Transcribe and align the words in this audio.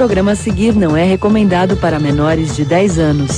programa 0.00 0.32
a 0.32 0.34
seguir 0.34 0.74
não 0.74 0.96
é 0.96 1.04
recomendado 1.04 1.76
para 1.76 2.00
menores 2.00 2.56
de 2.56 2.64
10 2.64 2.98
anos. 2.98 3.30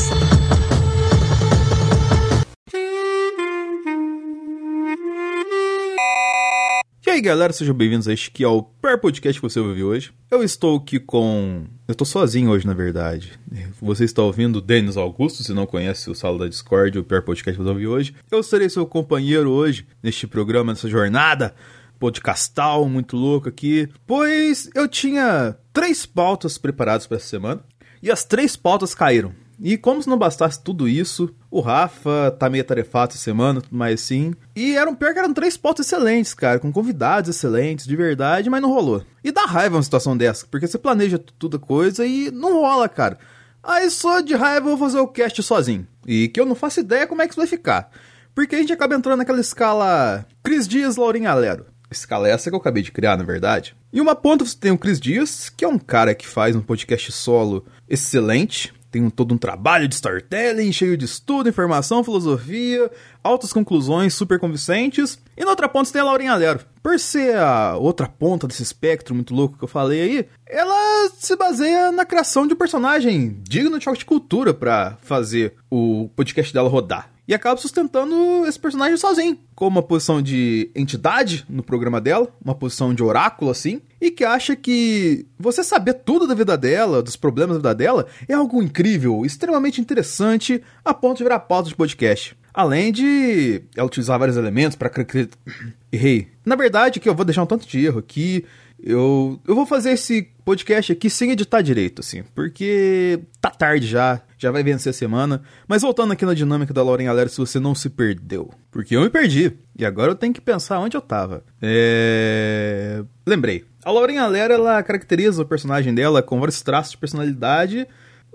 E 7.04 7.10
aí 7.10 7.20
galera, 7.20 7.52
sejam 7.52 7.74
bem-vindos 7.74 8.06
a 8.06 8.12
este 8.12 8.30
que 8.30 8.44
é 8.44 8.48
Per 8.80 9.00
Podcast 9.00 9.40
que 9.40 9.48
você 9.48 9.58
vai 9.58 9.70
ouvir 9.70 9.82
hoje. 9.82 10.12
Eu 10.30 10.44
estou 10.44 10.76
aqui 10.76 11.00
com. 11.00 11.64
Eu 11.88 11.92
estou 11.92 12.06
sozinho 12.06 12.52
hoje, 12.52 12.64
na 12.64 12.74
verdade. 12.74 13.32
Você 13.80 14.04
está 14.04 14.22
ouvindo 14.22 14.60
Denis 14.60 14.96
Augusto, 14.96 15.42
se 15.42 15.52
não 15.52 15.66
conhece 15.66 16.08
o 16.08 16.14
Sala 16.14 16.38
da 16.38 16.46
Discord, 16.46 16.96
o 16.96 17.02
Per 17.02 17.22
Podcast 17.22 17.58
que 17.58 17.58
você 17.58 17.64
vai 17.64 17.72
ouvir 17.72 17.88
hoje. 17.88 18.14
Eu 18.30 18.40
serei 18.40 18.68
seu 18.68 18.86
companheiro 18.86 19.50
hoje 19.50 19.84
neste 20.00 20.28
programa, 20.28 20.70
nessa 20.70 20.88
jornada 20.88 21.56
podcastal 22.02 22.88
muito 22.88 23.16
louco 23.16 23.48
aqui, 23.48 23.88
pois 24.04 24.68
eu 24.74 24.88
tinha 24.88 25.56
três 25.72 26.04
pautas 26.04 26.58
preparadas 26.58 27.06
para 27.06 27.16
essa 27.16 27.28
semana 27.28 27.60
e 28.02 28.10
as 28.10 28.24
três 28.24 28.56
pautas 28.56 28.92
caíram. 28.92 29.32
E 29.60 29.78
como 29.78 30.02
se 30.02 30.08
não 30.08 30.18
bastasse 30.18 30.60
tudo 30.60 30.88
isso, 30.88 31.32
o 31.48 31.60
Rafa 31.60 32.34
tá 32.36 32.50
meio 32.50 32.64
atarefado 32.64 33.12
essa 33.12 33.22
semana, 33.22 33.62
mais 33.70 34.00
assim. 34.00 34.34
E 34.56 34.74
eram 34.74 34.96
pior 34.96 35.12
que 35.12 35.20
eram 35.20 35.32
três 35.32 35.56
pautas 35.56 35.86
excelentes, 35.86 36.34
cara, 36.34 36.58
com 36.58 36.72
convidados 36.72 37.30
excelentes, 37.30 37.86
de 37.86 37.94
verdade, 37.94 38.50
mas 38.50 38.60
não 38.60 38.72
rolou. 38.72 39.04
E 39.22 39.30
dá 39.30 39.44
raiva 39.44 39.76
uma 39.76 39.82
situação 39.84 40.16
dessa, 40.16 40.44
porque 40.50 40.66
você 40.66 40.78
planeja 40.78 41.20
tudo 41.38 41.60
coisa 41.60 42.04
e 42.04 42.32
não 42.32 42.62
rola, 42.62 42.88
cara. 42.88 43.16
Aí 43.62 43.88
só 43.88 44.20
de 44.20 44.34
raiva 44.34 44.66
eu 44.66 44.76
vou 44.76 44.88
fazer 44.88 44.98
o 44.98 45.06
cast 45.06 45.40
sozinho. 45.40 45.86
E 46.04 46.26
que 46.26 46.40
eu 46.40 46.46
não 46.46 46.56
faço 46.56 46.80
ideia 46.80 47.06
como 47.06 47.22
é 47.22 47.26
que 47.26 47.30
isso 47.30 47.40
vai 47.40 47.46
ficar. 47.46 47.92
Porque 48.34 48.56
a 48.56 48.58
gente 48.58 48.72
acaba 48.72 48.96
entrando 48.96 49.18
naquela 49.18 49.40
escala 49.40 50.26
Cris 50.42 50.66
Dias, 50.66 50.96
Laurinha 50.96 51.30
Alero 51.30 51.71
escala 51.92 52.28
essa 52.28 52.50
que 52.50 52.54
eu 52.54 52.60
acabei 52.60 52.82
de 52.82 52.92
criar, 52.92 53.16
na 53.16 53.24
verdade. 53.24 53.76
E 53.92 54.00
uma 54.00 54.14
ponta 54.14 54.44
você 54.44 54.56
tem 54.56 54.72
o 54.72 54.78
Cris 54.78 55.00
Dias, 55.00 55.48
que 55.48 55.64
é 55.64 55.68
um 55.68 55.78
cara 55.78 56.14
que 56.14 56.26
faz 56.26 56.56
um 56.56 56.60
podcast 56.60 57.12
solo 57.12 57.64
excelente, 57.88 58.72
tem 58.92 59.02
um, 59.02 59.08
todo 59.08 59.32
um 59.32 59.38
trabalho 59.38 59.88
de 59.88 59.94
storytelling, 59.94 60.70
cheio 60.70 60.98
de 60.98 61.06
estudo, 61.06 61.48
informação, 61.48 62.04
filosofia, 62.04 62.90
altas 63.24 63.50
conclusões 63.50 64.12
super 64.12 64.38
convincentes. 64.38 65.18
E 65.34 65.42
na 65.42 65.50
outra 65.50 65.66
ponta 65.66 65.86
você 65.86 65.94
tem 65.94 66.02
a 66.02 66.04
Laurinha 66.04 66.32
Alero. 66.32 66.60
Por 66.82 67.00
ser 67.00 67.36
a 67.36 67.74
outra 67.78 68.06
ponta 68.06 68.46
desse 68.46 68.62
espectro 68.62 69.14
muito 69.14 69.34
louco 69.34 69.56
que 69.56 69.64
eu 69.64 69.68
falei 69.68 70.02
aí, 70.02 70.28
ela 70.46 71.10
se 71.18 71.34
baseia 71.36 71.90
na 71.90 72.04
criação 72.04 72.46
de 72.46 72.52
um 72.52 72.56
personagem 72.56 73.40
digno 73.48 73.78
de 73.78 73.84
choque 73.84 74.00
de 74.00 74.04
cultura 74.04 74.52
para 74.52 74.98
fazer 75.00 75.54
o 75.70 76.10
podcast 76.14 76.52
dela 76.52 76.68
rodar 76.68 77.10
e 77.26 77.34
acaba 77.34 77.60
sustentando 77.60 78.44
esse 78.46 78.58
personagem 78.58 78.96
sozinho, 78.96 79.38
com 79.54 79.66
uma 79.68 79.82
posição 79.82 80.20
de 80.20 80.70
entidade 80.74 81.44
no 81.48 81.62
programa 81.62 82.00
dela, 82.00 82.28
uma 82.44 82.54
posição 82.54 82.92
de 82.92 83.02
oráculo 83.02 83.50
assim, 83.50 83.80
e 84.00 84.10
que 84.10 84.24
acha 84.24 84.56
que 84.56 85.26
você 85.38 85.62
saber 85.62 85.94
tudo 85.94 86.26
da 86.26 86.34
vida 86.34 86.56
dela, 86.56 87.02
dos 87.02 87.16
problemas 87.16 87.56
da 87.56 87.70
vida 87.70 87.74
dela, 87.74 88.06
é 88.28 88.34
algo 88.34 88.62
incrível, 88.62 89.24
extremamente 89.24 89.80
interessante, 89.80 90.62
a 90.84 90.92
ponto 90.92 91.18
de 91.18 91.22
virar 91.22 91.40
pauta 91.40 91.68
de 91.68 91.76
podcast. 91.76 92.36
Além 92.52 92.92
de 92.92 93.62
ela 93.74 93.86
utilizar 93.86 94.18
vários 94.18 94.36
elementos 94.36 94.76
para 94.76 94.90
errei. 95.90 96.28
Na 96.44 96.54
verdade, 96.54 97.00
que 97.00 97.08
eu 97.08 97.14
vou 97.14 97.24
deixar 97.24 97.42
um 97.42 97.46
tanto 97.46 97.66
de 97.66 97.82
erro 97.82 98.00
aqui. 98.00 98.44
Eu, 98.82 99.40
eu 99.46 99.54
vou 99.54 99.64
fazer 99.64 99.92
esse 99.92 100.28
podcast 100.44 100.90
aqui 100.90 101.08
sem 101.08 101.30
editar 101.30 101.62
direito, 101.62 102.00
assim, 102.00 102.24
porque 102.34 103.20
tá 103.40 103.48
tarde 103.48 103.86
já, 103.86 104.20
já 104.36 104.50
vai 104.50 104.64
vencer 104.64 104.90
a 104.90 104.92
semana. 104.92 105.42
Mas 105.68 105.82
voltando 105.82 106.12
aqui 106.12 106.26
na 106.26 106.34
dinâmica 106.34 106.74
da 106.74 106.82
Lauren 106.82 107.06
Galera, 107.06 107.28
se 107.28 107.38
você 107.38 107.60
não 107.60 107.76
se 107.76 107.88
perdeu. 107.88 108.50
Porque 108.72 108.96
eu 108.96 109.02
me 109.02 109.08
perdi. 109.08 109.52
E 109.78 109.84
agora 109.84 110.10
eu 110.10 110.16
tenho 110.16 110.34
que 110.34 110.40
pensar 110.40 110.80
onde 110.80 110.96
eu 110.96 111.00
tava. 111.00 111.44
É... 111.60 113.04
Lembrei. 113.24 113.64
A 113.84 113.92
Lauren 113.92 114.16
Galera, 114.16 114.54
ela 114.54 114.82
caracteriza 114.82 115.42
o 115.42 115.46
personagem 115.46 115.94
dela 115.94 116.22
com 116.22 116.40
vários 116.40 116.60
traços 116.60 116.92
de 116.92 116.98
personalidade 116.98 117.86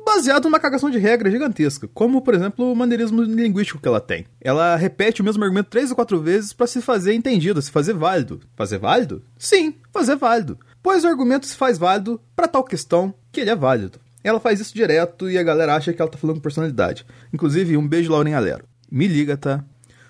baseado 0.08 0.46
numa 0.46 0.60
cagação 0.60 0.90
de 0.90 0.98
regra 0.98 1.30
gigantesca, 1.30 1.86
como, 1.94 2.22
por 2.22 2.34
exemplo, 2.34 2.72
o 2.72 2.76
maneirismo 2.76 3.22
linguístico 3.22 3.82
que 3.82 3.88
ela 3.88 4.00
tem. 4.00 4.26
Ela 4.40 4.78
repete 4.78 5.22
o 5.22 5.26
mesmo 5.26 5.44
argumento 5.44 5.70
três 5.70 5.90
ou 5.90 5.98
quatro 5.98 6.22
vezes 6.22 6.54
para 6.54 6.66
se 6.66 6.82
fazer 6.82 7.14
entendido, 7.14 7.62
se 7.62 7.70
fazer 7.70 7.94
válido. 7.94 8.40
Fazer 8.56 8.78
válido? 8.78 9.22
Sim, 9.38 9.76
fazer 9.92 10.16
válido. 10.16 10.58
Pois 10.82 11.04
o 11.04 11.08
argumento 11.08 11.46
se 11.46 11.58
faz 11.58 11.78
válido 11.78 12.22
para 12.34 12.48
tal 12.48 12.64
questão 12.64 13.14
que 13.34 13.42
ele 13.42 13.50
é 13.50 13.56
válido. 13.56 14.00
Ela 14.24 14.40
faz 14.40 14.62
isso 14.62 14.74
direto 14.74 15.30
e 15.30 15.38
a 15.38 15.44
galera 15.44 15.76
acha 15.76 15.92
que 15.92 16.02
ela 16.02 16.10
tá 16.10 16.18
falando 16.18 16.40
personalidade. 16.40 17.06
Inclusive, 17.34 17.76
um 17.76 17.86
beijo, 17.86 18.12
Lauren 18.12 18.34
Alero. 18.34 18.64
Me 18.90 19.08
liga, 19.08 19.36
tá? 19.36 19.64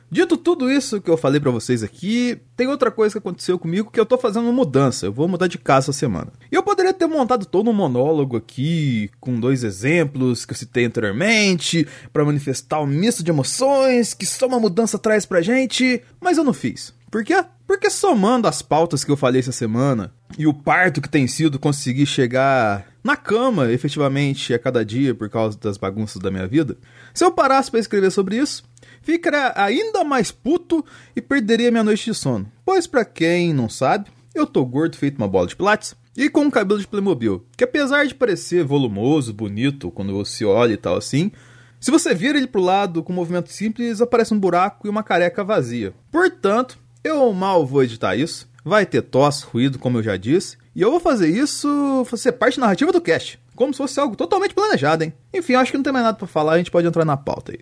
Dito 0.09 0.37
tudo 0.37 0.71
isso 0.71 1.01
que 1.01 1.09
eu 1.09 1.17
falei 1.17 1.39
para 1.39 1.51
vocês 1.51 1.83
aqui, 1.83 2.39
tem 2.55 2.67
outra 2.67 2.89
coisa 2.89 3.13
que 3.13 3.17
aconteceu 3.17 3.59
comigo 3.59 3.91
que 3.91 3.99
eu 3.99 4.05
tô 4.05 4.17
fazendo 4.17 4.43
uma 4.45 4.53
mudança. 4.53 5.05
Eu 5.05 5.11
vou 5.11 5.27
mudar 5.27 5.47
de 5.47 5.57
casa 5.57 5.91
essa 5.91 5.99
semana. 5.99 6.31
E 6.49 6.55
eu 6.55 6.63
poderia 6.63 6.93
ter 6.93 7.07
montado 7.07 7.45
todo 7.45 7.69
um 7.69 7.73
monólogo 7.73 8.37
aqui, 8.37 9.09
com 9.19 9.37
dois 9.37 9.65
exemplos 9.65 10.45
que 10.45 10.53
eu 10.53 10.57
citei 10.57 10.85
anteriormente, 10.85 11.85
para 12.13 12.23
manifestar 12.23 12.79
um 12.81 12.87
misto 12.87 13.21
de 13.21 13.31
emoções 13.31 14.13
que 14.13 14.25
só 14.25 14.47
uma 14.47 14.59
mudança 14.59 14.97
traz 14.97 15.25
pra 15.25 15.41
gente, 15.41 16.01
mas 16.21 16.37
eu 16.37 16.43
não 16.43 16.53
fiz. 16.53 16.93
Por 17.11 17.23
quê? 17.23 17.43
Porque 17.65 17.89
somando 17.89 18.47
as 18.47 18.61
pautas 18.61 19.03
que 19.03 19.11
eu 19.11 19.17
falei 19.17 19.39
essa 19.39 19.51
semana 19.51 20.13
e 20.37 20.47
o 20.47 20.53
parto 20.53 21.01
que 21.01 21.09
tem 21.09 21.27
sido 21.27 21.59
conseguir 21.59 22.05
chegar 22.05 22.85
na 23.03 23.15
cama 23.15 23.71
efetivamente 23.71 24.53
a 24.53 24.59
cada 24.59 24.83
dia 24.83 25.15
por 25.15 25.29
causa 25.29 25.57
das 25.57 25.77
bagunças 25.77 26.21
da 26.21 26.29
minha 26.29 26.47
vida, 26.47 26.77
se 27.13 27.23
eu 27.23 27.31
parasse 27.31 27.71
para 27.71 27.79
escrever 27.79 28.11
sobre 28.11 28.37
isso, 28.37 28.63
ficaria 29.07 29.53
ainda 29.55 30.03
mais 30.03 30.31
puto 30.33 30.83
e 31.15 31.21
perderia 31.21 31.71
minha 31.71 31.83
noite 31.83 32.03
de 32.03 32.13
sono. 32.13 32.51
Pois 32.65 32.85
para 32.85 33.05
quem 33.05 33.53
não 33.53 33.69
sabe, 33.69 34.09
eu 34.35 34.45
tô 34.45 34.65
gordo 34.65 34.97
feito 34.97 35.15
uma 35.17 35.29
bola 35.29 35.47
de 35.47 35.55
pilates 35.55 35.95
e 36.15 36.29
com 36.29 36.41
um 36.41 36.51
cabelo 36.51 36.77
de 36.77 36.85
Playmobil, 36.85 37.45
que 37.55 37.63
apesar 37.63 38.05
de 38.05 38.13
parecer 38.13 38.65
volumoso, 38.65 39.33
bonito 39.33 39.89
quando 39.91 40.11
você 40.11 40.43
olha 40.43 40.73
e 40.73 40.77
tal 40.77 40.97
assim, 40.97 41.31
se 41.79 41.89
você 41.89 42.13
vira 42.13 42.37
ele 42.37 42.47
pro 42.47 42.59
lado 42.59 43.01
com 43.01 43.13
um 43.13 43.15
movimento 43.15 43.49
simples, 43.49 44.01
aparece 44.01 44.33
um 44.33 44.39
buraco 44.39 44.85
e 44.85 44.89
uma 44.89 45.03
careca 45.03 45.41
vazia. 45.41 45.93
Portanto, 46.11 46.77
eu 47.01 47.31
mal 47.31 47.65
vou 47.65 47.83
editar 47.83 48.13
isso, 48.17 48.49
vai 48.65 48.85
ter 48.85 49.03
tosse, 49.03 49.45
ruído, 49.45 49.79
como 49.79 49.99
eu 49.99 50.03
já 50.03 50.17
disse, 50.17 50.57
e 50.75 50.81
eu 50.81 50.91
vou 50.91 50.99
fazer 50.99 51.29
isso 51.29 52.05
ser 52.17 52.33
parte 52.33 52.59
narrativa 52.59 52.91
do 52.91 52.99
cast, 52.99 53.39
como 53.57 53.73
se 53.73 53.77
fosse 53.77 53.99
algo 53.99 54.15
totalmente 54.15 54.53
planejado, 54.53 55.03
hein? 55.03 55.13
Enfim, 55.33 55.55
acho 55.55 55.71
que 55.71 55.77
não 55.77 55.83
tem 55.83 55.91
mais 55.91 56.05
nada 56.05 56.17
para 56.17 56.27
falar, 56.27 56.53
a 56.53 56.57
gente 56.59 56.71
pode 56.71 56.87
entrar 56.87 57.03
na 57.03 57.17
pauta 57.17 57.51
aí. 57.51 57.59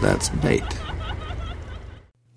That's 0.00 0.28
bait. 0.28 0.64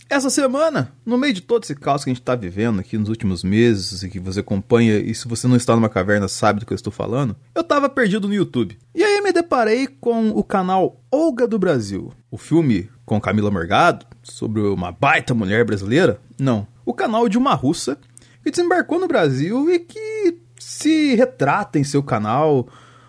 Essa 0.09 0.31
semana, 0.31 0.91
no 1.05 1.19
meio 1.19 1.33
de 1.33 1.41
todo 1.41 1.63
esse 1.63 1.75
caos 1.75 2.03
que 2.03 2.09
a 2.09 2.13
gente 2.13 2.21
está 2.21 2.33
vivendo 2.33 2.79
aqui 2.79 2.97
nos 2.97 3.09
últimos 3.09 3.43
meses 3.43 4.01
e 4.01 4.09
que 4.09 4.19
você 4.19 4.39
acompanha, 4.39 4.97
e 4.97 5.13
se 5.13 5.27
você 5.27 5.47
não 5.47 5.55
está 5.55 5.75
numa 5.75 5.89
caverna 5.89 6.27
sabe 6.27 6.59
do 6.59 6.65
que 6.65 6.73
eu 6.73 6.75
estou 6.75 6.91
falando, 6.91 7.35
eu 7.53 7.61
estava 7.61 7.87
perdido 7.87 8.27
no 8.27 8.33
YouTube. 8.33 8.75
E 8.95 9.03
aí 9.03 9.21
me 9.21 9.31
deparei 9.31 9.85
com 9.85 10.29
o 10.29 10.43
canal 10.43 10.99
Olga 11.11 11.47
do 11.47 11.59
Brasil. 11.59 12.11
O 12.31 12.39
filme 12.39 12.89
com 13.05 13.21
Camila 13.21 13.51
Morgado, 13.51 14.07
sobre 14.23 14.61
uma 14.61 14.91
baita 14.91 15.35
mulher 15.35 15.63
brasileira? 15.65 16.19
Não. 16.39 16.65
O 16.85 16.93
canal 16.93 17.29
de 17.29 17.37
uma 17.37 17.53
russa 17.53 17.97
que 18.43 18.49
desembarcou 18.49 18.99
no 18.99 19.07
Brasil 19.07 19.69
e 19.69 19.77
que 19.77 20.39
se 20.79 21.13
retrata 21.15 21.77
em 21.77 21.83
seu 21.83 22.01
canal 22.01 22.65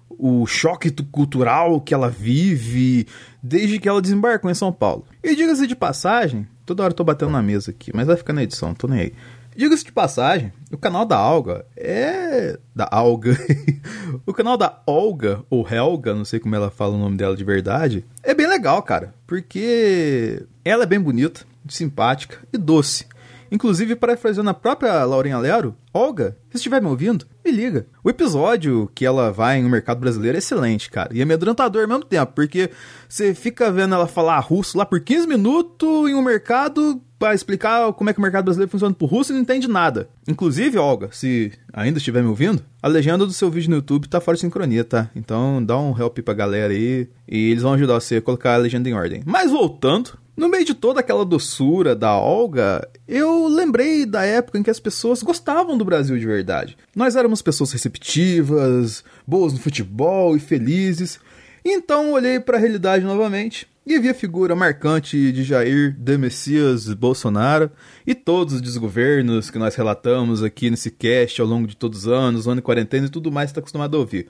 o 0.08 0.44
choque 0.44 0.90
cultural 1.04 1.80
que 1.80 1.94
ela 1.94 2.10
vive 2.10 3.06
desde 3.40 3.78
que 3.78 3.88
ela 3.88 4.02
desembarcou 4.02 4.50
em 4.50 4.54
São 4.54 4.72
Paulo. 4.72 5.04
E 5.22 5.36
diga-se 5.36 5.68
de 5.68 5.76
passagem, 5.76 6.48
toda 6.66 6.82
hora 6.82 6.90
eu 6.90 6.96
tô 6.96 7.04
batendo 7.04 7.30
na 7.30 7.40
mesa 7.40 7.70
aqui, 7.70 7.92
mas 7.94 8.08
vai 8.08 8.16
ficar 8.16 8.32
na 8.32 8.42
edição, 8.42 8.74
tô 8.74 8.88
nem 8.88 9.00
aí. 9.00 9.12
Diga-se 9.54 9.84
de 9.84 9.92
passagem, 9.92 10.52
o 10.72 10.76
canal 10.76 11.06
da 11.06 11.16
Alga 11.16 11.64
é. 11.76 12.58
Da 12.74 12.88
Alga. 12.90 13.36
o 14.26 14.34
canal 14.34 14.56
da 14.56 14.82
Olga, 14.84 15.44
ou 15.48 15.66
Helga, 15.68 16.12
não 16.12 16.24
sei 16.24 16.40
como 16.40 16.56
ela 16.56 16.70
fala 16.70 16.96
o 16.96 16.98
nome 16.98 17.16
dela 17.16 17.36
de 17.36 17.44
verdade, 17.44 18.04
é 18.22 18.34
bem 18.34 18.48
legal, 18.48 18.82
cara. 18.82 19.14
Porque 19.28 20.44
ela 20.64 20.82
é 20.82 20.86
bem 20.86 21.00
bonita, 21.00 21.42
simpática 21.68 22.38
e 22.52 22.58
doce. 22.58 23.06
Inclusive, 23.50 23.96
parafraseando 23.96 24.50
a 24.50 24.54
própria 24.54 25.04
Laurinha 25.04 25.38
Lero, 25.38 25.74
Olga, 25.92 26.36
se 26.50 26.56
estiver 26.56 26.80
me 26.80 26.88
ouvindo, 26.88 27.26
me 27.44 27.50
liga. 27.50 27.86
O 28.04 28.10
episódio 28.10 28.90
que 28.94 29.04
ela 29.04 29.32
vai 29.32 29.60
no 29.60 29.68
mercado 29.68 29.98
brasileiro 29.98 30.36
é 30.36 30.38
excelente, 30.38 30.90
cara. 30.90 31.10
E 31.12 31.20
é 31.20 31.22
amedrontador 31.22 31.82
ao 31.82 31.88
mesmo 31.88 32.04
tempo, 32.04 32.32
porque 32.34 32.70
você 33.08 33.34
fica 33.34 33.72
vendo 33.72 33.94
ela 33.94 34.06
falar 34.06 34.38
russo 34.38 34.78
lá 34.78 34.86
por 34.86 35.00
15 35.00 35.26
minutos 35.26 36.08
em 36.08 36.14
um 36.14 36.22
mercado 36.22 37.02
para 37.20 37.34
explicar 37.34 37.92
como 37.92 38.08
é 38.08 38.14
que 38.14 38.18
o 38.18 38.22
mercado 38.22 38.44
brasileiro 38.44 38.70
funciona 38.70 38.94
pro 38.94 39.06
russo 39.06 39.30
e 39.30 39.34
não 39.34 39.42
entende 39.42 39.68
nada. 39.68 40.08
Inclusive, 40.26 40.78
Olga, 40.78 41.10
se 41.12 41.52
ainda 41.70 41.98
estiver 41.98 42.22
me 42.22 42.28
ouvindo, 42.30 42.62
a 42.82 42.88
legenda 42.88 43.26
do 43.26 43.32
seu 43.32 43.50
vídeo 43.50 43.68
no 43.68 43.76
YouTube 43.76 44.08
tá 44.08 44.22
fora 44.22 44.36
de 44.36 44.40
sincronia, 44.40 44.84
tá? 44.84 45.10
Então 45.14 45.62
dá 45.62 45.78
um 45.78 45.96
help 45.98 46.20
pra 46.20 46.32
galera 46.32 46.72
aí 46.72 47.08
e 47.28 47.50
eles 47.50 47.62
vão 47.62 47.74
ajudar 47.74 48.00
você 48.00 48.16
a 48.16 48.22
colocar 48.22 48.54
a 48.54 48.56
legenda 48.56 48.88
em 48.88 48.94
ordem. 48.94 49.22
Mas 49.26 49.50
voltando, 49.50 50.18
no 50.40 50.48
meio 50.48 50.64
de 50.64 50.72
toda 50.72 51.00
aquela 51.00 51.22
doçura 51.22 51.94
da 51.94 52.16
Olga, 52.16 52.88
eu 53.06 53.46
lembrei 53.46 54.06
da 54.06 54.24
época 54.24 54.58
em 54.58 54.62
que 54.62 54.70
as 54.70 54.80
pessoas 54.80 55.22
gostavam 55.22 55.76
do 55.76 55.84
Brasil 55.84 56.18
de 56.18 56.24
verdade. 56.24 56.78
Nós 56.96 57.14
éramos 57.14 57.42
pessoas 57.42 57.70
receptivas, 57.72 59.04
boas 59.26 59.52
no 59.52 59.58
futebol 59.58 60.34
e 60.34 60.40
felizes. 60.40 61.20
Então 61.62 62.12
olhei 62.12 62.40
para 62.40 62.56
a 62.56 62.60
realidade 62.60 63.04
novamente 63.04 63.68
e 63.86 63.98
vi 63.98 64.08
a 64.08 64.14
figura 64.14 64.56
marcante 64.56 65.30
de 65.30 65.44
Jair 65.44 65.94
de 65.98 66.16
Messias 66.16 66.90
Bolsonaro 66.94 67.70
e 68.06 68.14
todos 68.14 68.54
os 68.54 68.62
desgovernos 68.62 69.50
que 69.50 69.58
nós 69.58 69.74
relatamos 69.74 70.42
aqui 70.42 70.70
nesse 70.70 70.90
cast 70.90 71.38
ao 71.38 71.46
longo 71.46 71.66
de 71.66 71.76
todos 71.76 72.06
os 72.06 72.08
anos, 72.08 72.46
ano 72.46 72.56
de 72.56 72.62
quarentena 72.62 73.08
e 73.08 73.10
tudo 73.10 73.30
mais 73.30 73.48
que 73.48 73.50
está 73.50 73.60
acostumado 73.60 73.94
a 73.94 74.00
ouvir. 74.00 74.26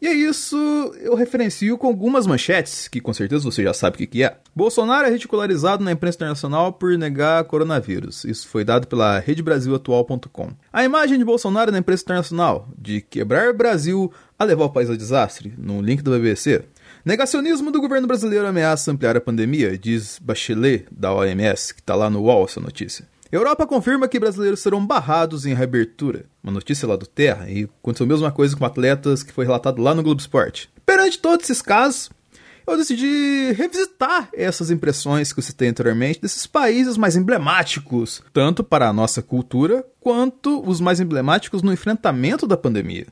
E 0.00 0.06
é 0.06 0.14
isso, 0.14 0.56
eu 0.98 1.14
referencio 1.14 1.76
com 1.76 1.86
algumas 1.86 2.26
manchetes, 2.26 2.88
que 2.88 3.02
com 3.02 3.12
certeza 3.12 3.44
você 3.44 3.62
já 3.62 3.74
sabe 3.74 4.02
o 4.02 4.08
que, 4.08 4.22
é. 4.22 4.38
Bolsonaro 4.56 5.06
é 5.06 5.10
ridicularizado 5.10 5.84
na 5.84 5.92
imprensa 5.92 6.16
internacional 6.16 6.72
por 6.72 6.96
negar 6.96 7.44
coronavírus. 7.44 8.24
Isso 8.24 8.48
foi 8.48 8.64
dado 8.64 8.86
pela 8.86 9.18
redebrasilatual.com. 9.18 10.52
A 10.72 10.84
imagem 10.84 11.18
de 11.18 11.24
Bolsonaro 11.24 11.70
na 11.70 11.78
imprensa 11.78 12.02
internacional, 12.04 12.66
de 12.78 13.02
quebrar 13.02 13.52
Brasil 13.52 14.10
a 14.38 14.44
levar 14.44 14.64
o 14.64 14.70
país 14.70 14.88
ao 14.88 14.96
desastre, 14.96 15.52
no 15.58 15.82
link 15.82 16.02
do 16.02 16.12
BBC. 16.12 16.64
Negacionismo 17.04 17.70
do 17.70 17.80
governo 17.80 18.06
brasileiro 18.06 18.46
ameaça 18.46 18.90
ampliar 18.90 19.18
a 19.18 19.20
pandemia, 19.20 19.76
diz 19.76 20.18
Bachelet, 20.18 20.86
da 20.90 21.12
OMS, 21.12 21.74
que 21.74 21.80
está 21.80 21.94
lá 21.94 22.08
no 22.08 22.22
UOL 22.22 22.46
essa 22.46 22.58
notícia. 22.58 23.06
Europa 23.32 23.66
confirma 23.66 24.08
que 24.08 24.18
brasileiros 24.18 24.60
serão 24.60 24.84
barrados 24.84 25.46
em 25.46 25.54
reabertura. 25.54 26.24
Uma 26.42 26.52
notícia 26.52 26.88
lá 26.88 26.96
do 26.96 27.06
Terra, 27.06 27.48
e 27.48 27.68
aconteceu 27.80 28.04
a 28.04 28.08
mesma 28.08 28.32
coisa 28.32 28.56
com 28.56 28.64
atletas 28.64 29.22
que 29.22 29.32
foi 29.32 29.44
relatado 29.44 29.80
lá 29.80 29.94
no 29.94 30.02
Globo 30.02 30.20
Esporte. 30.20 30.68
Perante 30.84 31.18
todos 31.18 31.44
esses 31.44 31.62
casos, 31.62 32.10
eu 32.66 32.76
decidi 32.76 33.52
revisitar 33.52 34.28
essas 34.32 34.70
impressões 34.70 35.32
que 35.32 35.38
eu 35.38 35.44
citei 35.44 35.68
anteriormente 35.68 36.20
desses 36.20 36.46
países 36.46 36.96
mais 36.96 37.16
emblemáticos, 37.16 38.22
tanto 38.32 38.64
para 38.64 38.88
a 38.88 38.92
nossa 38.92 39.22
cultura, 39.22 39.84
quanto 40.00 40.68
os 40.68 40.80
mais 40.80 40.98
emblemáticos 41.00 41.62
no 41.62 41.72
enfrentamento 41.72 42.46
da 42.46 42.56
pandemia. 42.56 43.06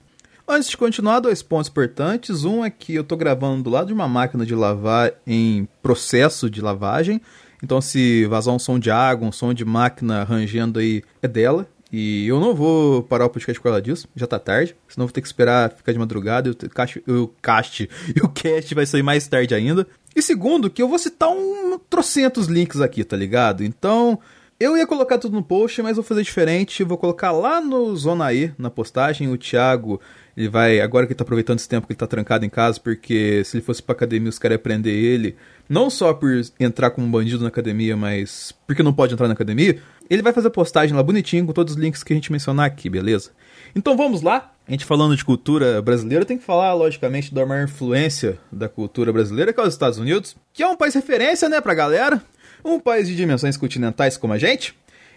Antes 0.51 0.71
de 0.71 0.77
continuar, 0.79 1.21
dois 1.21 1.43
pontos 1.43 1.69
importantes. 1.69 2.45
Um 2.45 2.65
é 2.65 2.71
que 2.71 2.95
eu 2.95 3.03
estou 3.03 3.19
gravando 3.19 3.65
do 3.65 3.71
lado 3.71 3.89
de 3.89 3.93
uma 3.93 4.09
máquina 4.09 4.47
de 4.47 4.55
lavar 4.55 5.13
em 5.27 5.69
processo 5.83 6.49
de 6.49 6.63
lavagem, 6.63 7.21
então, 7.63 7.81
se 7.81 8.25
vazar 8.27 8.55
um 8.55 8.59
som 8.59 8.79
de 8.79 8.91
água, 8.91 9.29
um 9.29 9.33
som 9.33 9.53
de 9.53 9.65
máquina 9.65 10.25
rangendo 10.25 10.79
aí, 10.79 11.03
é 11.21 11.29
dela. 11.29 11.67
E 11.91 12.29
eu 12.29 12.39
não 12.39 12.55
vou 12.55 13.03
parar 13.03 13.25
o 13.25 13.31
podcast 13.31 13.59
por 13.59 13.65
causa 13.65 13.81
disso, 13.81 14.07
já 14.15 14.27
tá 14.27 14.39
tarde. 14.39 14.77
Senão 14.87 15.07
vou 15.07 15.13
ter 15.13 15.23
que 15.23 15.27
esperar 15.27 15.71
ficar 15.71 15.93
de 15.93 15.99
madrugada 15.99 16.49
e 16.49 16.53
o 16.53 16.71
cast, 16.71 17.03
o 17.09 17.29
cast 17.43 17.89
o 18.23 18.29
cast 18.29 18.75
vai 18.75 18.85
sair 18.85 19.03
mais 19.03 19.27
tarde 19.27 19.55
ainda. 19.55 19.87
E 20.15 20.21
segundo, 20.21 20.69
que 20.69 20.83
eu 20.83 20.89
vou 20.89 20.99
citar 20.99 21.31
um 21.31 21.79
trocentos 21.89 22.47
links 22.47 22.81
aqui, 22.81 23.05
tá 23.05 23.17
ligado? 23.17 23.65
Então, 23.65 24.19
eu 24.61 24.77
ia 24.77 24.87
colocar 24.87 25.19
tudo 25.19 25.35
no 25.35 25.43
post, 25.43 25.81
mas 25.81 25.97
vou 25.97 26.05
fazer 26.05 26.23
diferente. 26.23 26.85
Vou 26.85 26.99
colocar 26.99 27.33
lá 27.33 27.61
no 27.61 27.97
Zona 27.97 28.35
E, 28.35 28.53
na 28.59 28.69
postagem, 28.69 29.29
o 29.29 29.39
Thiago 29.39 30.01
ele 30.37 30.49
vai, 30.49 30.81
agora 30.81 31.05
que 31.05 31.13
ele 31.13 31.19
tá 31.19 31.25
aproveitando 31.25 31.59
esse 31.59 31.69
tempo 31.69 31.87
que 31.87 31.93
ele 31.93 31.99
tá 31.99 32.07
trancado 32.07 32.45
em 32.45 32.49
casa, 32.49 32.79
porque 32.79 33.43
se 33.45 33.57
ele 33.57 33.65
fosse 33.65 33.83
pra 33.83 33.93
academia 33.93 34.29
os 34.29 34.39
caras 34.39 34.55
iam 34.55 34.63
prender 34.63 34.95
ele, 34.95 35.35
não 35.69 35.91
só 35.91 36.15
por 36.15 36.31
entrar 36.59 36.91
como 36.91 37.07
bandido 37.07 37.43
na 37.43 37.49
academia, 37.49 37.97
mas 37.97 38.55
porque 38.67 38.83
não 38.83 38.93
pode 38.93 39.15
entrar 39.15 39.29
na 39.29 39.35
academia, 39.35 39.81
ele 40.09 40.23
vai 40.23 40.33
fazer 40.33 40.51
postagem 40.51 40.97
lá 40.97 41.03
bonitinho 41.03 41.47
com 41.47 41.53
todos 41.53 41.75
os 41.75 41.81
links 41.81 42.03
que 42.03 42.13
a 42.13 42.17
gente 42.17 42.33
mencionar 42.33 42.67
aqui, 42.67 42.89
beleza? 42.89 43.31
Então 43.75 43.97
vamos 43.97 44.23
lá. 44.23 44.53
A 44.67 44.71
gente 44.71 44.85
falando 44.85 45.17
de 45.17 45.25
cultura 45.25 45.81
brasileira, 45.81 46.25
tem 46.25 46.39
que 46.39 46.45
falar, 46.45 46.75
logicamente, 46.75 47.33
da 47.33 47.47
maior 47.47 47.65
influência 47.65 48.39
da 48.53 48.69
cultura 48.69 49.13
brasileira, 49.13 49.53
que 49.53 49.61
é 49.61 49.63
os 49.63 49.73
Estados 49.73 49.99
Unidos, 49.99 50.37
que 50.53 50.63
é 50.63 50.67
um 50.67 50.77
país 50.77 50.95
referência, 50.95 51.49
né, 51.49 51.61
pra 51.61 51.75
galera. 51.75 52.23
Um 52.65 52.79
país 52.79 53.09
de 53.09 53.17
dimensões 53.17 53.57
continentais 53.57 54.17
como 54.17 54.33
a 54.33 54.39
gente. 54.39 54.75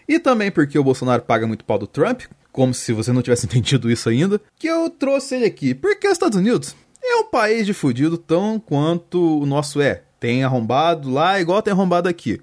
E 0.08 0.20
também 0.20 0.52
porque 0.52 0.78
o 0.80 0.84
Bolsonaro 0.84 1.22
paga 1.24 1.48
muito 1.48 1.66
pau 1.66 1.78
do 1.78 1.88
Trump, 1.88 2.22
como 2.52 2.74
se 2.74 2.94
você 2.94 3.12
não 3.12 3.22
tivesse 3.22 3.46
entendido 3.48 3.92
isso 3.92 4.10
ainda, 4.10 4.40
que 4.58 4.68
eu 4.68 4.90
trouxe 4.90 5.36
ele 5.36 5.46
aqui. 5.46 5.74
Porque 5.74 6.08
os 6.08 6.14
Estados 6.14 6.38
Unidos 6.38 6.76
é 7.04 7.16
um 7.18 7.26
país 7.26 7.66
de 7.66 7.74
fudido 7.74 8.18
tão 8.18 8.60
quanto 8.60 9.40
o 9.40 9.46
nosso 9.46 9.82
é. 9.82 10.04
Tem 10.22 10.44
arrombado 10.44 11.10
lá 11.10 11.42
igual 11.42 11.64
tem 11.64 11.74
arrombado 11.74 12.08
aqui. 12.08 12.40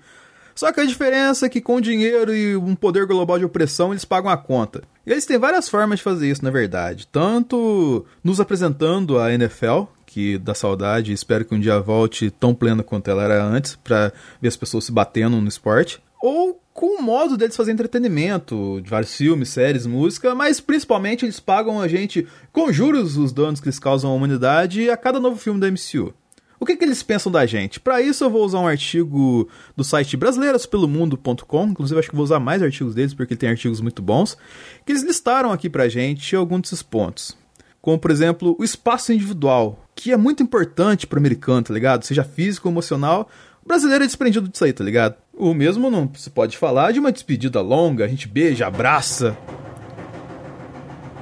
Só 0.52 0.72
que 0.72 0.80
a 0.80 0.84
diferença 0.84 1.46
é 1.46 1.48
que 1.48 1.60
com 1.60 1.80
dinheiro 1.80 2.34
e 2.34 2.56
um 2.56 2.74
poder 2.74 3.06
global 3.06 3.38
de 3.38 3.44
opressão 3.44 3.92
eles 3.92 4.04
pagam 4.04 4.28
a 4.28 4.36
conta. 4.36 4.82
E 5.06 5.12
eles 5.12 5.24
têm 5.24 5.38
várias 5.38 5.68
formas 5.68 6.00
de 6.00 6.02
fazer 6.02 6.28
isso, 6.28 6.44
na 6.44 6.50
verdade. 6.50 7.06
Tanto 7.06 8.04
nos 8.24 8.40
apresentando 8.40 9.20
a 9.20 9.32
NFL, 9.32 9.84
que 10.04 10.36
dá 10.36 10.54
saudade, 10.54 11.12
espero 11.12 11.44
que 11.44 11.54
um 11.54 11.60
dia 11.60 11.78
volte 11.78 12.32
tão 12.32 12.52
plena 12.52 12.82
quanto 12.82 13.08
ela 13.08 13.22
era 13.22 13.44
antes, 13.44 13.76
para 13.76 14.12
ver 14.42 14.48
as 14.48 14.56
pessoas 14.56 14.84
se 14.84 14.90
batendo 14.90 15.40
no 15.40 15.46
esporte. 15.46 16.02
Ou 16.20 16.60
com 16.74 16.98
o 16.98 17.02
modo 17.02 17.36
deles 17.36 17.56
fazer 17.56 17.70
entretenimento, 17.70 18.80
de 18.82 18.90
vários 18.90 19.14
filmes, 19.14 19.50
séries, 19.50 19.86
música, 19.86 20.34
mas 20.34 20.60
principalmente 20.60 21.24
eles 21.24 21.38
pagam 21.38 21.80
a 21.80 21.86
gente 21.86 22.26
com 22.52 22.72
juros 22.72 23.16
os 23.16 23.32
danos 23.32 23.60
que 23.60 23.68
eles 23.68 23.78
causam 23.78 24.10
à 24.10 24.14
humanidade 24.14 24.90
a 24.90 24.96
cada 24.96 25.20
novo 25.20 25.36
filme 25.36 25.60
da 25.60 25.70
MCU. 25.70 26.12
O 26.60 26.66
que, 26.66 26.76
que 26.76 26.84
eles 26.84 27.02
pensam 27.02 27.30
da 27.30 27.46
gente? 27.46 27.78
Para 27.78 28.02
isso 28.02 28.24
eu 28.24 28.30
vou 28.30 28.44
usar 28.44 28.58
um 28.58 28.66
artigo 28.66 29.48
do 29.76 29.84
site 29.84 30.16
brasileiraspelomundo.com, 30.16 31.66
inclusive 31.66 32.00
acho 32.00 32.10
que 32.10 32.16
vou 32.16 32.24
usar 32.24 32.40
mais 32.40 32.62
artigos 32.62 32.94
deles 32.94 33.14
porque 33.14 33.36
tem 33.36 33.48
artigos 33.48 33.80
muito 33.80 34.02
bons, 34.02 34.36
que 34.84 34.90
eles 34.90 35.04
listaram 35.04 35.52
aqui 35.52 35.70
pra 35.70 35.88
gente 35.88 36.34
alguns 36.34 36.62
desses 36.62 36.82
pontos. 36.82 37.36
Como, 37.80 37.98
por 37.98 38.10
exemplo, 38.10 38.56
o 38.58 38.64
espaço 38.64 39.12
individual, 39.12 39.84
que 39.94 40.10
é 40.10 40.16
muito 40.16 40.42
importante 40.42 41.06
pro 41.06 41.18
americano, 41.18 41.62
tá 41.62 41.72
ligado? 41.72 42.04
Seja 42.04 42.24
físico 42.24 42.68
ou 42.68 42.72
emocional, 42.72 43.30
o 43.64 43.68
brasileiro 43.68 44.02
é 44.02 44.06
desprendido 44.06 44.48
disso 44.48 44.64
aí, 44.64 44.72
tá 44.72 44.82
ligado? 44.82 45.14
O 45.32 45.54
mesmo 45.54 45.88
não 45.88 46.10
se 46.14 46.28
pode 46.28 46.58
falar 46.58 46.92
de 46.92 46.98
uma 46.98 47.12
despedida 47.12 47.60
longa, 47.60 48.04
a 48.04 48.08
gente 48.08 48.26
beija, 48.26 48.66
abraça. 48.66 49.38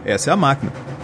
Essa 0.02 0.30
é 0.30 0.32
a 0.32 0.36
máquina. 0.36 0.95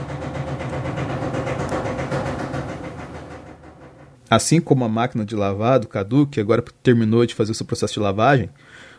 Assim 4.33 4.63
como 4.63 4.83
a 4.83 4.89
máquina 4.89 5.27
de 5.27 5.37
lavar 5.37 5.79
do 5.79 5.87
Cadu, 5.87 6.27
que 6.27 6.41
agora 6.41 6.65
terminou 6.83 7.27
de 7.27 7.35
fazer 7.35 7.53
o 7.53 7.55
seu 7.55 7.67
processo 7.67 7.93
de 7.93 8.01
lavagem, 8.01 8.49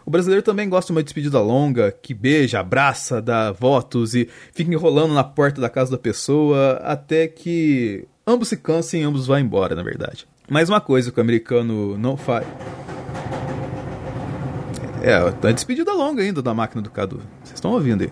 o 0.05 0.11
brasileiro 0.11 0.43
também 0.43 0.69
gosta 0.69 0.93
de 0.93 0.95
uma 0.95 1.01
despedida 1.01 1.39
longa, 1.39 1.91
que 1.91 2.13
beija, 2.13 2.59
abraça, 2.59 3.19
dá 3.19 3.51
votos 3.51 4.13
e 4.13 4.29
fica 4.53 4.71
enrolando 4.71 5.11
na 5.11 5.23
porta 5.23 5.59
da 5.59 5.71
casa 5.71 5.89
da 5.89 5.97
pessoa 5.97 6.73
até 6.83 7.27
que 7.27 8.07
ambos 8.27 8.49
se 8.49 8.57
cansem 8.57 9.01
e 9.01 9.03
ambos 9.03 9.25
vão 9.25 9.39
embora, 9.39 9.73
na 9.73 9.81
verdade. 9.81 10.27
Mais 10.47 10.69
uma 10.69 10.79
coisa 10.79 11.11
que 11.11 11.17
o 11.17 11.23
americano 11.23 11.97
não 11.97 12.15
faz. 12.15 12.45
É, 15.01 15.31
tá 15.31 15.51
despedida 15.51 15.93
longa 15.93 16.21
ainda 16.21 16.43
da 16.43 16.53
máquina 16.53 16.79
do 16.79 16.91
Cadu. 16.91 17.23
Vocês 17.43 17.55
estão 17.55 17.71
ouvindo 17.71 18.03
aí. 18.03 18.11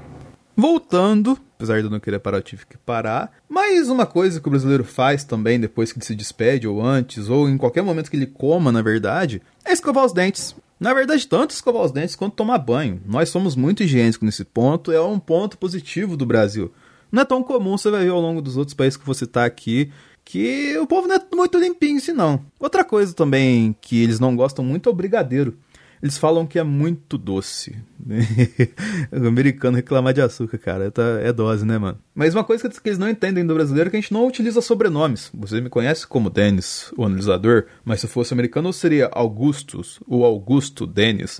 Voltando, 0.57 1.37
apesar 1.61 1.79
de 1.79 1.85
eu 1.85 1.91
não 1.91 1.99
querer 1.99 2.17
parar, 2.17 2.39
eu 2.39 2.41
tive 2.41 2.65
que 2.65 2.75
parar. 2.75 3.31
Mas 3.47 3.87
uma 3.87 4.07
coisa 4.07 4.41
que 4.41 4.47
o 4.47 4.49
brasileiro 4.49 4.83
faz 4.83 5.23
também 5.23 5.59
depois 5.59 5.91
que 5.91 5.99
ele 5.99 6.05
se 6.05 6.15
despede, 6.15 6.67
ou 6.67 6.83
antes, 6.83 7.29
ou 7.29 7.47
em 7.47 7.55
qualquer 7.55 7.83
momento 7.83 8.09
que 8.09 8.17
ele 8.17 8.25
coma, 8.25 8.71
na 8.71 8.81
verdade, 8.81 9.41
é 9.63 9.71
escovar 9.71 10.03
os 10.03 10.11
dentes. 10.11 10.55
Na 10.79 10.91
verdade, 10.91 11.27
tanto 11.27 11.51
escovar 11.51 11.83
os 11.83 11.91
dentes 11.91 12.15
quanto 12.15 12.35
tomar 12.35 12.57
banho. 12.57 12.99
Nós 13.05 13.29
somos 13.29 13.55
muito 13.55 13.83
higiênicos 13.83 14.23
nesse 14.23 14.43
ponto, 14.43 14.91
é 14.91 14.99
um 14.99 15.19
ponto 15.19 15.55
positivo 15.55 16.17
do 16.17 16.25
Brasil. 16.25 16.73
Não 17.11 17.21
é 17.21 17.25
tão 17.25 17.43
comum, 17.43 17.77
você 17.77 17.91
vai 17.91 18.03
ver 18.05 18.09
ao 18.09 18.21
longo 18.21 18.41
dos 18.41 18.57
outros 18.57 18.73
países 18.73 18.97
que 18.97 19.05
você 19.05 19.25
está 19.25 19.45
aqui, 19.45 19.91
que 20.25 20.75
o 20.79 20.87
povo 20.87 21.07
não 21.07 21.15
é 21.15 21.21
muito 21.35 21.59
limpinho 21.59 21.97
assim, 21.97 22.13
não. 22.13 22.43
Outra 22.59 22.83
coisa 22.83 23.13
também 23.13 23.75
que 23.79 24.01
eles 24.01 24.19
não 24.19 24.35
gostam 24.35 24.65
muito 24.65 24.89
é 24.89 24.91
o 24.91 24.95
brigadeiro. 24.95 25.57
Eles 26.01 26.17
falam 26.17 26.47
que 26.47 26.57
é 26.57 26.63
muito 26.63 27.17
doce. 27.17 27.77
o 29.11 29.27
americano 29.27 29.75
reclamar 29.75 30.13
de 30.13 30.21
açúcar, 30.21 30.57
cara, 30.57 30.91
tá, 30.91 31.03
é 31.21 31.31
dose, 31.31 31.65
né, 31.65 31.77
mano? 31.77 31.99
Mas 32.15 32.33
uma 32.33 32.43
coisa 32.43 32.67
que 32.67 32.89
eles 32.89 32.97
não 32.97 33.09
entendem 33.09 33.45
do 33.45 33.53
brasileiro 33.53 33.87
é 33.87 33.91
que 33.91 33.97
a 33.97 34.01
gente 34.01 34.13
não 34.13 34.27
utiliza 34.27 34.61
sobrenomes. 34.61 35.29
Você 35.33 35.61
me 35.61 35.69
conhece 35.69 36.07
como 36.07 36.29
Dennis, 36.29 36.91
o 36.97 37.05
analisador, 37.05 37.65
mas 37.85 38.01
se 38.01 38.07
fosse 38.07 38.33
americano 38.33 38.73
seria 38.73 39.09
Augustus, 39.13 39.99
o 40.07 40.25
Augusto 40.25 40.87
Dennis. 40.87 41.39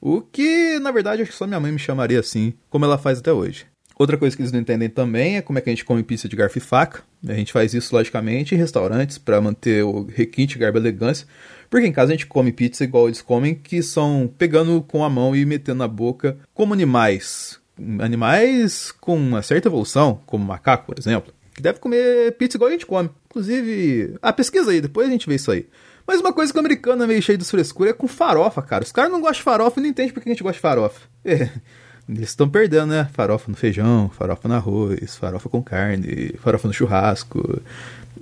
O 0.00 0.20
que, 0.20 0.78
na 0.78 0.90
verdade, 0.90 1.22
acho 1.22 1.30
que 1.30 1.36
só 1.36 1.46
minha 1.46 1.60
mãe 1.60 1.72
me 1.72 1.78
chamaria 1.78 2.20
assim, 2.20 2.52
como 2.68 2.84
ela 2.84 2.98
faz 2.98 3.20
até 3.20 3.32
hoje. 3.32 3.71
Outra 3.98 4.16
coisa 4.16 4.34
que 4.34 4.42
eles 4.42 4.52
não 4.52 4.60
entendem 4.60 4.88
também 4.88 5.36
é 5.36 5.42
como 5.42 5.58
é 5.58 5.62
que 5.62 5.68
a 5.68 5.72
gente 5.72 5.84
come 5.84 6.02
pizza 6.02 6.28
de 6.28 6.36
garfo 6.36 6.58
e 6.58 6.60
faca. 6.60 7.02
A 7.26 7.34
gente 7.34 7.52
faz 7.52 7.74
isso, 7.74 7.94
logicamente, 7.94 8.54
em 8.54 8.58
restaurantes 8.58 9.18
para 9.18 9.40
manter 9.40 9.84
o 9.84 10.04
requinte, 10.04 10.58
garbo 10.58 10.78
e 10.78 10.80
elegância. 10.80 11.26
Porque 11.70 11.86
em 11.86 11.92
casa 11.92 12.12
a 12.12 12.14
gente 12.14 12.26
come 12.26 12.52
pizza 12.52 12.84
igual 12.84 13.06
eles 13.06 13.22
comem, 13.22 13.54
que 13.54 13.82
são 13.82 14.30
pegando 14.36 14.82
com 14.82 15.04
a 15.04 15.10
mão 15.10 15.34
e 15.34 15.44
metendo 15.44 15.78
na 15.78 15.88
boca, 15.88 16.36
como 16.52 16.74
animais. 16.74 17.60
Animais 17.98 18.92
com 18.92 19.16
uma 19.16 19.42
certa 19.42 19.68
evolução, 19.68 20.20
como 20.26 20.44
macaco, 20.44 20.86
por 20.86 20.98
exemplo, 20.98 21.32
que 21.54 21.62
deve 21.62 21.78
comer 21.78 22.32
pizza 22.32 22.56
igual 22.56 22.68
a 22.68 22.72
gente 22.72 22.86
come. 22.86 23.10
Inclusive, 23.26 24.16
ah, 24.20 24.32
pesquisa 24.32 24.70
aí, 24.70 24.80
depois 24.80 25.08
a 25.08 25.10
gente 25.10 25.26
vê 25.26 25.36
isso 25.36 25.50
aí. 25.50 25.66
Mas 26.06 26.20
uma 26.20 26.32
coisa 26.32 26.52
que 26.52 26.58
o 26.58 26.60
americano 26.60 27.04
é 27.04 27.06
meio 27.06 27.22
cheio 27.22 27.38
de 27.38 27.44
frescura 27.44 27.90
é 27.90 27.92
com 27.92 28.08
farofa, 28.08 28.60
cara. 28.60 28.84
Os 28.84 28.92
caras 28.92 29.10
não 29.10 29.20
gostam 29.20 29.38
de 29.38 29.42
farofa 29.42 29.78
e 29.78 29.82
não 29.82 29.90
entendem 29.90 30.12
por 30.12 30.22
que 30.22 30.28
a 30.28 30.32
gente 30.32 30.42
gosta 30.42 30.56
de 30.56 30.60
farofa. 30.60 31.00
É. 31.24 31.48
Eles 32.08 32.30
estão 32.30 32.48
perdendo, 32.48 32.86
né? 32.86 33.08
Farofa 33.12 33.50
no 33.50 33.56
feijão, 33.56 34.10
farofa 34.10 34.48
no 34.48 34.54
arroz, 34.54 35.16
farofa 35.16 35.48
com 35.48 35.62
carne, 35.62 36.34
farofa 36.38 36.68
no 36.68 36.74
churrasco. 36.74 37.60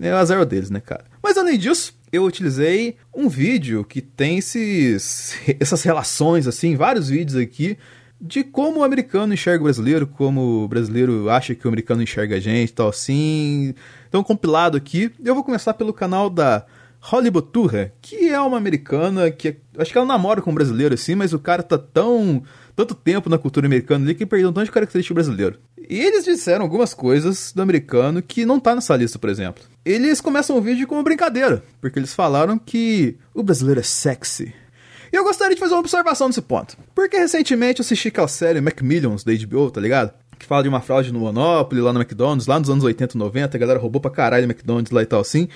É 0.01 0.13
o 0.13 0.17
azar 0.17 0.45
deles, 0.45 0.71
né, 0.71 0.81
cara? 0.81 1.05
Mas 1.23 1.37
além 1.37 1.59
disso, 1.59 1.95
eu 2.13 2.25
utilizei 2.25 2.97
um 3.15 3.29
vídeo 3.29 3.85
que 3.85 4.01
tem 4.01 4.39
esses, 4.39 5.35
essas 5.59 5.83
relações, 5.83 6.47
assim, 6.47 6.77
vários 6.77 7.09
vídeos 7.09 7.37
aqui, 7.37 7.79
de 8.21 8.45
como 8.45 8.81
o 8.81 8.85
americano 8.85 9.33
enxerga 9.33 9.63
o 9.63 9.65
brasileiro, 9.65 10.07
como 10.07 10.65
o 10.65 10.69
brasileiro 10.69 11.31
acha 11.31 11.55
que 11.55 11.67
o 11.67 11.69
americano 11.69 12.03
enxerga 12.03 12.37
a 12.37 12.41
gente, 12.41 12.73
tal 12.73 12.89
assim. 12.89 13.75
Então, 14.09 14.23
compilado 14.23 14.77
aqui, 14.77 15.11
eu 15.25 15.35
vou 15.35 15.43
começar 15.43 15.73
pelo 15.73 15.93
canal 15.93 16.29
da 16.29 16.67
Holly 17.01 17.31
Boturra, 17.31 17.93
que 18.03 18.29
é 18.29 18.41
uma 18.41 18.59
americana 18.59 19.31
que 19.31 19.57
acho 19.79 19.91
que 19.91 19.97
ela 19.97 20.07
namora 20.07 20.43
com 20.43 20.51
um 20.51 20.55
brasileiro 20.55 20.95
assim, 20.95 21.15
mas 21.15 21.33
o 21.33 21.39
cara 21.39 21.63
tá 21.63 21.79
tão 21.79 22.43
tanto 22.77 22.95
tempo 22.95 23.29
na 23.29 23.39
cultura 23.39 23.67
americana 23.67 24.05
ali 24.05 24.15
que 24.15 24.27
perdeu 24.27 24.51
um 24.51 24.53
tanto 24.53 24.67
de 24.67 24.71
característica 24.71 25.15
brasileiro. 25.15 25.59
E 25.89 25.99
eles 25.99 26.25
disseram 26.25 26.63
algumas 26.63 26.95
coisas 26.95 27.53
do 27.53 27.61
americano 27.61 28.23
que 28.23 28.47
não 28.47 28.61
tá 28.61 28.75
nessa 28.75 28.97
lista, 28.97 29.19
por 29.19 29.29
exemplo. 29.29 29.65
Eles 29.85 30.21
começam 30.21 30.57
o 30.57 30.61
vídeo 30.61 30.87
com 30.87 30.95
uma 30.95 31.03
brincadeira, 31.03 31.65
porque 31.81 31.99
eles 31.99 32.15
falaram 32.15 32.59
que 32.59 33.19
o 33.35 33.43
brasileiro 33.43 33.81
é 33.81 33.83
sexy. 33.83 34.55
E 35.13 35.17
eu 35.17 35.25
gostaria 35.25 35.55
de 35.55 35.61
fazer 35.61 35.75
uma 35.75 35.81
observação 35.81 36.29
nesse 36.29 36.41
ponto. 36.41 36.77
Porque 36.95 37.19
recentemente 37.19 37.81
eu 37.81 37.85
assisti 37.85 38.09
aquela 38.09 38.29
série 38.29 38.61
Macmillions 38.61 39.25
da 39.25 39.33
HBO, 39.33 39.71
tá 39.71 39.81
ligado? 39.81 40.13
Que 40.39 40.47
fala 40.47 40.63
de 40.63 40.69
uma 40.69 40.81
fraude 40.81 41.13
no 41.13 41.21
Monopoly, 41.21 41.81
lá 41.81 41.93
no 41.93 42.01
McDonald's, 42.01 42.47
lá 42.47 42.61
nos 42.61 42.71
anos 42.71 42.85
80 42.85 43.17
e 43.17 43.19
90, 43.19 43.57
a 43.57 43.61
galera 43.61 43.81
roubou 43.81 44.01
pra 44.01 44.11
caralho 44.11 44.47
o 44.47 44.51
McDonald's 44.51 44.93
lá 44.93 45.03
e 45.03 45.07
tal 45.07 45.21
assim. 45.21 45.49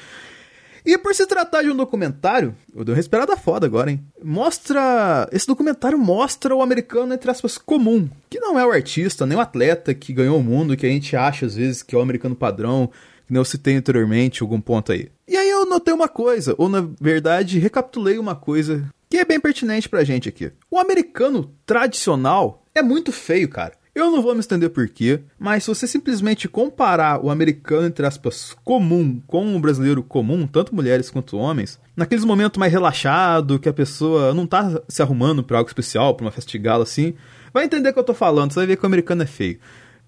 E 0.84 0.98
por 0.98 1.14
se 1.14 1.26
tratar 1.26 1.62
de 1.62 1.70
um 1.70 1.76
documentário, 1.76 2.54
eu 2.74 2.84
dei 2.84 2.92
uma 2.92 2.96
respirada 2.96 3.36
foda 3.36 3.64
agora, 3.64 3.90
hein? 3.90 4.04
Mostra. 4.22 5.26
Esse 5.32 5.46
documentário 5.46 5.98
mostra 5.98 6.54
o 6.54 6.60
americano, 6.60 7.14
entre 7.14 7.30
aspas, 7.30 7.56
comum. 7.56 8.08
Que 8.28 8.38
não 8.38 8.58
é 8.58 8.66
o 8.66 8.70
artista, 8.70 9.24
nem 9.24 9.38
o 9.38 9.40
atleta 9.40 9.94
que 9.94 10.12
ganhou 10.12 10.38
o 10.38 10.42
mundo, 10.42 10.76
que 10.76 10.84
a 10.84 10.90
gente 10.90 11.16
acha 11.16 11.46
às 11.46 11.54
vezes 11.54 11.82
que 11.82 11.94
é 11.94 11.98
o 11.98 12.02
americano 12.02 12.36
padrão, 12.36 12.90
que 13.26 13.32
não 13.32 13.40
eu 13.40 13.44
citei 13.46 13.76
anteriormente, 13.76 14.42
algum 14.42 14.60
ponto 14.60 14.92
aí. 14.92 15.10
E 15.26 15.36
aí 15.36 15.48
eu 15.48 15.64
notei 15.64 15.94
uma 15.94 16.08
coisa, 16.08 16.54
ou 16.58 16.68
na 16.68 16.86
verdade, 17.00 17.58
recapitulei 17.58 18.18
uma 18.18 18.34
coisa 18.34 18.84
que 19.08 19.16
é 19.16 19.24
bem 19.24 19.40
pertinente 19.40 19.88
pra 19.88 20.04
gente 20.04 20.28
aqui. 20.28 20.52
O 20.70 20.78
americano 20.78 21.50
tradicional 21.64 22.62
é 22.74 22.82
muito 22.82 23.10
feio, 23.10 23.48
cara. 23.48 23.72
Eu 23.94 24.10
não 24.10 24.20
vou 24.20 24.34
me 24.34 24.40
estender 24.40 24.70
por 24.70 24.88
quê, 24.88 25.20
mas 25.38 25.62
se 25.62 25.68
você 25.68 25.86
simplesmente 25.86 26.48
comparar 26.48 27.24
o 27.24 27.30
americano, 27.30 27.86
entre 27.86 28.04
aspas, 28.04 28.52
comum 28.64 29.22
com 29.24 29.54
o 29.54 29.60
brasileiro 29.60 30.02
comum, 30.02 30.48
tanto 30.48 30.74
mulheres 30.74 31.10
quanto 31.10 31.36
homens, 31.36 31.78
naqueles 31.96 32.24
momentos 32.24 32.58
mais 32.58 32.72
relaxado, 32.72 33.56
que 33.56 33.68
a 33.68 33.72
pessoa 33.72 34.34
não 34.34 34.48
tá 34.48 34.82
se 34.88 35.00
arrumando 35.00 35.44
para 35.44 35.58
algo 35.58 35.70
especial, 35.70 36.12
pra 36.14 36.26
uma 36.26 36.32
festa 36.32 36.58
assim, 36.82 37.14
vai 37.52 37.66
entender 37.66 37.90
o 37.90 37.92
que 37.92 37.98
eu 38.00 38.04
tô 38.04 38.14
falando, 38.14 38.50
você 38.50 38.58
vai 38.58 38.66
ver 38.66 38.76
que 38.76 38.82
o 38.82 38.86
americano 38.86 39.22
é 39.22 39.26
feio. 39.26 39.60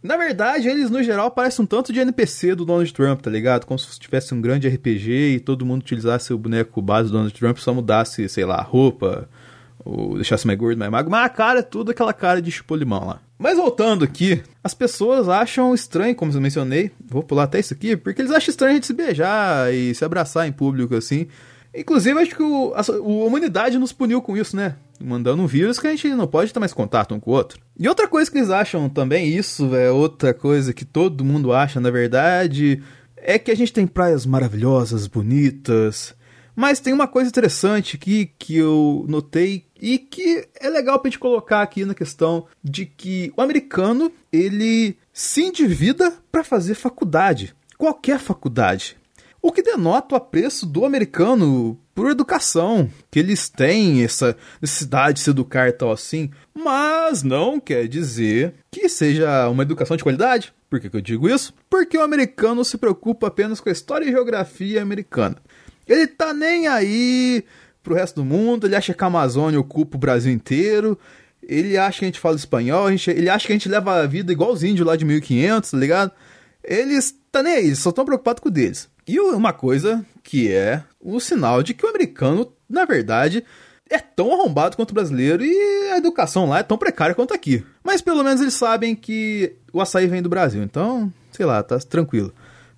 Na 0.02 0.16
verdade, 0.16 0.68
eles 0.68 0.90
no 0.90 1.00
geral 1.00 1.30
parecem 1.30 1.62
um 1.62 1.66
tanto 1.66 1.92
de 1.92 2.00
NPC 2.00 2.56
do 2.56 2.64
Donald 2.64 2.92
Trump, 2.92 3.20
tá 3.20 3.30
ligado? 3.30 3.66
Como 3.66 3.78
se 3.78 4.00
tivesse 4.00 4.34
um 4.34 4.40
grande 4.40 4.68
RPG 4.68 5.36
e 5.36 5.40
todo 5.40 5.64
mundo 5.64 5.82
utilizasse 5.82 6.32
o 6.32 6.38
boneco 6.38 6.82
base 6.82 7.08
do 7.08 7.12
Donald 7.12 7.32
Trump, 7.32 7.58
só 7.58 7.72
mudasse, 7.72 8.28
sei 8.28 8.44
lá, 8.44 8.56
a 8.56 8.62
roupa, 8.62 9.28
ou 9.84 10.16
deixasse 10.16 10.44
mais 10.44 10.58
gordo, 10.58 10.76
mais 10.76 10.90
magro, 10.90 11.10
mas 11.10 11.24
a 11.24 11.28
cara 11.28 11.60
é 11.60 11.62
tudo 11.62 11.92
aquela 11.92 12.12
cara 12.12 12.42
de 12.42 12.50
chupou-limão 12.50 13.06
lá. 13.06 13.20
Mas 13.38 13.58
voltando 13.58 14.04
aqui, 14.04 14.42
as 14.64 14.72
pessoas 14.72 15.28
acham 15.28 15.74
estranho, 15.74 16.14
como 16.14 16.32
eu 16.32 16.40
mencionei, 16.40 16.90
vou 17.04 17.22
pular 17.22 17.44
até 17.44 17.60
isso 17.60 17.74
aqui, 17.74 17.96
porque 17.96 18.22
eles 18.22 18.30
acham 18.30 18.50
estranho 18.50 18.72
a 18.72 18.74
gente 18.74 18.86
se 18.86 18.94
beijar 18.94 19.72
e 19.72 19.94
se 19.94 20.04
abraçar 20.04 20.48
em 20.48 20.52
público 20.52 20.94
assim. 20.94 21.26
Inclusive, 21.74 22.18
acho 22.18 22.34
que 22.34 22.42
o, 22.42 22.72
a, 22.74 22.80
a, 22.80 23.00
humanidade 23.00 23.78
nos 23.78 23.92
puniu 23.92 24.22
com 24.22 24.34
isso, 24.34 24.56
né? 24.56 24.76
Mandando 24.98 25.42
um 25.42 25.46
vírus 25.46 25.78
que 25.78 25.86
a 25.86 25.90
gente 25.90 26.08
não 26.08 26.26
pode 26.26 26.50
ter 26.50 26.58
mais 26.58 26.72
contato 26.72 27.14
um 27.14 27.20
com 27.20 27.30
o 27.30 27.34
outro. 27.34 27.60
E 27.78 27.86
outra 27.86 28.08
coisa 28.08 28.30
que 28.30 28.38
eles 28.38 28.48
acham 28.48 28.88
também, 28.88 29.28
isso 29.28 29.74
é 29.74 29.90
outra 29.90 30.32
coisa 30.32 30.72
que 30.72 30.86
todo 30.86 31.24
mundo 31.24 31.52
acha, 31.52 31.78
na 31.78 31.90
verdade, 31.90 32.82
é 33.18 33.38
que 33.38 33.50
a 33.50 33.54
gente 33.54 33.74
tem 33.74 33.86
praias 33.86 34.24
maravilhosas, 34.24 35.06
bonitas. 35.06 36.14
Mas 36.56 36.80
tem 36.80 36.94
uma 36.94 37.06
coisa 37.06 37.28
interessante 37.28 37.96
aqui 37.96 38.32
que 38.38 38.56
eu 38.56 39.04
notei 39.06 39.66
e 39.80 39.98
que 39.98 40.48
é 40.58 40.70
legal 40.70 40.98
pra 40.98 41.10
gente 41.10 41.18
colocar 41.18 41.60
aqui 41.60 41.84
na 41.84 41.94
questão 41.94 42.46
de 42.64 42.86
que 42.86 43.30
o 43.36 43.42
americano, 43.42 44.10
ele 44.32 44.96
se 45.12 45.42
endivida 45.42 46.14
para 46.32 46.42
fazer 46.42 46.74
faculdade. 46.74 47.54
Qualquer 47.76 48.18
faculdade. 48.18 48.96
O 49.42 49.52
que 49.52 49.62
denota 49.62 50.14
o 50.14 50.18
apreço 50.18 50.64
do 50.64 50.86
americano 50.86 51.78
por 51.94 52.10
educação, 52.10 52.90
que 53.10 53.18
eles 53.18 53.48
têm 53.48 54.02
essa 54.02 54.36
necessidade 54.60 55.14
de 55.14 55.20
se 55.20 55.30
educar 55.30 55.68
e 55.68 55.72
tal 55.72 55.92
assim, 55.92 56.30
mas 56.54 57.22
não 57.22 57.60
quer 57.60 57.86
dizer 57.86 58.54
que 58.70 58.88
seja 58.88 59.48
uma 59.48 59.62
educação 59.62 59.96
de 59.96 60.02
qualidade. 60.02 60.52
Por 60.68 60.80
que, 60.80 60.90
que 60.90 60.96
eu 60.96 61.00
digo 61.00 61.28
isso? 61.28 61.54
Porque 61.70 61.96
o 61.96 62.02
americano 62.02 62.64
se 62.64 62.76
preocupa 62.76 63.28
apenas 63.28 63.60
com 63.60 63.68
a 63.68 63.72
história 63.72 64.04
e 64.04 64.10
geografia 64.10 64.82
americana. 64.82 65.36
Ele 65.88 66.06
tá 66.06 66.32
nem 66.32 66.66
aí 66.66 67.44
pro 67.82 67.94
resto 67.94 68.16
do 68.16 68.24
mundo, 68.24 68.66
ele 68.66 68.74
acha 68.74 68.92
que 68.92 69.04
a 69.04 69.06
Amazônia 69.06 69.60
ocupa 69.60 69.96
o 69.96 70.00
Brasil 70.00 70.32
inteiro, 70.32 70.98
ele 71.42 71.78
acha 71.78 72.00
que 72.00 72.04
a 72.04 72.08
gente 72.08 72.20
fala 72.20 72.36
espanhol, 72.36 72.90
gente, 72.90 73.10
ele 73.10 73.28
acha 73.28 73.46
que 73.46 73.52
a 73.52 73.54
gente 73.54 73.68
leva 73.68 74.00
a 74.00 74.06
vida 74.06 74.32
igual 74.32 74.52
os 74.52 74.64
índios 74.64 74.86
lá 74.86 74.96
de 74.96 75.04
1500, 75.04 75.70
tá 75.70 75.76
ligado? 75.76 76.12
Eles 76.64 77.14
tá 77.30 77.42
nem 77.42 77.54
aí, 77.54 77.76
só 77.76 77.90
estão 77.90 78.04
preocupados 78.04 78.40
com 78.40 78.48
o 78.48 78.52
deles. 78.52 78.88
E 79.06 79.20
uma 79.20 79.52
coisa 79.52 80.04
que 80.24 80.52
é 80.52 80.82
o 81.00 81.20
sinal 81.20 81.62
de 81.62 81.74
que 81.74 81.86
o 81.86 81.88
americano, 81.88 82.52
na 82.68 82.84
verdade, 82.84 83.44
é 83.88 83.98
tão 83.98 84.32
arrombado 84.32 84.76
quanto 84.76 84.90
o 84.90 84.94
brasileiro 84.94 85.44
e 85.44 85.90
a 85.92 85.98
educação 85.98 86.48
lá 86.48 86.58
é 86.58 86.64
tão 86.64 86.76
precária 86.76 87.14
quanto 87.14 87.32
aqui. 87.32 87.64
Mas 87.84 88.00
pelo 88.00 88.24
menos 88.24 88.40
eles 88.40 88.54
sabem 88.54 88.96
que 88.96 89.54
o 89.72 89.80
açaí 89.80 90.08
vem 90.08 90.22
do 90.22 90.28
Brasil, 90.28 90.60
então, 90.62 91.12
sei 91.30 91.46
lá, 91.46 91.62
tá 91.62 91.78
tranquilo. 91.78 92.34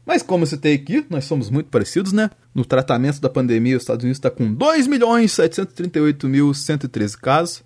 Mas 0.08 0.22
como 0.22 0.44
eu 0.44 0.46
citei 0.46 0.72
aqui, 0.72 1.04
nós 1.10 1.26
somos 1.26 1.50
muito 1.50 1.68
parecidos, 1.68 2.14
né? 2.14 2.30
No 2.54 2.64
tratamento 2.64 3.20
da 3.20 3.28
pandemia, 3.28 3.76
os 3.76 3.82
Estados 3.82 4.04
Unidos 4.04 4.16
está 4.16 4.30
com 4.30 4.56
2.738.113 4.56 7.18
casos. 7.18 7.62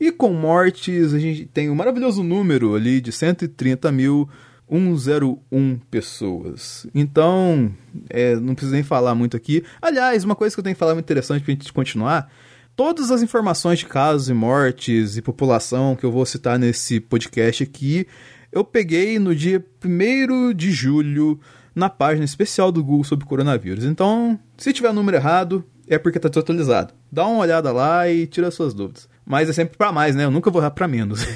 E 0.00 0.10
com 0.10 0.32
mortes, 0.32 1.14
a 1.14 1.20
gente 1.20 1.46
tem 1.46 1.70
um 1.70 1.74
maravilhoso 1.76 2.24
número 2.24 2.74
ali 2.74 3.00
de 3.00 3.12
130.101 3.12 5.80
pessoas. 5.88 6.84
Então, 6.92 7.72
é, 8.10 8.34
não 8.34 8.56
preciso 8.56 8.74
nem 8.74 8.82
falar 8.82 9.14
muito 9.14 9.36
aqui. 9.36 9.62
Aliás, 9.80 10.24
uma 10.24 10.34
coisa 10.34 10.52
que 10.52 10.58
eu 10.58 10.64
tenho 10.64 10.74
que 10.74 10.80
falar 10.80 10.94
muito 10.94 11.06
interessante 11.06 11.44
para 11.44 11.52
a 11.52 11.54
gente 11.54 11.72
continuar 11.72 12.28
todas 12.74 13.12
as 13.12 13.22
informações 13.22 13.78
de 13.78 13.86
casos 13.86 14.28
e 14.28 14.34
mortes 14.34 15.16
e 15.16 15.22
população 15.22 15.94
que 15.94 16.02
eu 16.02 16.10
vou 16.10 16.26
citar 16.26 16.58
nesse 16.58 16.98
podcast 16.98 17.62
aqui, 17.62 18.04
eu 18.50 18.64
peguei 18.64 19.20
no 19.20 19.32
dia 19.32 19.64
1 19.84 20.52
de 20.52 20.72
julho 20.72 21.38
na 21.74 21.90
página 21.90 22.24
especial 22.24 22.70
do 22.70 22.82
Google 22.82 23.04
sobre 23.04 23.26
coronavírus. 23.26 23.84
Então, 23.84 24.38
se 24.56 24.72
tiver 24.72 24.92
número 24.92 25.16
errado, 25.16 25.64
é 25.88 25.98
porque 25.98 26.18
está 26.18 26.28
desatualizado. 26.28 26.94
Dá 27.10 27.26
uma 27.26 27.40
olhada 27.40 27.72
lá 27.72 28.08
e 28.08 28.26
tira 28.26 28.50
suas 28.50 28.72
dúvidas. 28.72 29.08
Mas 29.26 29.48
é 29.48 29.52
sempre 29.52 29.76
para 29.76 29.92
mais, 29.92 30.14
né? 30.14 30.24
Eu 30.24 30.30
nunca 30.30 30.50
vou 30.50 30.60
errar 30.60 30.70
para 30.70 30.86
menos. 30.86 31.26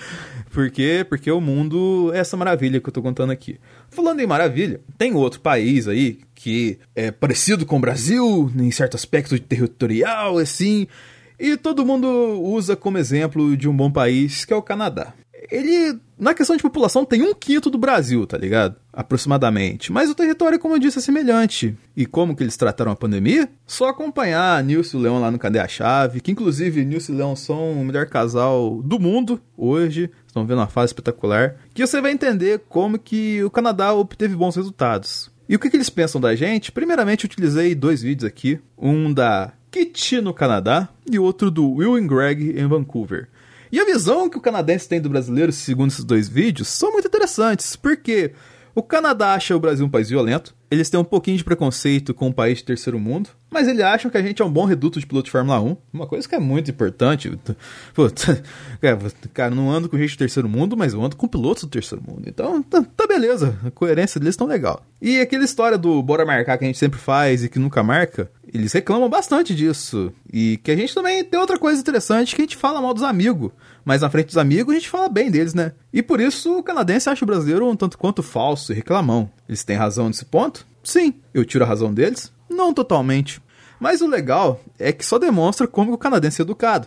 Por 0.52 0.70
quê? 0.70 1.04
Porque 1.08 1.30
o 1.30 1.40
mundo 1.40 2.10
é 2.14 2.18
essa 2.18 2.36
maravilha 2.36 2.80
que 2.80 2.88
eu 2.88 2.92
tô 2.92 3.02
contando 3.02 3.30
aqui. 3.30 3.58
Falando 3.90 4.20
em 4.20 4.26
maravilha, 4.26 4.80
tem 4.96 5.14
outro 5.14 5.40
país 5.40 5.88
aí 5.88 6.20
que 6.34 6.78
é 6.94 7.10
parecido 7.10 7.66
com 7.66 7.76
o 7.76 7.80
Brasil, 7.80 8.50
em 8.56 8.70
certo 8.70 8.96
aspecto 8.96 9.38
territorial, 9.38 10.38
assim, 10.38 10.86
e 11.38 11.56
todo 11.56 11.84
mundo 11.84 12.08
usa 12.42 12.76
como 12.76 12.98
exemplo 12.98 13.56
de 13.56 13.68
um 13.68 13.76
bom 13.76 13.90
país, 13.90 14.44
que 14.44 14.52
é 14.52 14.56
o 14.56 14.62
Canadá 14.62 15.14
ele, 15.50 15.98
na 16.18 16.34
questão 16.34 16.56
de 16.56 16.62
população, 16.62 17.04
tem 17.04 17.22
um 17.22 17.34
quinto 17.34 17.70
do 17.70 17.78
Brasil, 17.78 18.26
tá 18.26 18.36
ligado? 18.36 18.76
Aproximadamente. 18.92 19.92
Mas 19.92 20.10
o 20.10 20.14
território, 20.14 20.58
como 20.58 20.74
eu 20.74 20.78
disse, 20.78 20.98
é 20.98 21.02
semelhante. 21.02 21.76
E 21.96 22.06
como 22.06 22.34
que 22.34 22.42
eles 22.42 22.56
trataram 22.56 22.92
a 22.92 22.96
pandemia? 22.96 23.48
Só 23.66 23.88
acompanhar 23.88 24.62
Nilson 24.64 24.98
e 24.98 25.02
Leão 25.02 25.20
lá 25.20 25.30
no 25.30 25.38
Cadê 25.38 25.58
a 25.58 25.68
Chave, 25.68 26.20
que 26.20 26.32
inclusive 26.32 26.84
Nilson 26.84 27.12
e 27.12 27.16
Leão 27.16 27.36
são 27.36 27.72
o 27.72 27.84
melhor 27.84 28.06
casal 28.06 28.82
do 28.82 28.98
mundo 28.98 29.40
hoje. 29.56 30.10
Estão 30.26 30.46
vendo 30.46 30.58
uma 30.58 30.66
fase 30.66 30.90
espetacular. 30.90 31.56
Que 31.72 31.86
você 31.86 32.00
vai 32.00 32.12
entender 32.12 32.62
como 32.68 32.98
que 32.98 33.42
o 33.44 33.50
Canadá 33.50 33.94
obteve 33.94 34.34
bons 34.34 34.56
resultados. 34.56 35.30
E 35.48 35.56
o 35.56 35.58
que, 35.58 35.70
que 35.70 35.76
eles 35.76 35.88
pensam 35.88 36.20
da 36.20 36.34
gente? 36.34 36.70
Primeiramente, 36.70 37.24
utilizei 37.24 37.74
dois 37.74 38.02
vídeos 38.02 38.28
aqui. 38.28 38.60
Um 38.76 39.12
da 39.12 39.52
Kitty 39.70 40.20
no 40.20 40.34
Canadá 40.34 40.88
e 41.10 41.18
outro 41.18 41.50
do 41.50 41.70
Will 41.70 41.94
and 41.94 42.06
Greg 42.06 42.58
em 42.58 42.66
Vancouver. 42.66 43.28
E 43.70 43.78
a 43.78 43.84
visão 43.84 44.28
que 44.28 44.38
o 44.38 44.40
canadense 44.40 44.88
tem 44.88 45.00
do 45.00 45.10
brasileiro, 45.10 45.52
segundo 45.52 45.90
esses 45.90 46.04
dois 46.04 46.28
vídeos, 46.28 46.68
são 46.68 46.92
muito 46.92 47.08
interessantes, 47.08 47.76
porque 47.76 48.32
o 48.78 48.82
Canadá 48.82 49.34
acha 49.34 49.56
o 49.56 49.58
Brasil 49.58 49.84
um 49.84 49.90
país 49.90 50.08
violento, 50.08 50.54
eles 50.70 50.88
têm 50.88 51.00
um 51.00 51.04
pouquinho 51.04 51.36
de 51.36 51.42
preconceito 51.42 52.14
com 52.14 52.28
o 52.28 52.32
país 52.32 52.58
de 52.58 52.64
terceiro 52.64 52.96
mundo, 52.96 53.30
mas 53.50 53.66
eles 53.66 53.82
acham 53.82 54.08
que 54.08 54.16
a 54.16 54.22
gente 54.22 54.40
é 54.40 54.44
um 54.44 54.52
bom 54.52 54.66
reduto 54.66 55.00
de 55.00 55.06
piloto 55.06 55.24
de 55.24 55.32
Fórmula 55.32 55.60
1, 55.60 55.76
uma 55.92 56.06
coisa 56.06 56.28
que 56.28 56.34
é 56.36 56.38
muito 56.38 56.70
importante. 56.70 57.36
Pô, 57.92 58.08
cara, 59.34 59.52
não 59.52 59.68
ando 59.68 59.88
com 59.88 59.98
gente 59.98 60.14
do 60.14 60.18
terceiro 60.18 60.48
mundo, 60.48 60.76
mas 60.76 60.94
eu 60.94 61.02
ando 61.02 61.16
com 61.16 61.26
pilotos 61.26 61.64
do 61.64 61.70
terceiro 61.70 62.04
mundo. 62.06 62.22
Então, 62.28 62.62
tá, 62.62 62.80
tá 62.96 63.04
beleza, 63.08 63.58
a 63.64 63.70
coerência 63.72 64.20
deles 64.20 64.36
tão 64.36 64.46
legal. 64.46 64.86
E 65.02 65.18
aquela 65.18 65.44
história 65.44 65.76
do 65.76 66.00
bora 66.00 66.24
marcar 66.24 66.56
que 66.56 66.62
a 66.62 66.68
gente 66.68 66.78
sempre 66.78 67.00
faz 67.00 67.42
e 67.42 67.48
que 67.48 67.58
nunca 67.58 67.82
marca, 67.82 68.30
eles 68.54 68.72
reclamam 68.72 69.08
bastante 69.08 69.56
disso. 69.56 70.12
E 70.32 70.56
que 70.58 70.70
a 70.70 70.76
gente 70.76 70.94
também 70.94 71.24
tem 71.24 71.40
outra 71.40 71.58
coisa 71.58 71.80
interessante 71.80 72.36
que 72.36 72.42
a 72.42 72.44
gente 72.44 72.56
fala 72.56 72.80
mal 72.80 72.94
dos 72.94 73.02
amigos. 73.02 73.50
Mas 73.88 74.02
na 74.02 74.10
frente 74.10 74.26
dos 74.26 74.36
amigos 74.36 74.74
a 74.74 74.78
gente 74.78 74.90
fala 74.90 75.08
bem 75.08 75.30
deles, 75.30 75.54
né? 75.54 75.72
E 75.90 76.02
por 76.02 76.20
isso 76.20 76.58
o 76.58 76.62
canadense 76.62 77.08
acha 77.08 77.24
o 77.24 77.26
brasileiro 77.26 77.66
um 77.66 77.74
tanto 77.74 77.96
quanto 77.96 78.22
falso 78.22 78.70
e 78.70 78.74
reclamão. 78.74 79.30
Eles 79.48 79.64
têm 79.64 79.78
razão 79.78 80.08
nesse 80.08 80.26
ponto? 80.26 80.66
Sim. 80.84 81.14
Eu 81.32 81.42
tiro 81.42 81.64
a 81.64 81.66
razão 81.66 81.94
deles? 81.94 82.30
Não 82.50 82.74
totalmente. 82.74 83.40
Mas 83.80 84.02
o 84.02 84.06
legal 84.06 84.60
é 84.78 84.92
que 84.92 85.06
só 85.06 85.18
demonstra 85.18 85.66
como 85.66 85.94
o 85.94 85.96
canadense 85.96 86.42
é 86.42 86.44
educado. 86.44 86.86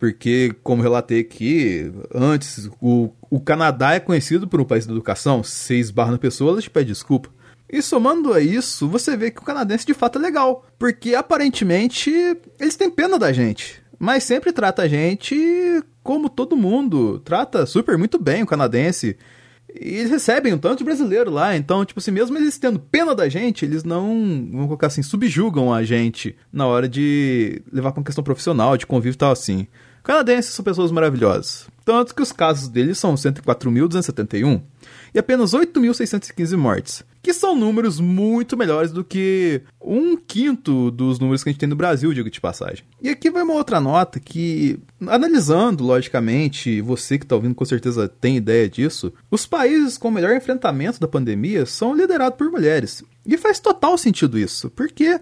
Porque, 0.00 0.52
como 0.64 0.82
relatei 0.82 1.20
aqui, 1.20 1.92
antes, 2.12 2.68
o, 2.80 3.10
o 3.30 3.38
Canadá 3.38 3.94
é 3.94 4.00
conhecido 4.00 4.48
por 4.48 4.60
um 4.60 4.64
país 4.64 4.84
da 4.84 4.92
educação. 4.92 5.44
Se 5.44 5.78
esbarra 5.78 6.10
na 6.10 6.18
pessoa, 6.18 6.50
ela 6.50 6.60
te 6.60 6.68
pede 6.68 6.90
desculpa. 6.90 7.28
E 7.70 7.80
somando 7.80 8.32
a 8.32 8.40
isso, 8.40 8.88
você 8.88 9.16
vê 9.16 9.30
que 9.30 9.40
o 9.40 9.44
canadense 9.44 9.86
de 9.86 9.94
fato 9.94 10.18
é 10.18 10.22
legal. 10.22 10.66
Porque 10.76 11.14
aparentemente 11.14 12.10
eles 12.58 12.74
têm 12.74 12.90
pena 12.90 13.16
da 13.16 13.32
gente. 13.32 13.80
Mas 13.96 14.24
sempre 14.24 14.52
trata 14.52 14.82
a 14.82 14.88
gente 14.88 15.84
como 16.02 16.28
todo 16.28 16.56
mundo. 16.56 17.20
Trata 17.20 17.66
super 17.66 17.96
muito 17.96 18.18
bem 18.18 18.42
o 18.42 18.46
canadense. 18.46 19.16
E 19.74 19.94
eles 19.96 20.10
recebem 20.10 20.52
um 20.52 20.58
tanto 20.58 20.78
de 20.78 20.84
brasileiro 20.84 21.30
lá, 21.30 21.56
então, 21.56 21.84
tipo 21.84 21.98
assim, 21.98 22.10
mesmo 22.10 22.36
eles 22.36 22.58
tendo 22.58 22.78
pena 22.78 23.14
da 23.14 23.28
gente, 23.28 23.64
eles 23.64 23.82
não, 23.82 24.06
vamos 24.50 24.66
colocar 24.66 24.88
assim, 24.88 25.02
subjugam 25.02 25.72
a 25.72 25.82
gente 25.82 26.36
na 26.52 26.66
hora 26.66 26.86
de 26.86 27.62
levar 27.72 27.92
uma 27.92 28.04
questão 28.04 28.22
profissional, 28.22 28.76
de 28.76 28.86
convívio 28.86 29.14
e 29.14 29.18
tal 29.18 29.32
assim. 29.32 29.66
Canadenses 30.02 30.52
são 30.52 30.64
pessoas 30.64 30.90
maravilhosas. 30.90 31.68
Tanto 31.84 32.14
que 32.14 32.22
os 32.22 32.32
casos 32.32 32.68
deles 32.68 32.98
são 32.98 33.14
104.271 33.14 34.60
e 35.14 35.18
apenas 35.18 35.52
8.615 35.52 36.56
mortes, 36.56 37.04
que 37.22 37.32
são 37.32 37.54
números 37.54 38.00
muito 38.00 38.56
melhores 38.56 38.90
do 38.90 39.04
que 39.04 39.62
um 39.80 40.16
quinto 40.16 40.90
dos 40.90 41.20
números 41.20 41.44
que 41.44 41.48
a 41.48 41.52
gente 41.52 41.60
tem 41.60 41.68
no 41.68 41.76
Brasil, 41.76 42.12
digo 42.12 42.28
de 42.28 42.40
passagem. 42.40 42.84
E 43.00 43.08
aqui 43.08 43.30
vai 43.30 43.44
uma 43.44 43.54
outra 43.54 43.80
nota 43.80 44.18
que, 44.18 44.78
analisando 45.06 45.84
logicamente, 45.84 46.80
você 46.80 47.16
que 47.16 47.24
está 47.24 47.36
ouvindo 47.36 47.54
com 47.54 47.64
certeza 47.64 48.08
tem 48.08 48.36
ideia 48.36 48.68
disso, 48.68 49.12
os 49.30 49.46
países 49.46 49.96
com 49.96 50.10
melhor 50.10 50.34
enfrentamento 50.34 50.98
da 50.98 51.06
pandemia 51.06 51.64
são 51.64 51.94
liderados 51.94 52.36
por 52.36 52.50
mulheres. 52.50 53.04
E 53.24 53.38
faz 53.38 53.60
total 53.60 53.96
sentido 53.96 54.36
isso, 54.36 54.68
porque 54.70 55.20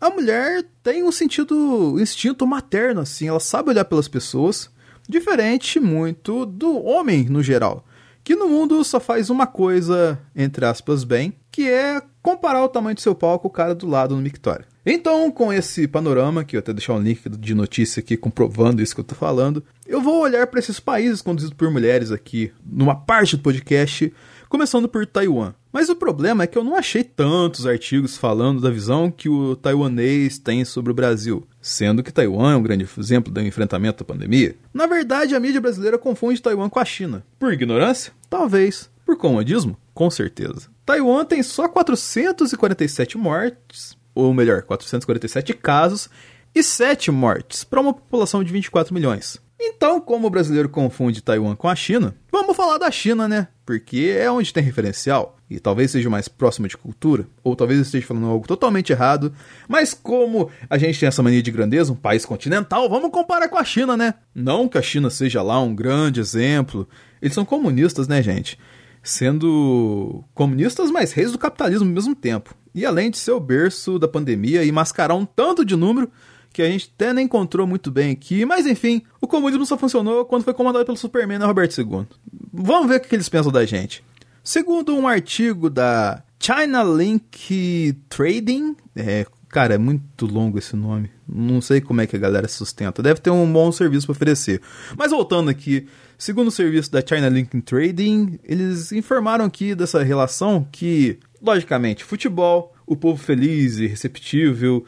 a 0.00 0.08
mulher 0.08 0.64
tem 0.84 1.02
um 1.02 1.10
sentido, 1.10 1.96
instinto 2.00 2.46
materno, 2.46 3.00
assim, 3.00 3.26
ela 3.26 3.40
sabe 3.40 3.70
olhar 3.70 3.84
pelas 3.84 4.06
pessoas, 4.06 4.70
diferente 5.08 5.80
muito 5.80 6.46
do 6.46 6.80
homem 6.84 7.24
no 7.24 7.42
geral, 7.42 7.84
que 8.22 8.36
no 8.36 8.48
mundo 8.48 8.84
só 8.84 9.00
faz 9.00 9.30
uma 9.30 9.46
coisa, 9.48 10.18
entre 10.34 10.64
aspas, 10.64 11.02
bem, 11.02 11.34
que 11.50 11.68
é 11.68 12.00
comparar 12.22 12.64
o 12.64 12.68
tamanho 12.68 12.94
do 12.94 13.00
seu 13.00 13.14
pau 13.14 13.38
com 13.38 13.48
o 13.48 13.50
cara 13.50 13.74
do 13.74 13.88
lado 13.88 14.14
no 14.14 14.22
mictório. 14.22 14.66
Então, 14.84 15.30
com 15.30 15.52
esse 15.52 15.86
panorama, 15.86 16.44
que 16.44 16.56
eu 16.56 16.60
até 16.60 16.72
deixar 16.72 16.94
um 16.94 17.02
link 17.02 17.28
de 17.28 17.54
notícia 17.54 18.00
aqui 18.00 18.16
comprovando 18.16 18.80
isso 18.80 18.94
que 18.94 19.00
eu 19.00 19.04
tô 19.04 19.14
falando, 19.14 19.62
eu 19.86 20.00
vou 20.00 20.20
olhar 20.20 20.46
para 20.46 20.58
esses 20.58 20.80
países 20.80 21.20
conduzidos 21.20 21.54
por 21.54 21.70
mulheres 21.70 22.10
aqui, 22.10 22.50
numa 22.64 22.94
parte 22.94 23.36
do 23.36 23.42
podcast, 23.42 24.12
começando 24.48 24.88
por 24.88 25.06
Taiwan. 25.06 25.52
Mas 25.72 25.88
o 25.88 25.94
problema 25.94 26.42
é 26.42 26.46
que 26.46 26.58
eu 26.58 26.64
não 26.64 26.74
achei 26.74 27.04
tantos 27.04 27.66
artigos 27.66 28.16
falando 28.16 28.60
da 28.60 28.70
visão 28.70 29.10
que 29.10 29.28
o 29.28 29.54
taiwanês 29.54 30.38
tem 30.38 30.64
sobre 30.64 30.90
o 30.90 30.94
Brasil, 30.94 31.46
sendo 31.60 32.02
que 32.02 32.12
Taiwan 32.12 32.52
é 32.52 32.56
um 32.56 32.62
grande 32.62 32.88
exemplo 32.98 33.32
do 33.32 33.40
enfrentamento 33.40 34.02
da 34.02 34.12
pandemia. 34.12 34.56
Na 34.74 34.86
verdade, 34.86 35.34
a 35.36 35.40
mídia 35.40 35.60
brasileira 35.60 35.98
confunde 35.98 36.42
Taiwan 36.42 36.68
com 36.68 36.80
a 36.80 36.84
China. 36.84 37.22
Por 37.38 37.52
ignorância? 37.52 38.12
Talvez. 38.28 38.90
Por 39.06 39.16
comodismo? 39.16 39.76
Com 39.94 40.10
certeza. 40.10 40.69
Taiwan 40.84 41.24
tem 41.24 41.42
só 41.42 41.68
447 41.68 43.16
mortes, 43.16 43.96
ou 44.14 44.34
melhor, 44.34 44.62
447 44.62 45.54
casos 45.54 46.08
e 46.54 46.62
7 46.62 47.10
mortes 47.10 47.64
para 47.64 47.80
uma 47.80 47.94
população 47.94 48.42
de 48.42 48.52
24 48.52 48.92
milhões. 48.92 49.40
Então, 49.62 50.00
como 50.00 50.26
o 50.26 50.30
brasileiro 50.30 50.70
confunde 50.70 51.20
Taiwan 51.20 51.54
com 51.54 51.68
a 51.68 51.76
China, 51.76 52.14
vamos 52.32 52.56
falar 52.56 52.78
da 52.78 52.90
China, 52.90 53.28
né? 53.28 53.48
Porque 53.66 54.16
é 54.18 54.30
onde 54.30 54.54
tem 54.54 54.62
referencial 54.62 55.36
e 55.50 55.60
talvez 55.60 55.90
seja 55.90 56.08
mais 56.08 56.28
próximo 56.28 56.66
de 56.66 56.78
cultura, 56.78 57.26
ou 57.44 57.54
talvez 57.54 57.78
eu 57.78 57.82
esteja 57.82 58.06
falando 58.06 58.26
algo 58.26 58.46
totalmente 58.46 58.90
errado, 58.90 59.34
mas 59.68 59.92
como 59.92 60.50
a 60.68 60.78
gente 60.78 60.98
tem 60.98 61.08
essa 61.08 61.22
mania 61.22 61.42
de 61.42 61.50
grandeza, 61.50 61.92
um 61.92 61.96
país 61.96 62.24
continental, 62.24 62.88
vamos 62.88 63.10
comparar 63.10 63.48
com 63.48 63.58
a 63.58 63.64
China, 63.64 63.96
né? 63.96 64.14
Não 64.34 64.66
que 64.66 64.78
a 64.78 64.82
China 64.82 65.10
seja 65.10 65.42
lá 65.42 65.60
um 65.60 65.74
grande 65.74 66.20
exemplo, 66.20 66.88
eles 67.20 67.34
são 67.34 67.44
comunistas, 67.44 68.08
né, 68.08 68.22
gente? 68.22 68.58
Sendo 69.02 70.22
comunistas, 70.34 70.90
mas 70.90 71.12
reis 71.12 71.32
do 71.32 71.38
capitalismo 71.38 71.86
ao 71.86 71.94
mesmo 71.94 72.14
tempo. 72.14 72.54
E 72.74 72.84
além 72.84 73.10
de 73.10 73.18
ser 73.18 73.32
o 73.32 73.40
berço 73.40 73.98
da 73.98 74.06
pandemia 74.06 74.64
e 74.64 74.70
mascarar 74.70 75.14
um 75.14 75.24
tanto 75.24 75.64
de 75.64 75.74
número 75.74 76.10
que 76.52 76.62
a 76.62 76.68
gente 76.68 76.92
até 76.94 77.12
nem 77.12 77.24
encontrou 77.24 77.66
muito 77.66 77.90
bem 77.90 78.10
aqui, 78.10 78.44
mas 78.44 78.66
enfim, 78.66 79.02
o 79.20 79.26
comunismo 79.26 79.64
só 79.64 79.78
funcionou 79.78 80.24
quando 80.24 80.44
foi 80.44 80.52
comandado 80.52 80.84
pelo 80.84 80.96
Superman 80.96 81.40
e 81.40 81.44
Roberto 81.44 81.78
II. 81.80 82.06
Vamos 82.52 82.88
ver 82.88 82.96
o 82.96 83.00
que 83.00 83.14
eles 83.14 83.28
pensam 83.28 83.52
da 83.52 83.64
gente. 83.64 84.04
Segundo 84.42 84.94
um 84.96 85.06
artigo 85.06 85.70
da 85.70 86.22
China 86.38 86.82
Link 86.82 87.96
Trading, 88.08 88.74
é, 88.96 89.26
cara, 89.50 89.74
é 89.74 89.78
muito 89.78 90.26
longo 90.26 90.58
esse 90.58 90.76
nome. 90.76 91.10
Não 91.28 91.60
sei 91.60 91.80
como 91.80 92.00
é 92.00 92.06
que 92.06 92.16
a 92.16 92.18
galera 92.18 92.48
sustenta. 92.48 93.02
Deve 93.02 93.20
ter 93.20 93.30
um 93.30 93.52
bom 93.52 93.70
serviço 93.70 94.06
para 94.06 94.12
oferecer. 94.12 94.60
Mas 94.96 95.10
voltando 95.10 95.50
aqui, 95.50 95.86
segundo 96.16 96.48
o 96.48 96.52
serviço 96.52 96.90
da 96.90 97.04
China 97.04 97.28
Link 97.28 97.60
Trading, 97.62 98.38
eles 98.44 98.92
informaram 98.92 99.44
aqui 99.44 99.74
dessa 99.74 100.02
relação 100.02 100.66
que, 100.70 101.18
logicamente, 101.42 102.04
futebol, 102.04 102.74
o 102.86 102.96
povo 102.96 103.22
feliz 103.22 103.78
e 103.78 103.86
receptível, 103.86 104.84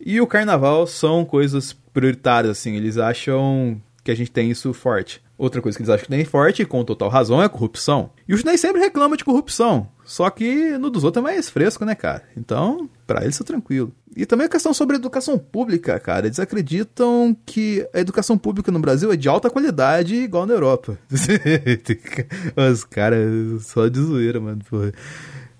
e 0.00 0.20
o 0.20 0.26
carnaval 0.26 0.86
são 0.86 1.24
coisas 1.24 1.72
prioritárias, 1.92 2.58
assim. 2.58 2.76
Eles 2.76 2.98
acham 2.98 3.80
que 4.04 4.10
a 4.10 4.14
gente 4.14 4.30
tem 4.30 4.50
isso 4.50 4.72
forte. 4.72 5.22
Outra 5.38 5.60
coisa 5.60 5.76
que 5.76 5.82
eles 5.82 5.90
acham 5.90 6.04
que 6.04 6.10
tem 6.10 6.24
forte, 6.24 6.64
com 6.64 6.84
total 6.84 7.08
razão, 7.08 7.42
é 7.42 7.44
a 7.44 7.48
corrupção. 7.48 8.10
E 8.26 8.32
o 8.32 8.38
chinês 8.38 8.60
sempre 8.60 8.80
reclama 8.80 9.16
de 9.16 9.24
corrupção. 9.24 9.88
Só 10.04 10.30
que 10.30 10.78
no 10.78 10.88
dos 10.88 11.04
outros 11.04 11.22
é 11.22 11.24
mais 11.24 11.50
fresco, 11.50 11.84
né, 11.84 11.94
cara? 11.94 12.22
Então, 12.36 12.88
para 13.06 13.22
eles 13.22 13.40
é 13.40 13.44
tranquilo. 13.44 13.92
E 14.16 14.24
também 14.24 14.46
a 14.46 14.50
questão 14.50 14.72
sobre 14.72 14.96
a 14.96 14.98
educação 14.98 15.38
pública, 15.38 16.00
cara. 16.00 16.26
Eles 16.26 16.40
acreditam 16.40 17.36
que 17.44 17.86
a 17.92 18.00
educação 18.00 18.38
pública 18.38 18.72
no 18.72 18.78
Brasil 18.78 19.12
é 19.12 19.16
de 19.16 19.28
alta 19.28 19.50
qualidade, 19.50 20.14
igual 20.14 20.46
na 20.46 20.54
Europa. 20.54 20.98
Os 22.72 22.82
caras 22.82 23.66
só 23.66 23.88
de 23.88 24.00
zoeira, 24.00 24.40
mano. 24.40 24.62
Porra. 24.70 24.90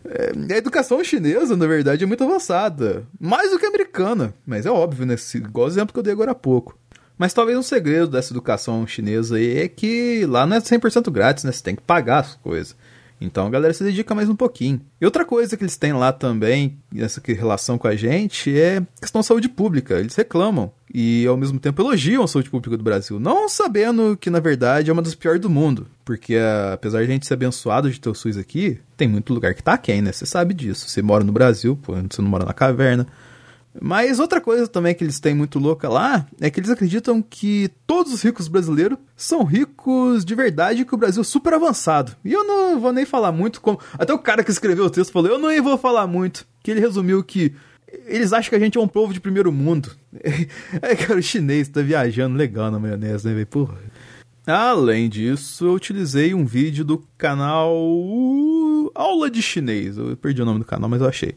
É, 0.06 0.54
a 0.54 0.56
educação 0.56 1.04
chinesa, 1.04 1.54
na 1.54 1.66
verdade, 1.66 2.04
é 2.04 2.06
muito 2.06 2.24
avançada. 2.24 3.06
Mais 3.20 3.50
do 3.50 3.58
que 3.58 3.66
americana. 3.66 4.32
Mas 4.46 4.64
é 4.64 4.70
óbvio, 4.70 5.04
né? 5.04 5.16
Igual 5.34 5.66
o 5.66 5.70
exemplo 5.70 5.92
que 5.92 5.98
eu 5.98 6.02
dei 6.02 6.14
agora 6.14 6.30
há 6.30 6.34
pouco. 6.34 6.78
Mas 7.18 7.34
talvez 7.34 7.58
um 7.58 7.62
segredo 7.62 8.08
dessa 8.08 8.32
educação 8.32 8.86
chinesa 8.86 9.36
aí 9.36 9.58
é 9.58 9.68
que 9.68 10.24
lá 10.26 10.46
não 10.46 10.56
é 10.56 10.60
100% 10.60 11.10
grátis, 11.10 11.44
né? 11.44 11.52
Você 11.52 11.62
tem 11.62 11.76
que 11.76 11.82
pagar 11.82 12.20
as 12.20 12.34
coisas. 12.36 12.74
Então 13.20 13.46
a 13.46 13.50
galera 13.50 13.72
se 13.72 13.82
dedica 13.82 14.14
mais 14.14 14.28
um 14.28 14.36
pouquinho. 14.36 14.80
E 15.00 15.04
outra 15.04 15.24
coisa 15.24 15.56
que 15.56 15.62
eles 15.62 15.76
têm 15.76 15.92
lá 15.92 16.12
também, 16.12 16.78
nessa 16.92 17.20
relação 17.26 17.78
com 17.78 17.88
a 17.88 17.96
gente, 17.96 18.56
é 18.58 18.82
questão 19.00 19.20
de 19.20 19.26
saúde 19.26 19.48
pública. 19.48 19.98
Eles 19.98 20.14
reclamam 20.14 20.70
e 20.92 21.26
ao 21.26 21.36
mesmo 21.36 21.58
tempo 21.58 21.82
elogiam 21.82 22.22
a 22.22 22.28
saúde 22.28 22.50
pública 22.50 22.76
do 22.76 22.84
Brasil, 22.84 23.18
não 23.18 23.48
sabendo 23.48 24.16
que 24.16 24.30
na 24.30 24.40
verdade 24.40 24.90
é 24.90 24.92
uma 24.92 25.02
das 25.02 25.14
piores 25.14 25.40
do 25.40 25.50
mundo. 25.50 25.86
Porque 26.04 26.36
apesar 26.72 26.98
de 26.98 27.10
a 27.10 27.12
gente 27.12 27.26
ser 27.26 27.34
abençoado 27.34 27.90
de 27.90 28.00
ter 28.00 28.08
o 28.08 28.14
SUS 28.14 28.36
aqui, 28.36 28.78
tem 28.96 29.08
muito 29.08 29.32
lugar 29.34 29.54
que 29.54 29.62
tá 29.62 29.74
aquém, 29.74 30.00
né? 30.00 30.12
Você 30.12 30.26
sabe 30.26 30.54
disso. 30.54 30.88
Você 30.88 31.02
mora 31.02 31.24
no 31.24 31.32
Brasil, 31.32 31.76
pô, 31.76 31.94
você 31.94 32.22
não 32.22 32.28
mora 32.28 32.44
na 32.44 32.52
caverna. 32.52 33.06
Mas 33.80 34.18
outra 34.18 34.40
coisa 34.40 34.66
também 34.66 34.94
que 34.94 35.04
eles 35.04 35.20
têm 35.20 35.34
muito 35.34 35.58
louca 35.58 35.88
lá 35.88 36.26
é 36.40 36.50
que 36.50 36.60
eles 36.60 36.70
acreditam 36.70 37.22
que 37.22 37.70
todos 37.86 38.12
os 38.12 38.22
ricos 38.22 38.48
brasileiros 38.48 38.98
são 39.16 39.44
ricos 39.44 40.24
de 40.24 40.34
verdade 40.34 40.84
que 40.84 40.94
o 40.94 40.98
Brasil 40.98 41.22
é 41.22 41.24
super 41.24 41.54
avançado. 41.54 42.16
E 42.24 42.32
eu 42.32 42.44
não 42.44 42.80
vou 42.80 42.92
nem 42.92 43.04
falar 43.04 43.32
muito 43.32 43.60
como. 43.60 43.78
Até 43.94 44.12
o 44.12 44.18
cara 44.18 44.42
que 44.42 44.50
escreveu 44.50 44.84
o 44.84 44.90
texto 44.90 45.12
falou: 45.12 45.30
eu 45.30 45.38
não 45.38 45.62
vou 45.62 45.78
falar 45.78 46.06
muito. 46.06 46.46
Que 46.62 46.70
ele 46.70 46.80
resumiu 46.80 47.22
que 47.22 47.54
eles 48.06 48.32
acham 48.32 48.50
que 48.50 48.56
a 48.56 48.60
gente 48.60 48.76
é 48.76 48.80
um 48.80 48.88
povo 48.88 49.12
de 49.12 49.20
primeiro 49.20 49.52
mundo. 49.52 49.90
É, 50.82 50.94
cara, 50.96 51.18
o 51.18 51.22
chinês 51.22 51.68
tá 51.68 51.80
viajando 51.80 52.36
legal 52.36 52.70
na 52.70 52.78
maionese, 52.78 53.26
né, 53.26 53.34
velho? 53.34 53.46
Porra. 53.46 53.78
Além 54.46 55.08
disso, 55.08 55.66
eu 55.66 55.72
utilizei 55.72 56.32
um 56.32 56.44
vídeo 56.44 56.84
do 56.84 57.04
canal 57.18 57.74
Aula 58.94 59.30
de 59.30 59.42
Chinês. 59.42 59.96
Eu 59.96 60.16
perdi 60.16 60.40
o 60.40 60.44
nome 60.44 60.60
do 60.60 60.64
canal, 60.64 60.88
mas 60.88 61.00
eu 61.00 61.08
achei 61.08 61.34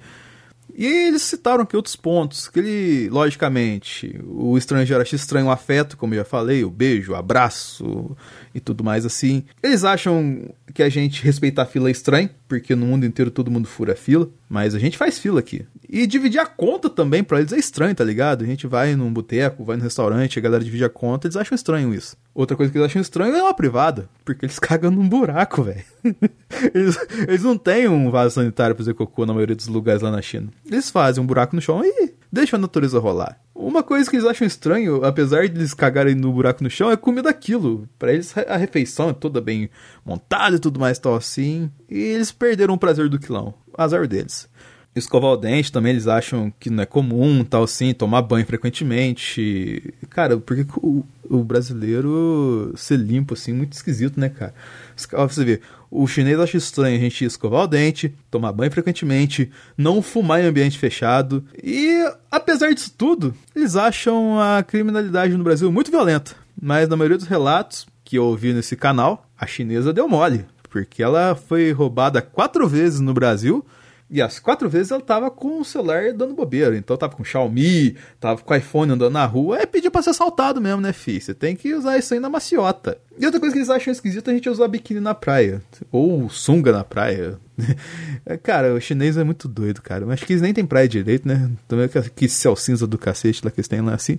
e 0.79 0.85
eles 0.85 1.23
citaram 1.23 1.63
aqui 1.63 1.75
outros 1.75 1.97
pontos, 1.97 2.47
que 2.47 2.57
ele, 2.57 3.09
logicamente, 3.09 4.17
o 4.25 4.57
estrangeiro 4.57 5.01
acha 5.01 5.13
estranho 5.13 5.47
o 5.47 5.51
afeto, 5.51 5.97
como 5.97 6.13
eu 6.13 6.19
já 6.19 6.23
falei, 6.23 6.63
o 6.63 6.69
beijo, 6.69 7.11
o 7.11 7.15
abraço 7.15 8.15
e 8.55 8.61
tudo 8.61 8.81
mais 8.81 9.05
assim. 9.05 9.43
Eles 9.61 9.83
acham 9.83 10.49
que 10.73 10.81
a 10.81 10.87
gente 10.87 11.21
respeitar 11.21 11.63
a 11.63 11.65
fila 11.65 11.89
é 11.89 11.91
estranho, 11.91 12.29
porque 12.47 12.75
no 12.75 12.85
mundo 12.85 13.05
inteiro 13.05 13.29
todo 13.29 13.51
mundo 13.51 13.67
fura 13.67 13.93
fila, 13.93 14.29
mas 14.49 14.73
a 14.73 14.79
gente 14.79 14.97
faz 14.97 15.19
fila 15.19 15.39
aqui. 15.39 15.65
E 15.87 16.07
dividir 16.07 16.39
a 16.39 16.45
conta 16.47 16.89
também 16.89 17.23
para 17.23 17.39
eles 17.39 17.53
é 17.53 17.57
estranho, 17.57 17.93
tá 17.93 18.03
ligado? 18.03 18.43
A 18.43 18.47
gente 18.47 18.65
vai 18.65 18.95
num 18.95 19.13
boteco, 19.13 19.63
vai 19.63 19.77
no 19.77 19.83
restaurante, 19.83 20.39
a 20.39 20.41
galera 20.41 20.63
divide 20.63 20.83
a 20.83 20.89
conta, 20.89 21.27
eles 21.27 21.37
acham 21.37 21.55
estranho 21.55 21.93
isso. 21.93 22.17
Outra 22.33 22.57
coisa 22.57 22.71
que 22.71 22.77
eles 22.77 22.89
acham 22.89 23.01
estranho 23.01 23.35
é 23.35 23.43
uma 23.43 23.53
privada, 23.53 24.09
porque 24.25 24.45
eles 24.45 24.57
cagam 24.59 24.89
num 24.89 25.07
buraco, 25.07 25.63
velho. 25.63 25.83
eles, 26.73 26.97
eles 27.27 27.43
não 27.43 27.57
têm 27.57 27.87
um 27.87 28.09
vaso 28.09 28.35
sanitário 28.35 28.75
pra 28.75 28.83
fazer 28.83 28.95
cocô 28.95 29.25
na 29.25 29.33
maioria 29.33 29.55
dos 29.55 29.67
lugares 29.67 30.01
lá 30.01 30.09
na 30.09 30.21
China. 30.21 30.49
Eles 30.65 30.89
fazem 30.89 31.23
um 31.23 31.27
buraco 31.27 31.55
no 31.55 31.61
chão 31.61 31.83
e 31.85 32.13
deixam 32.31 32.57
a 32.57 32.61
natureza 32.61 32.99
rolar. 32.99 33.39
Uma 33.53 33.83
coisa 33.83 34.09
que 34.09 34.15
eles 34.15 34.25
acham 34.25 34.47
estranho, 34.47 35.03
apesar 35.03 35.47
de 35.47 35.57
eles 35.57 35.73
cagarem 35.73 36.15
no 36.15 36.31
buraco 36.31 36.63
no 36.63 36.69
chão, 36.69 36.89
é 36.89 36.95
comer 36.95 37.23
daquilo. 37.23 37.87
Para 37.97 38.13
eles 38.13 38.33
a 38.37 38.55
refeição 38.55 39.09
é 39.09 39.13
toda 39.13 39.41
bem 39.41 39.69
montada 40.05 40.55
e 40.55 40.59
tudo 40.59 40.79
mais 40.79 40.97
tal 40.97 41.15
assim. 41.15 41.69
E 41.89 41.97
eles 41.97 42.31
perderam 42.31 42.73
o 42.73 42.77
prazer 42.77 43.09
do 43.09 43.19
quilão. 43.19 43.53
Azar 43.77 44.07
deles. 44.07 44.47
Escovar 44.95 45.31
o 45.31 45.37
dente 45.37 45.71
também 45.71 45.91
eles 45.91 46.07
acham 46.07 46.51
que 46.59 46.69
não 46.69 46.83
é 46.83 46.85
comum, 46.85 47.43
tal 47.43 47.63
assim, 47.63 47.93
tomar 47.93 48.21
banho 48.21 48.45
frequentemente. 48.45 49.93
Cara, 50.09 50.37
porque 50.37 50.65
o, 50.77 51.03
o 51.29 51.43
brasileiro 51.43 52.73
ser 52.75 52.97
limpo 52.97 53.33
assim, 53.33 53.53
muito 53.53 53.73
esquisito, 53.73 54.19
né, 54.19 54.29
cara? 54.29 54.53
Você 54.95 55.45
vê, 55.45 55.61
o 55.91 56.05
chinês 56.07 56.39
acha 56.39 56.57
estranho 56.57 56.97
a 56.97 56.99
gente 56.99 57.25
escovar 57.25 57.63
o 57.63 57.67
dente, 57.67 58.13
tomar 58.29 58.51
banho 58.51 58.71
frequentemente, 58.71 59.51
não 59.77 60.01
fumar 60.01 60.41
em 60.41 60.45
ambiente 60.45 60.77
fechado. 60.77 61.43
E, 61.63 62.05
apesar 62.29 62.73
disso 62.73 62.93
tudo, 62.97 63.33
eles 63.55 63.75
acham 63.75 64.39
a 64.39 64.63
criminalidade 64.63 65.35
no 65.35 65.43
Brasil 65.43 65.71
muito 65.71 65.91
violenta. 65.91 66.35
Mas 66.61 66.87
na 66.87 66.95
maioria 66.95 67.17
dos 67.17 67.27
relatos 67.27 67.87
que 68.03 68.17
eu 68.17 68.25
ouvi 68.25 68.53
nesse 68.53 68.75
canal, 68.75 69.25
a 69.37 69.47
chinesa 69.47 69.93
deu 69.93 70.07
mole. 70.07 70.45
Porque 70.69 71.01
ela 71.01 71.35
foi 71.35 71.71
roubada 71.71 72.21
quatro 72.21 72.67
vezes 72.67 72.99
no 72.99 73.13
Brasil 73.13 73.65
e 74.11 74.21
as 74.21 74.39
quatro 74.39 74.67
vezes 74.67 74.91
ela 74.91 75.01
tava 75.01 75.29
com 75.29 75.61
o 75.61 75.65
celular 75.65 76.11
dando 76.13 76.33
bobeira. 76.33 76.75
Então 76.75 76.97
tava 76.97 77.15
com 77.15 77.23
Xiaomi, 77.23 77.95
tava 78.19 78.41
com 78.41 78.55
iPhone 78.55 78.93
andando 78.93 79.13
na 79.13 79.25
rua. 79.25 79.59
É 79.59 79.65
pedir 79.67 79.91
pra 79.91 80.01
ser 80.01 80.09
assaltado 80.09 80.59
mesmo, 80.59 80.81
né, 80.81 80.91
fi? 80.91 81.21
Você 81.21 81.33
tem 81.33 81.55
que 81.55 81.73
usar 81.75 81.97
isso 81.97 82.15
aí 82.15 82.19
na 82.19 82.29
maciota. 82.29 82.97
E 83.19 83.25
outra 83.25 83.39
coisa 83.39 83.53
que 83.53 83.59
eles 83.59 83.69
acham 83.69 83.91
esquisita 83.91 84.31
é 84.31 84.33
a 84.33 84.35
gente 84.35 84.49
usar 84.49 84.67
biquíni 84.67 84.99
na 84.99 85.13
praia. 85.13 85.61
Ou 85.91 86.27
sunga 86.27 86.71
na 86.71 86.83
praia. 86.83 87.37
cara, 88.41 88.73
o 88.73 88.81
chinês 88.81 89.15
é 89.15 89.23
muito 89.23 89.47
doido, 89.47 89.79
cara. 89.81 90.11
Acho 90.11 90.25
que 90.25 90.33
eles 90.33 90.41
nem 90.41 90.53
têm 90.53 90.65
praia 90.65 90.87
direito, 90.87 91.27
né? 91.27 91.49
Também 91.67 91.87
que 92.15 92.27
céu 92.27 92.55
cinza 92.55 92.87
do 92.87 92.97
cacete 92.97 93.41
lá 93.45 93.51
que 93.51 93.59
eles 93.59 93.67
têm 93.67 93.81
lá 93.81 93.93
assim. 93.93 94.17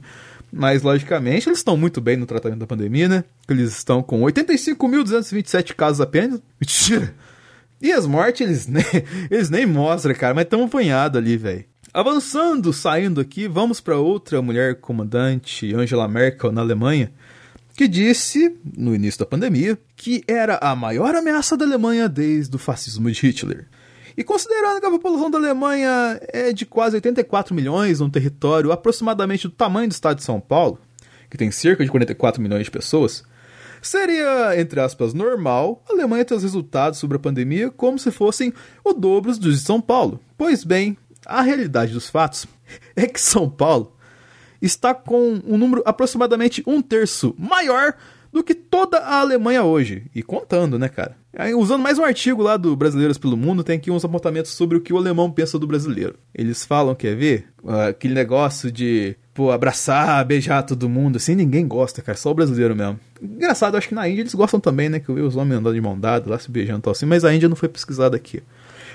Mas, 0.53 0.83
logicamente, 0.83 1.49
eles 1.49 1.59
estão 1.59 1.77
muito 1.77 2.01
bem 2.01 2.17
no 2.17 2.27
tratamento 2.27 2.59
da 2.61 2.67
pandemia, 2.67 3.09
né? 3.09 3.25
Eles 3.49 3.77
estão 3.77 4.03
com 4.03 4.21
85.227 4.23 5.75
casos 5.75 6.01
apenas. 6.01 6.41
Mentira! 6.61 7.15
E 7.81 7.93
as 7.93 8.07
mortes, 8.07 8.41
eles 8.41 8.67
nem, 8.67 8.85
eles 9.31 9.49
nem 9.49 9.67
mostram, 9.67 10.15
cara, 10.15 10.35
mas 10.35 10.45
estão 10.45 10.65
apanhados 10.65 11.19
ali, 11.19 11.37
velho. 11.37 11.65
Avançando, 11.93 12.73
saindo 12.73 13.21
aqui, 13.21 13.49
vamos 13.49 13.81
para 13.81 13.97
outra 13.97 14.41
mulher 14.41 14.77
comandante, 14.77 15.75
Angela 15.75 16.07
Merkel, 16.07 16.53
na 16.53 16.61
Alemanha, 16.61 17.13
que 17.75 17.89
disse, 17.89 18.57
no 18.77 18.95
início 18.95 19.19
da 19.19 19.27
pandemia, 19.27 19.79
que 19.97 20.23
era 20.29 20.59
a 20.63 20.77
maior 20.77 21.15
ameaça 21.15 21.57
da 21.57 21.65
Alemanha 21.65 22.09
desde 22.09 22.55
o 22.55 22.59
fascismo 22.59 23.11
de 23.11 23.27
Hitler. 23.27 23.67
E 24.17 24.23
considerando 24.23 24.81
que 24.81 24.87
a 24.87 24.91
população 24.91 25.31
da 25.31 25.39
Alemanha 25.39 26.21
é 26.29 26.53
de 26.53 26.67
quase 26.67 26.97
84 26.97 27.55
milhões, 27.55 28.01
num 28.01 28.11
território 28.11 28.71
aproximadamente 28.71 29.49
do 29.49 29.55
tamanho 29.55 29.89
do 29.89 29.93
estado 29.93 30.19
de 30.19 30.25
São 30.25 30.39
Paulo, 30.39 30.79
que 31.31 31.39
tem 31.39 31.51
cerca 31.51 31.83
de 31.83 31.91
44 31.91 32.43
milhões 32.43 32.65
de 32.65 32.71
pessoas, 32.71 33.25
Seria, 33.83 34.61
entre 34.61 34.81
aspas, 34.81 35.15
normal 35.15 35.83
a 35.89 35.93
Alemanha 35.93 36.25
ter 36.25 36.35
os 36.35 36.43
resultados 36.43 36.99
sobre 36.99 37.17
a 37.17 37.21
pandemia 37.21 37.71
como 37.71 37.99
se 37.99 38.11
fossem 38.11 38.53
o 38.85 38.93
dobro 38.93 39.31
dos 39.37 39.59
de 39.59 39.65
São 39.65 39.81
Paulo. 39.81 40.21
Pois 40.37 40.65
bem, 40.65 40.97
a 41.25 41.43
realidade 41.43 41.93
dos 41.93 42.09
fatos 42.09 42.47
é 42.95 43.07
que 43.07 43.21
São 43.21 43.49
Paulo 43.49 43.97
está 44.61 44.95
com 44.95 45.41
um 45.47 45.57
número 45.57 45.83
aproximadamente 45.87 46.63
um 46.67 46.83
terço 46.83 47.35
maior 47.39 47.95
do 48.33 48.45
que 48.45 48.55
toda 48.55 48.99
a 48.99 49.21
Alemanha 49.21 49.65
hoje. 49.65 50.07
E 50.15 50.23
contando, 50.23 50.79
né, 50.79 50.89
cara? 50.89 51.17
Aí, 51.37 51.55
usando 51.55 51.81
mais 51.81 51.97
um 51.97 52.05
artigo 52.05 52.43
lá 52.43 52.57
do 52.57 52.75
Brasileiros 52.75 53.17
pelo 53.17 53.37
Mundo, 53.37 53.63
tem 53.63 53.77
aqui 53.77 53.89
uns 53.89 54.05
apontamentos 54.05 54.51
sobre 54.51 54.77
o 54.77 54.81
que 54.81 54.93
o 54.93 54.97
alemão 54.97 55.31
pensa 55.31 55.61
do 55.61 55.67
brasileiro. 55.67 56.17
Eles 56.35 56.65
falam, 56.65 56.93
quer 56.93 57.15
ver? 57.15 57.47
Uh, 57.63 57.89
aquele 57.91 58.15
negócio 58.15 58.71
de, 58.71 59.15
pô, 59.33 59.53
abraçar, 59.53 60.25
beijar 60.25 60.65
todo 60.65 60.89
mundo, 60.89 61.17
assim, 61.17 61.37
ninguém 61.37 61.69
gosta, 61.69 62.03
cara, 62.03 62.19
só 62.19 62.33
o 62.33 62.35
brasileiro 62.35 62.75
mesmo. 62.75 62.99
Engraçado, 63.23 63.77
acho 63.77 63.89
que 63.89 63.95
na 63.95 64.09
Índia 64.09 64.23
eles 64.23 64.35
gostam 64.35 64.59
também, 64.59 64.89
né, 64.89 64.99
que 64.99 65.09
eu 65.09 65.15
vi 65.15 65.21
os 65.21 65.37
homens 65.37 65.61
andando 65.61 65.75
de 65.75 65.81
mão 65.81 65.99
dada 65.99 66.29
lá, 66.29 66.37
se 66.37 66.51
beijando 66.51 66.81
e 66.81 66.83
tal 66.83 66.91
assim, 66.91 67.07
mas 67.07 67.25
a 67.25 67.33
Índia 67.33 67.49
não 67.49 67.57
foi 67.57 67.69
pesquisada 67.69 68.17
aqui. 68.17 68.43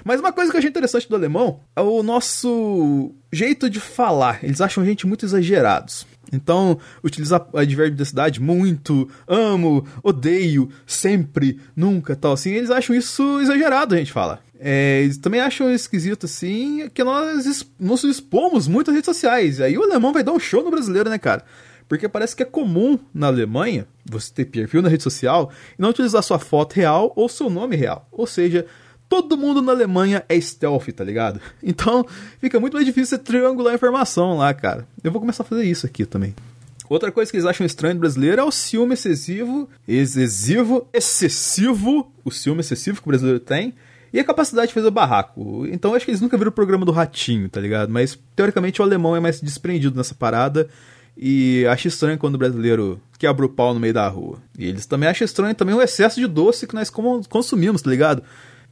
Mas 0.04 0.20
uma 0.20 0.34
coisa 0.34 0.52
que 0.52 0.58
eu 0.58 0.60
achei 0.60 0.70
interessante 0.70 1.08
do 1.08 1.16
alemão 1.16 1.62
é 1.76 1.82
o 1.82 2.04
nosso 2.04 3.12
jeito 3.32 3.68
de 3.70 3.80
falar. 3.80 4.44
Eles 4.44 4.62
acham 4.62 4.84
a 4.84 4.86
gente 4.86 5.08
muito 5.08 5.26
exagerados. 5.26 6.06
Então, 6.32 6.78
utilizar 7.04 7.48
a 7.54 7.64
diversidade 7.64 8.42
muito, 8.42 9.10
amo, 9.28 9.86
odeio, 10.04 10.70
sempre, 10.86 11.60
nunca, 11.76 12.16
tal 12.16 12.34
assim, 12.34 12.52
eles 12.52 12.70
acham 12.70 12.96
isso 12.96 13.40
exagerado, 13.42 13.96
a 13.96 13.98
gente 13.98 14.12
fala. 14.12 14.40
É, 14.60 15.02
eles 15.04 15.18
também 15.18 15.42
acham 15.42 15.70
esquisito, 15.72 16.26
assim, 16.26 16.90
que 16.94 17.04
nós 17.04 17.66
nos 17.80 18.04
expomos 18.04 18.68
muito 18.68 18.88
nas 18.88 18.96
redes 18.96 19.06
sociais. 19.06 19.60
E 19.60 19.64
aí 19.64 19.78
o 19.78 19.84
alemão 19.84 20.14
vai 20.14 20.24
dar 20.24 20.32
um 20.32 20.40
show 20.40 20.64
no 20.64 20.72
brasileiro, 20.72 21.10
né, 21.10 21.18
cara? 21.18 21.44
Porque 21.88 22.10
parece 22.10 22.36
que 22.36 22.42
é 22.42 22.46
comum 22.46 22.98
na 23.14 23.28
Alemanha 23.28 23.88
você 24.04 24.34
ter 24.34 24.46
perfil 24.46 24.82
na 24.82 24.90
rede 24.90 25.04
social 25.04 25.52
e 25.78 25.82
não 25.82 25.90
utilizar 25.90 26.24
sua 26.24 26.40
foto 26.40 26.74
real 26.74 27.14
ou 27.16 27.30
seu 27.30 27.50
nome 27.50 27.76
real. 27.76 28.08
Ou 28.12 28.26
seja, 28.26 28.66
todo 29.10 29.38
mundo 29.38 29.62
na 29.62 29.72
Alemanha 29.72 30.24
é 30.28 30.40
stealth, 30.40 30.88
tá 30.96 31.04
ligado? 31.04 31.40
Então 31.64 32.06
fica 32.40 32.60
muito 32.60 32.74
mais 32.74 32.86
difícil 32.86 33.18
você 33.18 33.24
triangular 33.24 33.74
a 33.74 33.76
informação 33.76 34.38
lá, 34.38 34.54
cara. 34.54 34.88
Eu 35.04 35.12
vou 35.12 35.20
começar 35.20 35.44
a 35.44 35.46
fazer 35.46 35.64
isso 35.64 35.86
aqui 35.86 36.06
também. 36.06 36.36
Outra 36.88 37.12
coisa 37.12 37.32
que 37.32 37.38
eles 37.38 37.48
acham 37.48 37.66
estranho 37.66 37.96
do 37.96 38.00
brasileiro 38.00 38.42
é 38.42 38.44
o 38.44 38.52
ciúme 38.52 38.94
excessivo, 38.94 39.68
excessivo, 39.88 40.88
excessivo, 40.94 42.12
o 42.24 42.30
ciúme 42.30 42.60
excessivo 42.60 43.02
que 43.02 43.08
o 43.08 43.10
brasileiro 43.10 43.40
tem, 43.40 43.74
e 44.14 44.20
a 44.20 44.24
capacidade 44.24 44.68
de 44.68 44.74
fazer 44.74 44.92
barraco. 44.92 45.66
Então 45.68 45.94
acho 45.94 46.06
que 46.06 46.12
eles 46.12 46.22
nunca 46.22 46.38
viram 46.38 46.50
o 46.50 46.54
programa 46.54 46.86
do 46.86 46.92
Ratinho, 46.92 47.50
tá 47.50 47.60
ligado? 47.60 47.90
Mas 47.90 48.18
teoricamente 48.36 48.82
o 48.82 48.84
alemão 48.86 49.16
é 49.16 49.20
mais 49.20 49.42
desprendido 49.42 49.98
nessa 49.98 50.14
parada. 50.14 50.70
E 51.18 51.66
acho 51.68 51.88
estranho 51.88 52.18
quando 52.18 52.36
o 52.36 52.38
brasileiro 52.38 53.02
quebra 53.18 53.46
o 53.46 53.50
pau 53.50 53.74
no 53.74 53.80
meio 53.80 53.94
da 53.94 54.08
rua. 54.08 54.38
E 54.58 54.68
eles 54.68 54.86
também 54.86 55.10
acham 55.10 55.26
estranho 55.26 55.56
também 55.56 55.74
o 55.74 55.82
excesso 55.82 56.20
de 56.20 56.28
doce 56.28 56.68
que 56.68 56.76
nós 56.76 56.90
consumimos, 56.90 57.82
tá 57.82 57.90
ligado? 57.90 58.22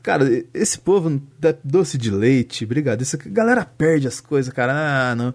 Cara, 0.04 0.46
esse 0.54 0.78
povo 0.78 1.22
doce 1.64 1.98
de 1.98 2.12
leite, 2.12 2.66
brigadeiro, 2.66 3.10
a 3.14 3.30
galera 3.30 3.66
perde 3.66 4.06
as 4.06 4.20
coisas, 4.20 4.54
cara. 4.54 4.74
Ah, 5.12 5.16
não. 5.16 5.34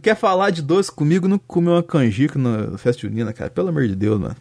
Quer 0.00 0.16
falar 0.16 0.48
de 0.48 0.62
doce 0.62 0.90
comigo, 0.90 1.28
não 1.28 1.38
comeu 1.38 1.74
uma 1.74 1.82
canjica 1.82 2.38
na 2.38 2.78
festa 2.78 3.02
junina, 3.02 3.34
cara. 3.34 3.50
Pelo 3.50 3.68
amor 3.68 3.86
de 3.86 3.94
Deus, 3.94 4.18
mano. 4.18 4.36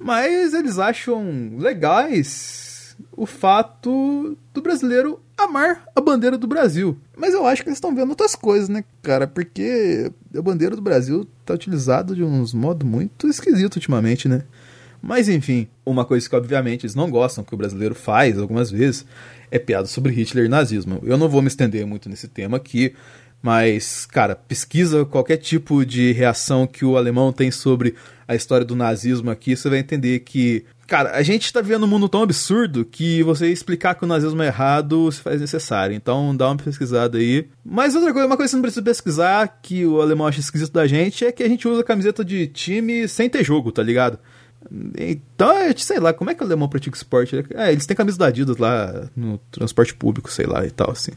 Mas 0.00 0.54
eles 0.54 0.78
acham 0.78 1.52
legais 1.58 2.96
o 3.12 3.26
fato 3.26 4.36
do 4.54 4.62
brasileiro 4.62 5.20
amar 5.36 5.84
a 5.94 6.00
bandeira 6.00 6.38
do 6.38 6.46
Brasil. 6.46 6.96
Mas 7.16 7.34
eu 7.34 7.46
acho 7.46 7.62
que 7.62 7.68
eles 7.68 7.76
estão 7.76 7.94
vendo 7.94 8.10
outras 8.10 8.34
coisas, 8.34 8.68
né, 8.70 8.84
cara? 9.02 9.26
Porque 9.26 10.10
a 10.34 10.40
bandeira 10.40 10.74
do 10.74 10.82
Brasil 10.82 11.26
tá 11.44 11.52
utilizada 11.52 12.14
de 12.14 12.22
uns 12.24 12.54
modos 12.54 12.88
muito 12.88 13.28
esquisitos 13.28 13.76
ultimamente, 13.76 14.28
né? 14.28 14.44
Mas 15.02 15.28
enfim, 15.28 15.66
uma 15.84 16.04
coisa 16.04 16.28
que 16.28 16.36
obviamente 16.36 16.86
eles 16.86 16.94
não 16.94 17.10
gostam, 17.10 17.42
que 17.42 17.52
o 17.52 17.58
brasileiro 17.58 17.94
faz 17.94 18.38
algumas 18.38 18.70
vezes, 18.70 19.04
é 19.50 19.58
piada 19.58 19.86
sobre 19.88 20.12
Hitler 20.12 20.46
e 20.46 20.48
nazismo. 20.48 21.00
Eu 21.02 21.18
não 21.18 21.28
vou 21.28 21.42
me 21.42 21.48
estender 21.48 21.84
muito 21.84 22.08
nesse 22.08 22.28
tema 22.28 22.56
aqui, 22.56 22.94
mas, 23.42 24.06
cara, 24.06 24.36
pesquisa 24.36 25.04
qualquer 25.04 25.36
tipo 25.38 25.84
de 25.84 26.12
reação 26.12 26.64
que 26.64 26.84
o 26.84 26.96
alemão 26.96 27.32
tem 27.32 27.50
sobre 27.50 27.96
a 28.28 28.36
história 28.36 28.64
do 28.64 28.76
nazismo 28.76 29.30
aqui, 29.32 29.56
você 29.56 29.68
vai 29.68 29.80
entender 29.80 30.20
que, 30.20 30.64
cara, 30.86 31.10
a 31.10 31.22
gente 31.22 31.46
está 31.46 31.60
vivendo 31.60 31.82
um 31.82 31.88
mundo 31.88 32.08
tão 32.08 32.22
absurdo 32.22 32.84
que 32.84 33.20
você 33.24 33.48
explicar 33.48 33.96
que 33.96 34.04
o 34.04 34.06
nazismo 34.06 34.40
é 34.42 34.46
errado 34.46 35.10
se 35.10 35.20
faz 35.20 35.40
necessário. 35.40 35.96
Então 35.96 36.34
dá 36.36 36.46
uma 36.46 36.56
pesquisada 36.56 37.18
aí. 37.18 37.48
Mas 37.64 37.96
outra 37.96 38.12
coisa, 38.12 38.28
uma 38.28 38.36
coisa 38.36 38.46
que 38.46 38.50
você 38.50 38.56
não 38.56 38.62
precisa 38.62 38.82
pesquisar, 38.82 39.58
que 39.60 39.84
o 39.84 40.00
alemão 40.00 40.28
acha 40.28 40.38
esquisito 40.38 40.72
da 40.72 40.86
gente, 40.86 41.24
é 41.24 41.32
que 41.32 41.42
a 41.42 41.48
gente 41.48 41.66
usa 41.66 41.82
camiseta 41.82 42.24
de 42.24 42.46
time 42.46 43.08
sem 43.08 43.28
ter 43.28 43.42
jogo, 43.42 43.72
tá 43.72 43.82
ligado? 43.82 44.20
Então, 44.96 45.54
sei 45.76 45.98
lá, 45.98 46.12
como 46.12 46.30
é 46.30 46.34
que 46.34 46.42
o 46.42 46.46
alemão 46.46 46.68
pratica 46.68 46.96
esporte? 46.96 47.36
É, 47.54 47.72
eles 47.72 47.86
têm 47.86 47.96
camisa 47.96 48.18
da 48.18 48.26
Adidas 48.26 48.56
lá 48.56 49.08
no 49.16 49.38
transporte 49.50 49.94
público, 49.94 50.30
sei 50.30 50.46
lá, 50.46 50.64
e 50.64 50.70
tal, 50.70 50.90
assim. 50.90 51.12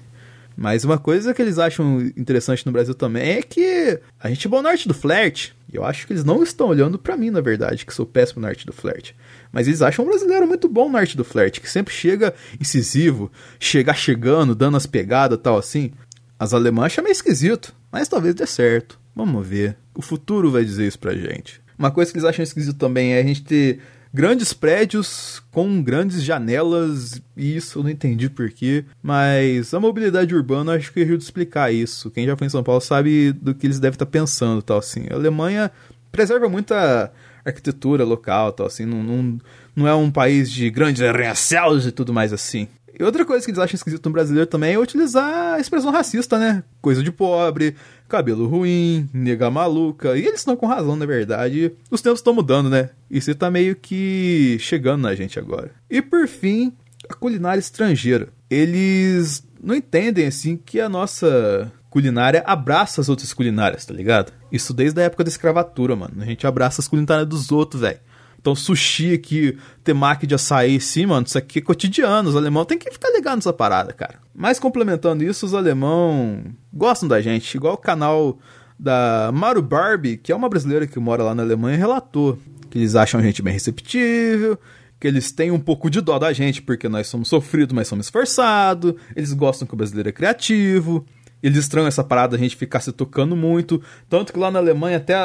Mas 0.58 0.86
uma 0.86 0.98
coisa 0.98 1.34
que 1.34 1.42
eles 1.42 1.60
acham 1.60 2.00
interessante 2.16 2.66
no 2.66 2.72
Brasil 2.72 2.96
também 2.96 3.38
é 3.38 3.42
que 3.42 4.00
a 4.20 4.30
gente 4.30 4.48
é 4.48 4.50
bom 4.50 4.62
na 4.62 4.70
arte 4.70 4.88
do 4.88 4.94
flerte. 4.94 5.54
Eu 5.72 5.84
acho 5.84 6.08
que 6.08 6.14
eles 6.14 6.24
não 6.24 6.42
estão 6.42 6.68
olhando 6.68 6.98
para 6.98 7.18
mim, 7.18 7.30
na 7.30 7.42
verdade, 7.42 7.86
que 7.86 7.94
sou 7.94 8.06
péssimo 8.06 8.42
na 8.42 8.48
arte 8.48 8.66
do 8.66 8.72
flerte. 8.72 9.14
Mas 9.52 9.68
eles 9.68 9.82
acham 9.82 10.06
um 10.06 10.08
brasileiro 10.08 10.48
muito 10.48 10.70
bom 10.70 10.90
na 10.90 11.00
arte 11.00 11.18
do 11.18 11.26
flerte, 11.26 11.60
que 11.60 11.70
sempre 11.70 11.94
chega 11.94 12.34
incisivo, 12.60 13.30
chega 13.60 13.94
chegando, 13.94 14.56
dando 14.56 14.78
as 14.78 14.86
pegadas 14.86 15.40
tal 15.42 15.58
assim. 15.58 15.92
As 16.40 16.54
alemãs 16.54 16.86
acham 16.86 17.04
meio 17.04 17.12
esquisito, 17.12 17.76
mas 17.92 18.08
talvez 18.08 18.34
dê 18.34 18.48
certo. 18.48 18.98
Vamos 19.14 19.46
ver. 19.46 19.78
O 19.94 20.02
futuro 20.02 20.52
vai 20.52 20.64
dizer 20.64 20.88
isso 20.88 21.00
pra 21.00 21.16
gente. 21.16 21.62
Uma 21.78 21.92
coisa 21.92 22.12
que 22.12 22.18
eles 22.18 22.28
acham 22.28 22.44
esquisito 22.44 22.78
também 22.78 23.14
é 23.14 23.20
a 23.20 23.24
gente 23.24 23.44
ter 23.44 23.80
grandes 24.14 24.54
prédios 24.54 25.44
com 25.52 25.84
grandes 25.84 26.24
janelas, 26.24 27.22
e 27.36 27.58
isso 27.58 27.80
eu 27.80 27.84
não 27.84 27.90
entendi 27.90 28.30
porquê, 28.30 28.86
mas 29.04 29.74
a 29.74 29.80
mobilidade 29.80 30.34
urbana 30.34 30.74
acho 30.76 30.94
que 30.94 31.02
ajuda 31.02 31.18
a 31.18 31.26
explicar 31.26 31.74
isso. 31.74 32.10
Quem 32.10 32.26
já 32.26 32.38
foi 32.38 32.48
em 32.48 32.50
São 32.50 32.64
Paulo 32.64 32.80
sabe 32.80 33.34
do 33.34 33.54
que 33.54 33.68
eles 33.68 33.78
devem 33.78 33.96
estar 33.96 34.06
pensando, 34.06 34.62
tal 34.62 34.78
assim. 34.78 35.08
A 35.12 35.16
Alemanha 35.16 35.70
preserva 36.14 36.48
muita 36.48 37.12
arquitetura 37.44 38.06
local, 38.06 38.54
tal 38.54 38.68
assim, 38.68 38.86
não, 38.86 39.04
não, 39.04 39.38
não 39.76 39.88
é 39.88 39.94
um 39.94 40.10
país 40.10 40.50
de 40.50 40.70
grandes 40.70 41.02
arranha-céus 41.02 41.86
e 41.86 41.92
tudo 41.92 42.14
mais 42.14 42.32
assim. 42.32 42.70
E 42.98 43.04
outra 43.04 43.26
coisa 43.26 43.44
que 43.44 43.52
eles 43.52 43.60
acham 43.60 43.76
esquisito 43.76 44.06
no 44.06 44.14
brasileiro 44.14 44.48
também 44.48 44.74
é 44.74 44.80
utilizar 44.80 45.56
a 45.56 45.60
expressão 45.60 45.92
racista, 45.92 46.40
né? 46.40 46.64
Coisa 46.82 47.04
de 47.04 47.12
pobre, 47.12 47.76
cabelo 48.08 48.48
ruim, 48.48 49.10
nega 49.14 49.52
maluca. 49.52 50.18
E 50.18 50.26
eles 50.26 50.40
estão 50.40 50.56
com 50.56 50.66
razão, 50.66 50.96
na 50.96 51.06
verdade. 51.06 51.74
Os 51.92 52.02
tempos 52.02 52.20
estão 52.20 52.34
mudando, 52.34 52.70
né? 52.70 52.92
Isso 53.12 53.34
tá 53.36 53.52
meio 53.52 53.76
que 53.76 54.58
chegando 54.60 55.02
na 55.02 55.14
gente 55.14 55.38
agora. 55.38 55.72
E 55.90 56.02
por 56.02 56.28
fim, 56.28 56.72
a 57.10 57.14
culinária 57.14 57.60
estrangeira. 57.60 58.30
Eles 58.50 59.46
não 59.62 59.76
entendem, 59.76 60.28
assim, 60.28 60.56
que 60.56 60.80
a 60.80 60.88
nossa 60.88 61.72
culinária 61.90 62.44
abraça 62.46 63.00
as 63.02 63.10
outras 63.10 63.34
culinárias, 63.34 63.86
tá 63.86 63.94
ligado? 63.94 64.34
Isso 64.52 64.74
desde 64.74 65.02
a 65.02 65.06
época 65.06 65.24
da 65.24 65.30
escravatura, 65.30 65.96
mano. 65.96 66.16
A 66.20 66.26
gente 66.26 66.46
abraça 66.46 66.82
as 66.82 66.88
culinárias 66.88 67.28
dos 67.28 67.52
outros, 67.52 67.82
velho. 67.82 68.00
Então, 68.46 68.54
sushi 68.54 69.12
aqui, 69.12 69.58
temaki 69.84 70.28
de 70.28 70.36
açaí, 70.36 70.80
sim, 70.80 71.08
mano, 71.08 71.26
isso 71.26 71.36
aqui 71.36 71.58
é 71.58 71.62
cotidiano. 71.64 72.30
Os 72.30 72.36
alemão 72.36 72.64
tem 72.64 72.78
que 72.78 72.92
ficar 72.92 73.10
ligado 73.10 73.38
nessa 73.38 73.52
parada, 73.52 73.92
cara. 73.92 74.20
Mas 74.36 74.60
complementando 74.60 75.24
isso, 75.24 75.48
os 75.48 75.56
alemão 75.56 76.44
gostam 76.72 77.10
da 77.10 77.20
gente. 77.20 77.58
Igual 77.58 77.74
o 77.74 77.78
canal 77.78 78.38
da 78.78 79.32
Maru 79.34 79.64
Barbie, 79.64 80.18
que 80.18 80.32
é 80.32 80.36
uma 80.36 80.48
brasileira 80.48 80.86
que 80.86 81.00
mora 81.00 81.24
lá 81.24 81.34
na 81.34 81.42
Alemanha, 81.42 81.76
relatou 81.76 82.38
que 82.70 82.78
eles 82.78 82.96
acham 82.96 83.20
a 83.20 83.24
gente 83.24 83.42
bem 83.42 83.52
receptível, 83.52 84.60
que 85.00 85.08
eles 85.08 85.32
têm 85.32 85.50
um 85.50 85.60
pouco 85.60 85.90
de 85.90 86.00
dó 86.00 86.20
da 86.20 86.32
gente 86.32 86.62
porque 86.62 86.88
nós 86.88 87.08
somos 87.08 87.28
sofridos, 87.28 87.74
mas 87.74 87.88
somos 87.88 88.06
esforçados. 88.06 88.94
Eles 89.16 89.34
gostam 89.34 89.68
que 89.68 89.74
o 89.74 89.78
brasileiro 89.78 90.10
é 90.10 90.12
criativo. 90.12 91.04
Eles 91.42 91.58
estranham 91.58 91.88
essa 91.88 92.04
parada 92.04 92.36
a 92.36 92.40
gente 92.40 92.56
ficar 92.56 92.82
se 92.82 92.92
tocando 92.92 93.36
muito. 93.36 93.82
Tanto 94.08 94.32
que 94.32 94.38
lá 94.38 94.52
na 94.52 94.60
Alemanha 94.60 94.98
até 94.98 95.16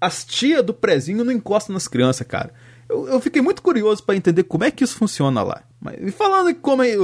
as 0.00 0.24
tia 0.24 0.62
do 0.62 0.72
prezinho 0.72 1.22
não 1.22 1.32
encostam 1.32 1.74
nas 1.74 1.86
crianças, 1.86 2.26
cara. 2.26 2.54
Eu, 2.90 3.06
eu 3.06 3.20
fiquei 3.20 3.40
muito 3.40 3.62
curioso 3.62 4.02
para 4.02 4.16
entender 4.16 4.42
como 4.42 4.64
é 4.64 4.70
que 4.70 4.82
isso 4.82 4.96
funciona 4.96 5.44
lá. 5.44 5.62
Mas, 5.80 5.96
e 6.00 6.10
falando 6.10 6.52
como 6.56 6.82
é, 6.82 6.94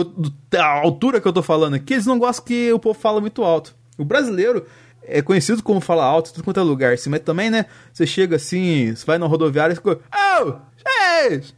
a 0.58 0.64
altura 0.80 1.20
que 1.20 1.28
eu 1.28 1.32
tô 1.32 1.42
falando 1.42 1.74
aqui, 1.74 1.94
eles 1.94 2.06
não 2.06 2.18
gostam 2.18 2.44
que 2.44 2.72
o 2.72 2.78
povo 2.78 2.98
fala 2.98 3.20
muito 3.20 3.44
alto. 3.44 3.74
O 3.96 4.04
brasileiro 4.04 4.66
é 5.04 5.22
conhecido 5.22 5.62
como 5.62 5.80
fala 5.80 6.04
alto, 6.04 6.32
tudo 6.32 6.42
quanto 6.42 6.58
é 6.58 6.62
lugar, 6.64 6.92
assim, 6.92 7.08
mas 7.08 7.20
também, 7.20 7.50
né, 7.50 7.66
você 7.92 8.04
chega 8.04 8.34
assim, 8.34 8.92
você 8.94 9.06
vai 9.06 9.16
na 9.16 9.26
rodoviária 9.26 9.72
e 9.72 9.76
fica, 9.76 10.00
oh, 10.12 10.54
gente! 11.30 11.54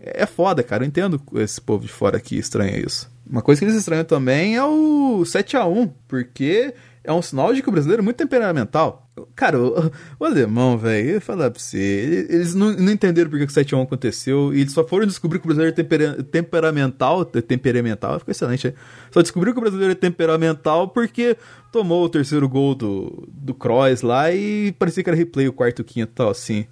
É 0.00 0.26
foda, 0.26 0.64
cara, 0.64 0.82
eu 0.82 0.88
entendo 0.88 1.22
esse 1.36 1.60
povo 1.60 1.86
de 1.86 1.92
fora 1.92 2.16
aqui 2.16 2.36
estranha 2.36 2.76
isso. 2.76 3.08
Uma 3.24 3.40
coisa 3.40 3.60
que 3.60 3.64
eles 3.64 3.76
estranham 3.76 4.04
também 4.04 4.56
é 4.56 4.64
o 4.64 5.24
7 5.24 5.56
a 5.56 5.64
1 5.64 5.86
porque 6.08 6.74
é 7.04 7.12
um 7.12 7.22
sinal 7.22 7.54
de 7.54 7.62
que 7.62 7.68
o 7.68 7.72
brasileiro 7.72 8.02
é 8.02 8.04
muito 8.04 8.16
temperamental. 8.16 9.01
Cara, 9.36 9.60
o, 9.60 9.90
o 10.18 10.24
alemão, 10.24 10.78
velho, 10.78 11.08
eu 11.08 11.14
ia 11.14 11.20
falar 11.20 11.50
pra 11.50 11.60
você, 11.60 12.26
eles 12.30 12.54
não, 12.54 12.72
não 12.72 12.90
entenderam 12.90 13.28
porque 13.28 13.46
que 13.46 13.52
o 13.52 13.54
7x1 13.54 13.82
aconteceu, 13.82 14.54
e 14.54 14.62
eles 14.62 14.72
só 14.72 14.86
foram 14.86 15.06
descobrir 15.06 15.38
que 15.38 15.44
o 15.44 15.48
brasileiro 15.48 15.74
é 15.74 15.76
tempera, 15.76 16.22
temperamental, 16.22 17.22
temperamental, 17.26 18.18
ficou 18.18 18.32
excelente, 18.32 18.68
né? 18.68 18.74
Só 19.10 19.20
descobriu 19.20 19.52
que 19.52 19.58
o 19.58 19.62
brasileiro 19.62 19.92
é 19.92 19.94
temperamental 19.94 20.88
porque 20.88 21.36
tomou 21.70 22.04
o 22.04 22.08
terceiro 22.08 22.48
gol 22.48 22.74
do, 22.74 23.28
do 23.28 23.52
Kroos 23.52 24.00
lá 24.00 24.32
e 24.32 24.72
parecia 24.78 25.04
que 25.04 25.10
era 25.10 25.16
replay 25.16 25.46
o 25.46 25.52
quarto, 25.52 25.84
quinto 25.84 26.10
e 26.10 26.14
tal, 26.14 26.30
assim. 26.30 26.66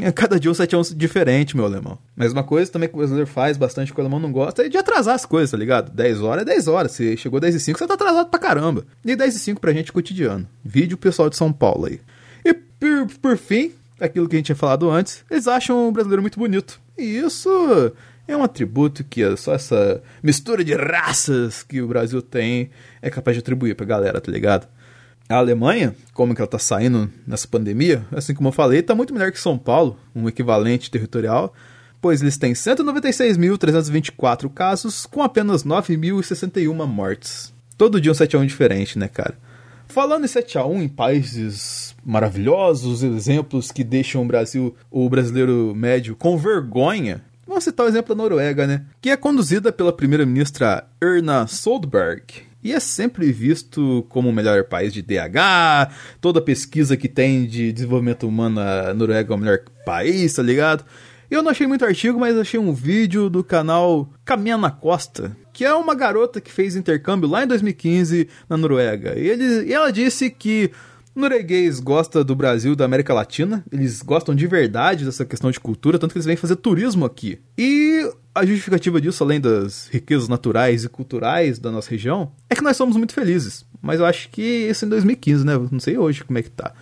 É, 0.00 0.10
cada 0.10 0.40
dia 0.40 0.50
um 0.50 0.54
7 0.54 0.74
x 0.74 0.92
1 0.92 0.96
diferente, 0.96 1.56
meu 1.56 1.64
alemão. 1.64 1.98
Mas 2.16 2.32
uma 2.32 2.42
coisa 2.42 2.70
também 2.70 2.88
que 2.88 2.94
o 2.94 2.98
brasileiro 2.98 3.28
faz 3.28 3.56
bastante 3.56 3.92
que 3.92 3.98
o 3.98 4.00
alemão 4.00 4.18
não 4.18 4.32
gosta 4.32 4.64
é 4.64 4.68
de 4.68 4.76
atrasar 4.76 5.14
as 5.14 5.26
coisas, 5.26 5.50
tá 5.50 5.56
ligado? 5.56 5.92
10 5.92 6.20
horas 6.22 6.42
é 6.42 6.44
10 6.46 6.68
horas. 6.68 6.92
Se 6.92 7.16
chegou 7.16 7.38
10 7.38 7.54
e 7.54 7.60
5, 7.60 7.78
você 7.78 7.86
tá 7.86 7.94
atrasado 7.94 8.28
pra 8.28 8.38
caramba. 8.38 8.84
E 9.04 9.14
10 9.14 9.36
e 9.36 9.38
5 9.38 9.60
pra 9.60 9.72
gente 9.72 9.90
é 9.90 9.92
cotidiano. 9.92 10.46
Vídeo 10.64 10.96
pessoal 10.96 11.28
de 11.28 11.36
São 11.36 11.52
Paulo 11.52 11.86
aí. 11.86 12.00
E 12.44 12.54
por, 12.54 13.06
por 13.20 13.36
fim, 13.36 13.72
aquilo 14.00 14.28
que 14.28 14.36
a 14.36 14.38
gente 14.38 14.46
tinha 14.46 14.56
falado 14.56 14.90
antes, 14.90 15.24
eles 15.30 15.46
acham 15.46 15.88
o 15.88 15.92
brasileiro 15.92 16.22
muito 16.22 16.38
bonito. 16.38 16.80
E 16.96 17.18
isso 17.18 17.92
é 18.26 18.36
um 18.36 18.42
atributo 18.42 19.04
que 19.04 19.22
é 19.22 19.36
só 19.36 19.54
essa 19.54 20.02
mistura 20.22 20.64
de 20.64 20.74
raças 20.74 21.62
que 21.62 21.82
o 21.82 21.88
Brasil 21.88 22.22
tem 22.22 22.70
é 23.02 23.10
capaz 23.10 23.36
de 23.36 23.40
atribuir 23.40 23.74
pra 23.74 23.84
galera, 23.84 24.20
tá 24.20 24.32
ligado? 24.32 24.66
A 25.28 25.36
Alemanha, 25.36 25.94
como 26.12 26.34
que 26.34 26.40
ela 26.40 26.46
está 26.46 26.58
saindo 26.58 27.10
nessa 27.26 27.48
pandemia, 27.48 28.04
assim 28.12 28.34
como 28.34 28.48
eu 28.48 28.52
falei, 28.52 28.80
está 28.80 28.94
muito 28.94 29.14
melhor 29.14 29.32
que 29.32 29.40
São 29.40 29.56
Paulo, 29.56 29.98
um 30.14 30.28
equivalente 30.28 30.90
territorial, 30.90 31.54
pois 32.00 32.20
eles 32.20 32.36
têm 32.36 32.52
196.324 32.52 34.52
casos 34.52 35.06
com 35.06 35.22
apenas 35.22 35.64
9.061 35.64 36.86
mortes. 36.86 37.54
Todo 37.78 37.98
dia 37.98 38.12
um 38.12 38.14
7x1 38.14 38.46
diferente, 38.46 38.98
né, 38.98 39.08
cara? 39.08 39.38
Falando 39.88 40.24
em 40.24 40.28
7x1 40.28 40.82
em 40.82 40.88
países 40.88 41.96
maravilhosos, 42.04 43.02
exemplos 43.02 43.72
que 43.72 43.82
deixam 43.82 44.22
o 44.22 44.26
Brasil, 44.26 44.76
o 44.90 45.08
brasileiro 45.08 45.74
médio 45.74 46.14
com 46.14 46.36
vergonha, 46.36 47.22
vamos 47.46 47.64
citar 47.64 47.86
o 47.86 47.88
exemplo 47.88 48.14
da 48.14 48.22
Noruega, 48.22 48.66
né? 48.66 48.84
Que 49.00 49.08
é 49.08 49.16
conduzida 49.16 49.72
pela 49.72 49.92
primeira-ministra 49.92 50.86
Erna 51.00 51.46
Solberg 51.46 52.44
e 52.64 52.72
é 52.72 52.80
sempre 52.80 53.30
visto 53.30 54.06
como 54.08 54.30
o 54.30 54.32
melhor 54.32 54.64
país 54.64 54.92
de 54.92 55.02
DH. 55.02 55.92
Toda 56.18 56.40
pesquisa 56.40 56.96
que 56.96 57.08
tem 57.08 57.44
de 57.46 57.70
desenvolvimento 57.70 58.26
humano, 58.26 58.58
a 58.58 58.94
Noruega 58.94 59.34
é 59.34 59.36
o 59.36 59.38
melhor 59.38 59.58
país, 59.84 60.32
tá 60.32 60.42
ligado? 60.42 60.82
Eu 61.30 61.42
não 61.42 61.50
achei 61.50 61.66
muito 61.66 61.84
artigo, 61.84 62.18
mas 62.18 62.36
achei 62.36 62.58
um 62.58 62.72
vídeo 62.72 63.28
do 63.28 63.44
canal 63.44 64.08
Caminha 64.24 64.56
na 64.56 64.70
Costa, 64.70 65.36
que 65.52 65.64
é 65.64 65.74
uma 65.74 65.94
garota 65.94 66.40
que 66.40 66.50
fez 66.50 66.74
intercâmbio 66.74 67.28
lá 67.28 67.44
em 67.44 67.46
2015 67.46 68.28
na 68.48 68.56
Noruega. 68.56 69.18
E, 69.18 69.28
ele, 69.28 69.66
e 69.66 69.72
ela 69.72 69.90
disse 69.92 70.30
que 70.30 70.70
norueguês 71.14 71.80
gosta 71.80 72.24
do 72.24 72.34
Brasil 72.34 72.74
da 72.74 72.84
América 72.84 73.12
Latina, 73.12 73.64
eles 73.70 74.02
gostam 74.02 74.34
de 74.34 74.46
verdade 74.46 75.04
dessa 75.04 75.24
questão 75.24 75.50
de 75.50 75.60
cultura, 75.60 75.98
tanto 75.98 76.12
que 76.12 76.18
eles 76.18 76.26
vêm 76.26 76.36
fazer 76.36 76.56
turismo 76.56 77.04
aqui. 77.04 77.38
E 77.58 78.10
a 78.34 78.44
justificativa 78.44 79.00
disso, 79.00 79.22
além 79.22 79.40
das 79.40 79.88
riquezas 79.88 80.28
naturais 80.28 80.84
e 80.84 80.88
culturais 80.88 81.58
da 81.58 81.70
nossa 81.70 81.90
região, 81.90 82.32
é 82.50 82.54
que 82.54 82.62
nós 82.62 82.76
somos 82.76 82.96
muito 82.96 83.14
felizes. 83.14 83.64
Mas 83.80 84.00
eu 84.00 84.06
acho 84.06 84.28
que 84.30 84.42
isso 84.42 84.84
em 84.84 84.88
2015, 84.88 85.46
né? 85.46 85.52
Não 85.70 85.78
sei 85.78 85.96
hoje 85.96 86.24
como 86.24 86.38
é 86.38 86.42
que 86.42 86.50
tá. 86.50 86.72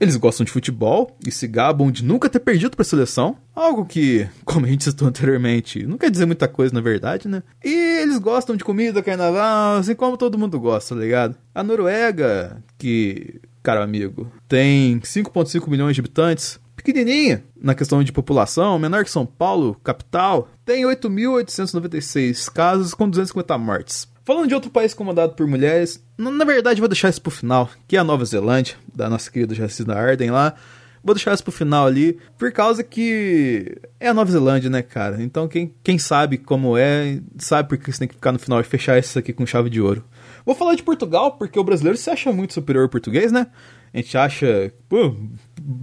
Eles 0.00 0.16
gostam 0.16 0.44
de 0.44 0.52
futebol 0.52 1.16
e 1.26 1.30
se 1.30 1.46
gabam 1.46 1.90
de 1.90 2.04
nunca 2.04 2.28
ter 2.28 2.40
perdido 2.40 2.76
para 2.76 2.82
a 2.82 2.84
seleção, 2.84 3.36
algo 3.54 3.84
que, 3.84 4.28
como 4.44 4.66
a 4.66 4.68
gente 4.68 4.84
citou 4.84 5.08
anteriormente, 5.08 5.86
não 5.86 5.98
quer 5.98 6.10
dizer 6.10 6.26
muita 6.26 6.46
coisa 6.48 6.74
na 6.74 6.80
verdade, 6.80 7.28
né? 7.28 7.42
E 7.64 8.00
eles 8.02 8.18
gostam 8.18 8.56
de 8.56 8.64
comida, 8.64 9.02
carnaval, 9.02 9.78
assim 9.78 9.94
como 9.94 10.16
todo 10.16 10.38
mundo 10.38 10.60
gosta, 10.60 10.94
tá 10.94 11.00
ligado? 11.00 11.36
A 11.54 11.62
Noruega, 11.62 12.62
que 12.78 13.40
caro 13.62 13.82
amigo, 13.82 14.30
tem 14.46 15.00
5,5 15.00 15.68
milhões 15.68 15.96
de 15.96 16.00
habitantes, 16.00 16.60
pequenininha 16.76 17.42
na 17.60 17.74
questão 17.74 18.04
de 18.04 18.12
população, 18.12 18.78
menor 18.78 19.02
que 19.02 19.10
São 19.10 19.24
Paulo, 19.26 19.80
capital, 19.82 20.48
tem 20.64 20.84
8.896 20.84 22.52
casos 22.52 22.94
com 22.94 23.08
250 23.08 23.58
mortes. 23.58 24.06
Falando 24.24 24.48
de 24.48 24.54
outro 24.54 24.70
país 24.70 24.92
comandado 24.92 25.34
por 25.34 25.46
mulheres, 25.46 26.04
na 26.18 26.44
verdade 26.44 26.80
vou 26.80 26.88
deixar 26.88 27.08
isso 27.08 27.22
pro 27.22 27.30
final, 27.30 27.70
que 27.86 27.96
é 27.96 28.00
a 28.00 28.04
Nova 28.04 28.24
Zelândia, 28.24 28.76
da 28.94 29.08
nossa 29.08 29.30
querida 29.30 29.54
Jacinda 29.54 29.94
Arden 29.94 30.30
lá. 30.30 30.54
Vou 31.02 31.14
deixar 31.14 31.32
isso 31.32 31.44
pro 31.44 31.52
final 31.52 31.86
ali, 31.86 32.18
por 32.36 32.50
causa 32.50 32.82
que 32.82 33.78
é 34.00 34.08
a 34.08 34.14
Nova 34.14 34.28
Zelândia, 34.28 34.68
né, 34.68 34.82
cara? 34.82 35.22
Então 35.22 35.46
quem, 35.46 35.72
quem 35.84 35.96
sabe 35.96 36.36
como 36.36 36.76
é, 36.76 37.20
sabe 37.38 37.68
porque 37.68 37.92
você 37.92 38.00
tem 38.00 38.08
que 38.08 38.16
ficar 38.16 38.32
no 38.32 38.40
final 38.40 38.60
e 38.60 38.64
fechar 38.64 38.98
isso 38.98 39.16
aqui 39.16 39.32
com 39.32 39.46
chave 39.46 39.70
de 39.70 39.80
ouro. 39.80 40.04
Vou 40.44 40.56
falar 40.56 40.74
de 40.74 40.82
Portugal, 40.82 41.32
porque 41.32 41.58
o 41.58 41.64
brasileiro 41.64 41.96
se 41.96 42.10
acha 42.10 42.32
muito 42.32 42.52
superior 42.52 42.82
ao 42.82 42.88
português, 42.88 43.30
né? 43.30 43.46
A 43.94 43.98
gente 43.98 44.18
acha, 44.18 44.72
pô, 44.88 45.14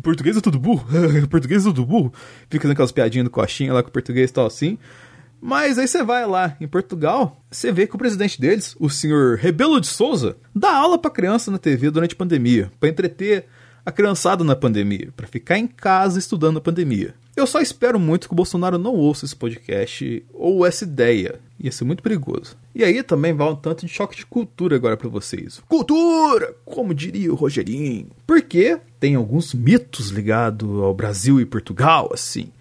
português 0.01 0.37
é 0.37 0.41
tudo 0.41 0.59
burro, 0.59 0.85
português 1.29 1.63
é 1.63 1.69
tudo 1.69 1.85
burro. 1.85 2.13
Fica 2.49 2.61
fazendo 2.61 2.73
aquelas 2.73 2.91
piadinhas 2.91 3.25
do 3.25 3.31
coxinha 3.31 3.73
lá 3.73 3.83
com 3.83 3.89
o 3.89 3.91
português 3.91 4.29
e 4.29 4.33
tal 4.33 4.45
assim. 4.45 4.77
Mas 5.41 5.77
aí 5.77 5.87
você 5.87 6.01
vai 6.01 6.25
lá 6.25 6.55
em 6.61 6.67
Portugal, 6.67 7.43
você 7.51 7.69
vê 7.69 7.85
que 7.85 7.95
o 7.95 7.97
presidente 7.97 8.39
deles, 8.39 8.77
o 8.79 8.89
senhor 8.89 9.37
Rebelo 9.37 9.81
de 9.81 9.87
Souza, 9.87 10.37
dá 10.55 10.73
aula 10.73 10.97
para 10.97 11.11
criança 11.11 11.51
na 11.51 11.57
TV 11.57 11.91
durante 11.91 12.13
a 12.13 12.17
pandemia, 12.17 12.71
para 12.79 12.87
entreter 12.87 13.45
a 13.85 13.91
criançada 13.91 14.41
na 14.45 14.55
pandemia, 14.55 15.09
para 15.17 15.27
ficar 15.27 15.57
em 15.57 15.67
casa 15.67 16.17
estudando 16.17 16.59
a 16.59 16.61
pandemia. 16.61 17.13
Eu 17.35 17.47
só 17.47 17.59
espero 17.59 17.99
muito 17.99 18.27
que 18.27 18.33
o 18.33 18.35
Bolsonaro 18.35 18.77
não 18.77 18.93
ouça 18.93 19.25
esse 19.25 19.35
podcast 19.35 20.23
ou 20.31 20.65
essa 20.65 20.83
ideia. 20.83 21.39
Ia 21.59 21.71
ser 21.71 21.83
muito 21.83 22.03
perigoso. 22.03 22.55
E 22.75 22.83
aí 22.83 23.01
também 23.01 23.33
vai 23.33 23.49
um 23.49 23.55
tanto 23.55 23.85
de 23.85 23.91
choque 23.91 24.17
de 24.17 24.25
cultura 24.25 24.75
agora 24.75 24.95
para 24.95 25.09
vocês. 25.09 25.59
Cultura! 25.67 26.55
Como 26.63 26.93
diria 26.93 27.31
o 27.31 27.35
Rogerinho. 27.35 28.07
Porque 28.27 28.79
tem 28.99 29.15
alguns 29.15 29.53
mitos 29.53 30.09
ligados 30.09 30.69
ao 30.79 30.93
Brasil 30.93 31.41
e 31.41 31.45
Portugal, 31.45 32.11
assim. 32.13 32.51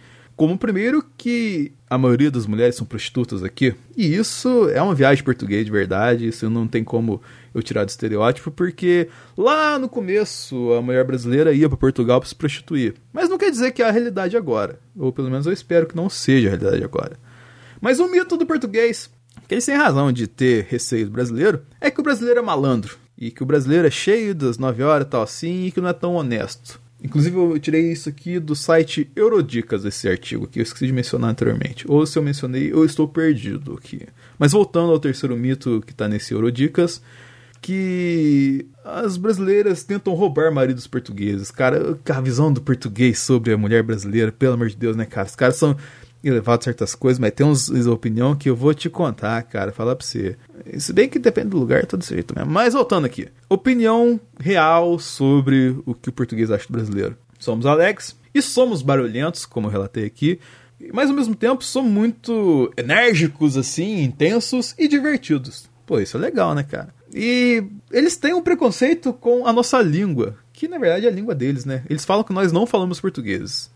Como 0.43 0.59
primeiro, 0.59 1.05
que 1.17 1.71
a 1.89 1.97
maioria 1.97 2.29
das 2.29 2.49
mulheres 2.49 2.75
são 2.75 2.85
prostitutas 2.85 3.45
aqui. 3.45 3.77
E 3.97 4.13
isso 4.13 4.69
é 4.71 4.83
uma 4.83 4.93
viagem 4.93 5.23
português 5.23 5.65
de 5.65 5.71
verdade, 5.71 6.27
isso 6.27 6.51
não 6.51 6.67
tem 6.67 6.83
como 6.83 7.23
eu 7.55 7.63
tirar 7.63 7.85
do 7.85 7.91
estereótipo, 7.91 8.51
porque 8.51 9.09
lá 9.39 9.79
no 9.79 9.89
começo 9.89 10.73
a 10.73 10.83
mulher 10.83 11.05
brasileira 11.05 11.53
ia 11.53 11.69
para 11.69 11.79
Portugal 11.79 12.19
para 12.19 12.29
se 12.29 12.35
prostituir. 12.35 12.95
Mas 13.13 13.29
não 13.29 13.39
quer 13.39 13.53
dizer 13.53 13.71
que 13.71 13.83
é 13.83 13.89
a 13.89 13.93
realidade 13.93 14.37
agora. 14.37 14.81
Ou 14.97 15.13
pelo 15.13 15.31
menos 15.31 15.47
eu 15.47 15.53
espero 15.53 15.87
que 15.87 15.95
não 15.95 16.11
seja 16.11 16.49
a 16.49 16.51
realidade 16.57 16.83
agora. 16.83 17.17
Mas 17.81 18.01
o 18.01 18.09
mito 18.09 18.37
do 18.37 18.45
português, 18.45 19.09
que 19.47 19.55
eles 19.55 19.65
têm 19.65 19.77
razão 19.77 20.11
de 20.11 20.27
ter 20.27 20.67
receio 20.69 21.07
do 21.07 21.13
brasileiro, 21.13 21.63
é 21.81 21.89
que 21.89 22.01
o 22.01 22.03
brasileiro 22.03 22.41
é 22.41 22.43
malandro. 22.43 22.99
E 23.17 23.31
que 23.31 23.45
o 23.45 23.47
brasileiro 23.47 23.87
é 23.87 23.93
cheio 23.93 24.35
das 24.35 24.59
9 24.59 24.83
horas 24.83 25.07
e 25.07 25.11
tal 25.11 25.23
assim, 25.23 25.67
e 25.67 25.71
que 25.71 25.81
não 25.81 25.89
é 25.89 25.93
tão 25.93 26.17
honesto. 26.17 26.82
Inclusive, 27.03 27.37
eu 27.37 27.59
tirei 27.59 27.91
isso 27.91 28.09
aqui 28.09 28.39
do 28.39 28.55
site 28.55 29.11
Eurodicas, 29.17 29.85
esse 29.85 30.09
artigo 30.09 30.47
que 30.47 30.61
eu 30.61 30.63
esqueci 30.63 30.87
de 30.87 30.93
mencionar 30.93 31.31
anteriormente. 31.31 31.85
Ou 31.89 32.07
se 32.07 32.17
eu 32.17 32.23
mencionei, 32.23 32.73
eu 32.73 32.85
estou 32.85 33.09
perdido 33.09 33.75
aqui. 33.75 34.07
Mas 34.39 34.53
voltando 34.53 34.93
ao 34.93 35.01
terceiro 35.01 35.37
mito 35.37 35.83
que 35.85 35.93
está 35.93 36.09
nesse 36.09 36.33
Eurodicas, 36.33 37.03
que 37.61 38.67
as 38.85 39.17
brasileiras 39.17 39.85
tentam 39.85 40.15
roubar 40.15 40.53
maridos 40.53 40.87
portugueses. 40.87 41.51
Cara, 41.51 41.99
a 42.09 42.21
visão 42.21 42.53
do 42.53 42.61
português 42.61 43.21
sobre 43.21 43.53
a 43.53 43.59
mulher 43.59 43.83
brasileira, 43.83 44.33
pelo 44.33 44.55
amor 44.55 44.69
de 44.69 44.77
Deus, 44.77 44.97
né, 44.97 45.05
cara? 45.05 45.29
Os 45.29 45.37
caras 45.37 45.57
são 45.57 45.77
elevados 46.29 46.65
certas 46.65 46.95
coisas, 46.95 47.19
mas 47.19 47.33
tem 47.33 47.47
uns 47.47 47.69
opinião 47.87 48.35
que 48.35 48.49
eu 48.49 48.57
vou 48.57 48.73
te 48.73 48.89
contar, 48.89 49.43
cara, 49.43 49.73
falar 49.73 49.97
pra 49.97 50.07
você. 50.07 50.37
Se 50.79 50.93
bem 50.93 51.09
que 51.09 51.19
depende 51.19 51.49
do 51.49 51.59
lugar, 51.59 51.85
tá 51.87 51.97
desse 51.97 52.15
jeito 52.15 52.35
mesmo. 52.37 52.51
Mas 52.51 52.75
voltando 52.75 53.05
aqui. 53.05 53.29
Opinião 53.49 54.21
real 54.39 54.99
sobre 54.99 55.77
o 55.85 55.95
que 55.95 56.09
o 56.09 56.13
português 56.13 56.51
acha 56.51 56.67
do 56.67 56.73
brasileiro. 56.73 57.17
Somos 57.39 57.67
Alex 57.67 58.17
e 58.35 58.41
somos 58.41 58.83
barulhentos, 58.83 59.45
como 59.45 59.67
eu 59.67 59.71
relatei 59.71 60.05
aqui. 60.05 60.39
Mas 60.93 61.11
ao 61.11 61.17
mesmo 61.17 61.35
tempo 61.35 61.63
somos 61.63 61.91
muito 61.91 62.73
enérgicos, 62.77 63.57
assim, 63.57 64.03
intensos 64.03 64.75
e 64.79 64.89
divertidos. 64.89 65.69
Pô, 65.87 66.01
isso 66.01 66.17
é 66.17 66.21
legal, 66.21 66.55
né, 66.55 66.63
cara? 66.63 66.95
E 67.15 67.63
eles 67.91 68.17
têm 68.17 68.33
um 68.33 68.43
preconceito 68.43 69.13
com 69.13 69.47
a 69.47 69.53
nossa 69.53 69.81
língua, 69.83 70.37
que 70.53 70.67
na 70.67 70.79
verdade 70.79 71.07
é 71.07 71.09
a 71.09 71.13
língua 71.13 71.35
deles, 71.35 71.65
né? 71.65 71.85
Eles 71.89 72.05
falam 72.05 72.25
que 72.25 72.33
nós 72.33 72.53
não 72.53 72.67
falamos 72.67 73.01
português. 73.01 73.71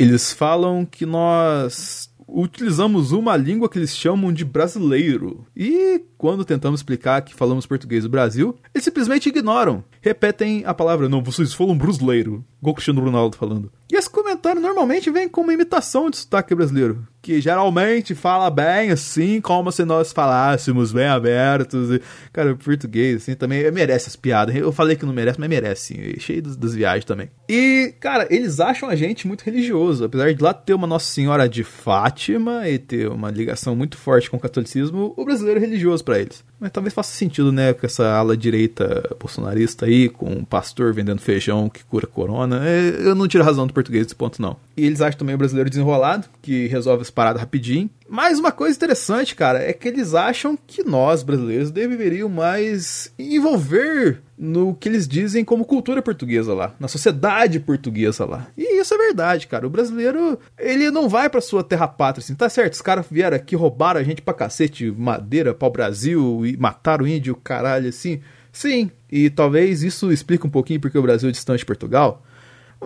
Eles 0.00 0.32
falam 0.32 0.86
que 0.86 1.04
nós 1.04 2.08
utilizamos 2.26 3.12
uma 3.12 3.36
língua 3.36 3.68
que 3.68 3.78
eles 3.78 3.94
chamam 3.94 4.32
de 4.32 4.46
brasileiro. 4.46 5.46
E 5.54 6.02
quando 6.16 6.42
tentamos 6.42 6.80
explicar 6.80 7.20
que 7.20 7.34
falamos 7.34 7.66
português 7.66 8.04
do 8.04 8.08
Brasil, 8.08 8.56
eles 8.74 8.82
simplesmente 8.82 9.28
ignoram. 9.28 9.84
Repetem 10.02 10.62
a 10.64 10.72
palavra, 10.72 11.08
não, 11.08 11.22
vocês 11.22 11.52
falam 11.52 11.76
brasileiro. 11.76 12.42
Igual 12.60 12.74
Cristiano 12.74 13.02
Ronaldo 13.02 13.36
falando. 13.36 13.70
E 13.90 13.96
esse 13.96 14.08
comentário 14.08 14.60
normalmente 14.60 15.10
vem 15.10 15.28
como 15.28 15.52
imitação 15.52 16.08
de 16.08 16.16
sotaque 16.16 16.54
brasileiro. 16.54 17.06
Que 17.20 17.40
geralmente 17.40 18.14
fala 18.14 18.48
bem 18.48 18.90
assim, 18.90 19.40
como 19.40 19.70
se 19.70 19.84
nós 19.84 20.12
falássemos 20.12 20.92
bem 20.92 21.06
abertos. 21.06 21.90
E, 21.90 22.00
cara, 22.32 22.54
português, 22.54 23.22
assim, 23.22 23.34
também 23.34 23.70
merece 23.70 24.08
as 24.08 24.16
piadas. 24.16 24.54
Eu 24.54 24.72
falei 24.72 24.96
que 24.96 25.04
não 25.04 25.12
merece, 25.12 25.38
mas 25.38 25.48
merece. 25.48 26.18
Cheio 26.18 26.42
das 26.42 26.74
viagens 26.74 27.04
também. 27.04 27.30
E, 27.48 27.94
cara, 28.00 28.26
eles 28.30 28.60
acham 28.60 28.88
a 28.88 28.96
gente 28.96 29.26
muito 29.26 29.42
religioso. 29.42 30.04
Apesar 30.04 30.32
de 30.32 30.42
lá 30.42 30.54
ter 30.54 30.72
uma 30.72 30.86
Nossa 30.86 31.12
Senhora 31.12 31.48
de 31.48 31.64
Fátima 31.64 32.68
e 32.68 32.78
ter 32.78 33.08
uma 33.08 33.30
ligação 33.30 33.76
muito 33.76 33.98
forte 33.98 34.30
com 34.30 34.36
o 34.36 34.40
catolicismo, 34.40 35.12
o 35.16 35.24
brasileiro 35.24 35.60
é 35.60 35.62
religioso 35.62 36.04
para 36.04 36.20
eles. 36.20 36.42
Mas 36.60 36.70
talvez 36.70 36.92
faça 36.92 37.12
sentido, 37.12 37.50
né, 37.50 37.72
com 37.72 37.86
essa 37.86 38.06
ala 38.12 38.36
direita 38.36 39.16
bolsonarista 39.18 39.86
aí, 39.86 40.10
com 40.10 40.30
um 40.30 40.44
pastor 40.44 40.92
vendendo 40.92 41.20
feijão 41.20 41.70
que 41.70 41.82
cura 41.84 42.06
corona. 42.06 42.68
É, 42.68 42.96
eu 43.00 43.14
não 43.14 43.26
tiro 43.26 43.42
razão 43.42 43.66
do 43.66 43.72
português 43.72 44.04
desse 44.04 44.14
ponto, 44.14 44.42
não. 44.42 44.56
E 44.76 44.84
eles 44.84 45.00
acham 45.00 45.18
também 45.18 45.34
o 45.34 45.38
brasileiro 45.38 45.70
desenrolado, 45.70 46.28
que 46.42 46.66
resolve 46.66 47.02
as 47.02 47.10
paradas 47.10 47.40
rapidinho. 47.40 47.88
Mas 48.12 48.40
uma 48.40 48.50
coisa 48.50 48.76
interessante, 48.76 49.36
cara, 49.36 49.62
é 49.62 49.72
que 49.72 49.86
eles 49.86 50.14
acham 50.14 50.58
que 50.66 50.82
nós, 50.82 51.22
brasileiros, 51.22 51.70
deveríamos 51.70 52.36
mais 52.36 53.14
envolver 53.16 54.20
no 54.36 54.74
que 54.74 54.88
eles 54.88 55.06
dizem 55.06 55.44
como 55.44 55.64
cultura 55.64 56.02
portuguesa 56.02 56.52
lá, 56.52 56.74
na 56.80 56.88
sociedade 56.88 57.60
portuguesa 57.60 58.24
lá. 58.24 58.48
E 58.58 58.80
isso 58.80 58.92
é 58.94 58.98
verdade, 58.98 59.46
cara. 59.46 59.64
O 59.64 59.70
brasileiro, 59.70 60.40
ele 60.58 60.90
não 60.90 61.08
vai 61.08 61.30
pra 61.30 61.40
sua 61.40 61.62
terra 61.62 61.86
pátria 61.86 62.20
assim, 62.20 62.34
tá 62.34 62.48
certo? 62.48 62.72
Os 62.72 62.82
caras 62.82 63.06
vieram 63.08 63.36
aqui, 63.36 63.54
roubaram 63.54 64.00
a 64.00 64.02
gente 64.02 64.22
pra 64.22 64.34
cacete, 64.34 64.90
madeira 64.90 65.54
pau 65.54 65.70
Brasil 65.70 66.44
e 66.44 66.56
mataram 66.56 67.04
o 67.04 67.08
índio, 67.08 67.36
caralho, 67.36 67.88
assim. 67.88 68.20
Sim, 68.50 68.90
e 69.08 69.30
talvez 69.30 69.84
isso 69.84 70.10
explique 70.10 70.44
um 70.44 70.50
pouquinho 70.50 70.80
porque 70.80 70.98
o 70.98 71.02
Brasil 71.02 71.28
é 71.28 71.32
distante 71.32 71.60
de 71.60 71.66
Portugal. 71.66 72.24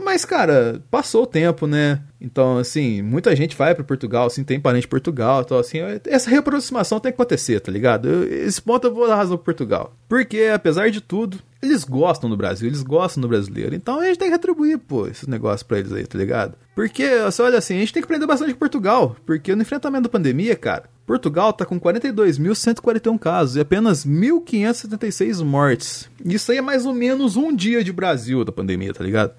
Mas, 0.03 0.25
cara, 0.25 0.83
passou 0.91 1.23
o 1.23 1.27
tempo, 1.27 1.67
né? 1.67 2.03
Então, 2.21 2.59
assim, 2.59 3.03
muita 3.03 3.35
gente 3.37 3.57
vai 3.57 3.75
para 3.75 3.85
Portugal, 3.85 4.27
assim, 4.27 4.43
tem 4.43 4.59
parente 4.59 4.87
em 4.87 4.91
Portugal, 4.91 5.43
então, 5.43 5.59
assim, 5.59 5.79
essa 6.07 6.31
reaproximação 6.31 6.99
tem 6.99 7.13
que 7.13 7.17
acontecer, 7.21 7.61
tá 7.61 7.71
ligado? 7.71 8.09
Eu, 8.09 8.47
esse 8.47 8.61
ponto 8.61 8.87
eu 8.87 8.95
vou 8.95 9.07
dar 9.07 9.17
razão 9.17 9.37
pro 9.37 9.45
Portugal. 9.45 9.95
Porque, 10.09 10.51
apesar 10.53 10.91
de 10.91 11.01
tudo, 11.01 11.39
eles 11.63 11.85
gostam 11.85 12.29
do 12.29 12.37
Brasil, 12.37 12.69
eles 12.69 12.83
gostam 12.83 13.21
do 13.21 13.29
brasileiro. 13.29 13.75
Então 13.75 14.01
a 14.01 14.07
gente 14.07 14.19
tem 14.19 14.29
que 14.29 14.35
retribuir, 14.35 14.79
pô, 14.79 15.07
esses 15.07 15.27
negócios 15.27 15.63
pra 15.63 15.79
eles 15.79 15.93
aí, 15.93 16.07
tá 16.07 16.19
ligado? 16.19 16.55
Porque, 16.75 17.05
olha 17.41 17.59
assim, 17.59 17.77
a 17.77 17.81
gente 17.81 17.93
tem 17.93 18.03
que 18.03 18.07
aprender 18.07 18.27
bastante 18.27 18.53
com 18.53 18.59
Portugal. 18.59 19.17
Porque 19.25 19.55
no 19.55 19.63
enfrentamento 19.63 20.05
da 20.05 20.09
pandemia, 20.09 20.57
cara, 20.57 20.85
Portugal 21.07 21.53
tá 21.53 21.65
com 21.65 21.81
42.141 21.81 23.19
casos 23.19 23.57
e 23.57 23.61
apenas 23.61 24.05
1.576 24.07 25.43
mortes. 25.43 26.09
Isso 26.25 26.53
aí 26.53 26.59
é 26.59 26.63
mais 26.63 26.85
ou 26.85 26.93
menos 26.93 27.37
um 27.37 27.55
dia 27.55 27.83
de 27.85 27.93
Brasil 27.93 28.45
da 28.45 28.53
pandemia, 28.53 28.93
tá 28.93 29.05
ligado? 29.05 29.35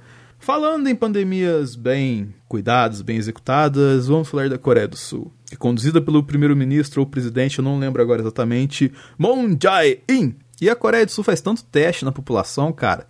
Falando 0.45 0.87
em 0.87 0.93
pandemias 0.93 1.75
bem 1.75 2.31
cuidadas, 2.47 3.01
bem 3.01 3.17
executadas, 3.17 4.05
vamos 4.05 4.27
falar 4.27 4.47
da 4.47 4.59
Coreia 4.59 4.87
do 4.87 4.95
Sul, 4.95 5.33
que 5.49 5.55
conduzida 5.57 5.99
pelo 5.99 6.21
primeiro-ministro 6.21 7.01
ou 7.01 7.07
presidente, 7.07 7.57
eu 7.57 7.65
não 7.65 7.79
lembro 7.79 7.99
agora 7.99 8.21
exatamente, 8.21 8.93
Moon 9.17 9.57
Jae-in. 9.59 10.35
E 10.61 10.69
a 10.69 10.75
Coreia 10.75 11.03
do 11.03 11.11
Sul 11.11 11.23
faz 11.23 11.41
tanto 11.41 11.63
teste 11.63 12.05
na 12.05 12.11
população, 12.11 12.71
cara, 12.71 13.07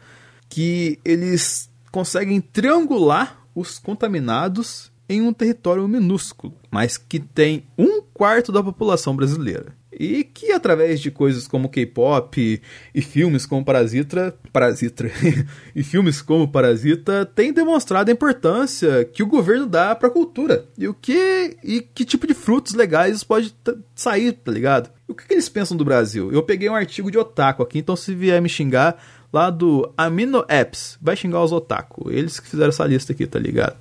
que 0.47 0.97
eles 1.03 1.69
conseguem 1.91 2.39
triangular 2.39 3.45
os 3.53 3.79
contaminados 3.79 4.89
em 5.09 5.21
um 5.21 5.33
território 5.33 5.85
minúsculo, 5.89 6.53
mas 6.71 6.97
que 6.97 7.19
tem 7.19 7.65
um 7.77 8.01
quarto 8.13 8.49
da 8.49 8.63
população 8.63 9.13
brasileira 9.13 9.75
e 9.97 10.23
que 10.23 10.51
através 10.51 10.99
de 10.99 11.09
coisas 11.09 11.47
como 11.47 11.69
K-pop 11.69 12.61
e 12.93 13.01
filmes 13.01 13.45
como 13.45 13.63
Parasita, 13.63 14.37
Parasita 14.51 15.05
e 15.75 15.83
filmes 15.83 16.21
como 16.21 16.47
Parasita 16.47 17.25
tem 17.25 17.53
demonstrado 17.53 18.09
a 18.09 18.13
importância 18.13 19.05
que 19.05 19.23
o 19.23 19.27
governo 19.27 19.65
dá 19.65 19.95
para 19.95 20.07
a 20.07 20.11
cultura 20.11 20.65
e 20.77 20.87
o 20.87 20.93
que 20.93 21.57
e 21.63 21.81
que 21.81 22.05
tipo 22.05 22.27
de 22.27 22.33
frutos 22.33 22.73
legais 22.73 23.23
pode 23.23 23.55
sair, 23.95 24.33
tá 24.33 24.51
ligado? 24.51 24.89
O 25.07 25.13
que, 25.13 25.27
que, 25.27 25.33
eles 25.33 25.47
pensam 25.47 25.77
do 25.77 25.85
Brasil? 25.85 26.31
Eu 26.31 26.41
peguei 26.41 26.67
um 26.67 26.75
artigo 26.75 27.11
de 27.11 27.17
otaku 27.17 27.61
aqui, 27.61 27.79
então 27.79 27.95
se 27.95 28.13
vier 28.15 28.41
me 28.41 28.49
xingar 28.49 29.01
lá 29.31 29.49
do 29.49 29.91
Amino 29.95 30.43
Apps, 30.47 30.97
vai 30.99 31.15
xingar 31.15 31.43
os 31.43 31.51
otaku. 31.51 32.09
Eles 32.09 32.39
que 32.39 32.49
fizeram 32.49 32.69
essa 32.69 32.85
lista 32.85 33.13
aqui, 33.13 33.27
tá 33.27 33.37
ligado? 33.37 33.77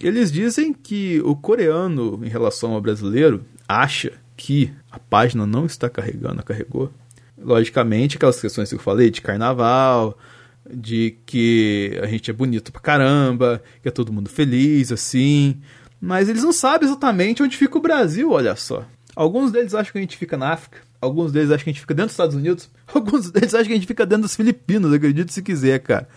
Eles 0.00 0.32
dizem 0.32 0.72
que 0.72 1.20
o 1.24 1.36
coreano, 1.36 2.20
em 2.24 2.28
relação 2.28 2.72
ao 2.72 2.80
brasileiro, 2.80 3.44
acha 3.68 4.12
que 4.38 4.72
a 4.90 5.00
página 5.00 5.44
não 5.44 5.66
está 5.66 5.90
carregando, 5.90 6.44
carregou. 6.44 6.90
Logicamente, 7.36 8.16
aquelas 8.16 8.40
questões 8.40 8.68
que 8.68 8.76
eu 8.76 8.80
falei 8.80 9.10
de 9.10 9.20
carnaval, 9.20 10.16
de 10.70 11.18
que 11.26 11.98
a 12.00 12.06
gente 12.06 12.30
é 12.30 12.32
bonito 12.32 12.70
pra 12.70 12.80
caramba, 12.80 13.60
que 13.82 13.88
é 13.88 13.90
todo 13.90 14.12
mundo 14.12 14.30
feliz, 14.30 14.92
assim. 14.92 15.60
Mas 16.00 16.28
eles 16.28 16.44
não 16.44 16.52
sabem 16.52 16.88
exatamente 16.88 17.42
onde 17.42 17.56
fica 17.56 17.76
o 17.76 17.82
Brasil, 17.82 18.30
olha 18.30 18.54
só. 18.54 18.86
Alguns 19.14 19.50
deles 19.50 19.74
acham 19.74 19.92
que 19.92 19.98
a 19.98 20.02
gente 20.02 20.16
fica 20.16 20.36
na 20.36 20.52
África, 20.52 20.78
alguns 21.00 21.32
deles 21.32 21.50
acham 21.50 21.64
que 21.64 21.70
a 21.70 21.72
gente 21.72 21.80
fica 21.80 21.94
dentro 21.94 22.06
dos 22.06 22.14
Estados 22.14 22.36
Unidos, 22.36 22.70
alguns 22.86 23.32
deles 23.32 23.52
acham 23.54 23.66
que 23.66 23.72
a 23.72 23.76
gente 23.76 23.88
fica 23.88 24.06
dentro 24.06 24.22
das 24.22 24.36
Filipinas, 24.36 24.92
acredito 24.92 25.32
se 25.32 25.42
quiser, 25.42 25.80
cara. 25.80 26.08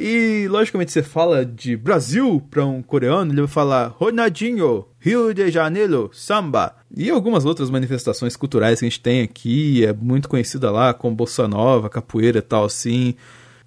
E, 0.00 0.46
logicamente, 0.46 0.92
você 0.92 1.02
fala 1.02 1.44
de 1.44 1.76
Brasil 1.76 2.40
para 2.48 2.64
um 2.64 2.80
coreano, 2.80 3.32
ele 3.32 3.40
vai 3.40 3.50
falar 3.50 3.88
Ronaldinho, 3.88 4.86
Rio 5.00 5.34
de 5.34 5.50
Janeiro, 5.50 6.08
samba. 6.12 6.76
E 6.96 7.10
algumas 7.10 7.44
outras 7.44 7.68
manifestações 7.68 8.36
culturais 8.36 8.78
que 8.78 8.86
a 8.86 8.88
gente 8.88 9.00
tem 9.00 9.22
aqui, 9.22 9.84
é 9.84 9.92
muito 9.92 10.28
conhecida 10.28 10.70
lá, 10.70 10.94
como 10.94 11.16
Bossa 11.16 11.48
Nova, 11.48 11.90
capoeira 11.90 12.38
e 12.38 12.42
tal, 12.42 12.64
assim. 12.64 13.16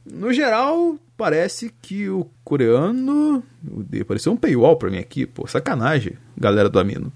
No 0.09 0.31
geral, 0.31 0.95
parece 1.17 1.69
que 1.81 2.07
o 2.07 2.25
coreano. 2.45 3.43
Apareceu 3.99 4.31
um 4.31 4.37
paywall 4.37 4.77
pra 4.77 4.89
mim 4.89 4.99
aqui, 4.99 5.25
pô, 5.25 5.45
sacanagem, 5.45 6.13
galera 6.37 6.69
do 6.69 6.79
Amino. 6.79 7.11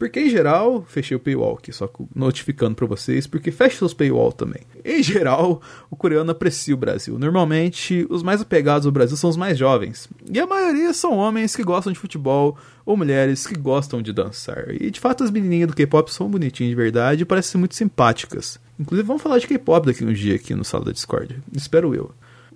Porque 0.00 0.18
em 0.18 0.30
geral, 0.30 0.82
fechei 0.88 1.14
o 1.14 1.20
paywall 1.20 1.58
aqui, 1.58 1.70
só 1.74 1.86
notificando 2.14 2.74
para 2.74 2.86
vocês, 2.86 3.26
porque 3.26 3.50
fecha 3.50 3.76
seus 3.76 3.92
paywall 3.92 4.32
também. 4.32 4.62
Em 4.82 5.02
geral, 5.02 5.60
o 5.90 5.94
coreano 5.94 6.30
aprecia 6.30 6.72
o 6.72 6.78
Brasil. 6.78 7.18
Normalmente, 7.18 8.06
os 8.08 8.22
mais 8.22 8.40
apegados 8.40 8.86
ao 8.86 8.92
Brasil 8.92 9.14
são 9.18 9.28
os 9.28 9.36
mais 9.36 9.58
jovens. 9.58 10.08
E 10.26 10.40
a 10.40 10.46
maioria 10.46 10.94
são 10.94 11.18
homens 11.18 11.54
que 11.54 11.62
gostam 11.62 11.92
de 11.92 11.98
futebol 11.98 12.56
ou 12.86 12.96
mulheres 12.96 13.46
que 13.46 13.58
gostam 13.58 14.00
de 14.00 14.10
dançar. 14.10 14.70
E 14.70 14.90
de 14.90 14.98
fato, 14.98 15.22
as 15.22 15.30
menininhas 15.30 15.68
do 15.68 15.76
K-pop 15.76 16.10
são 16.10 16.30
bonitinhas 16.30 16.70
de 16.70 16.76
verdade 16.76 17.22
e 17.22 17.26
parecem 17.26 17.58
muito 17.58 17.74
simpáticas. 17.74 18.58
Inclusive, 18.78 19.06
vamos 19.06 19.22
falar 19.22 19.38
de 19.38 19.46
K-pop 19.46 19.84
daqui 19.84 20.02
um 20.02 20.14
dia 20.14 20.36
aqui 20.36 20.54
no 20.54 20.64
Sala 20.64 20.86
da 20.86 20.92
Discord. 20.92 21.38
Espero 21.54 21.94
eu 21.94 22.10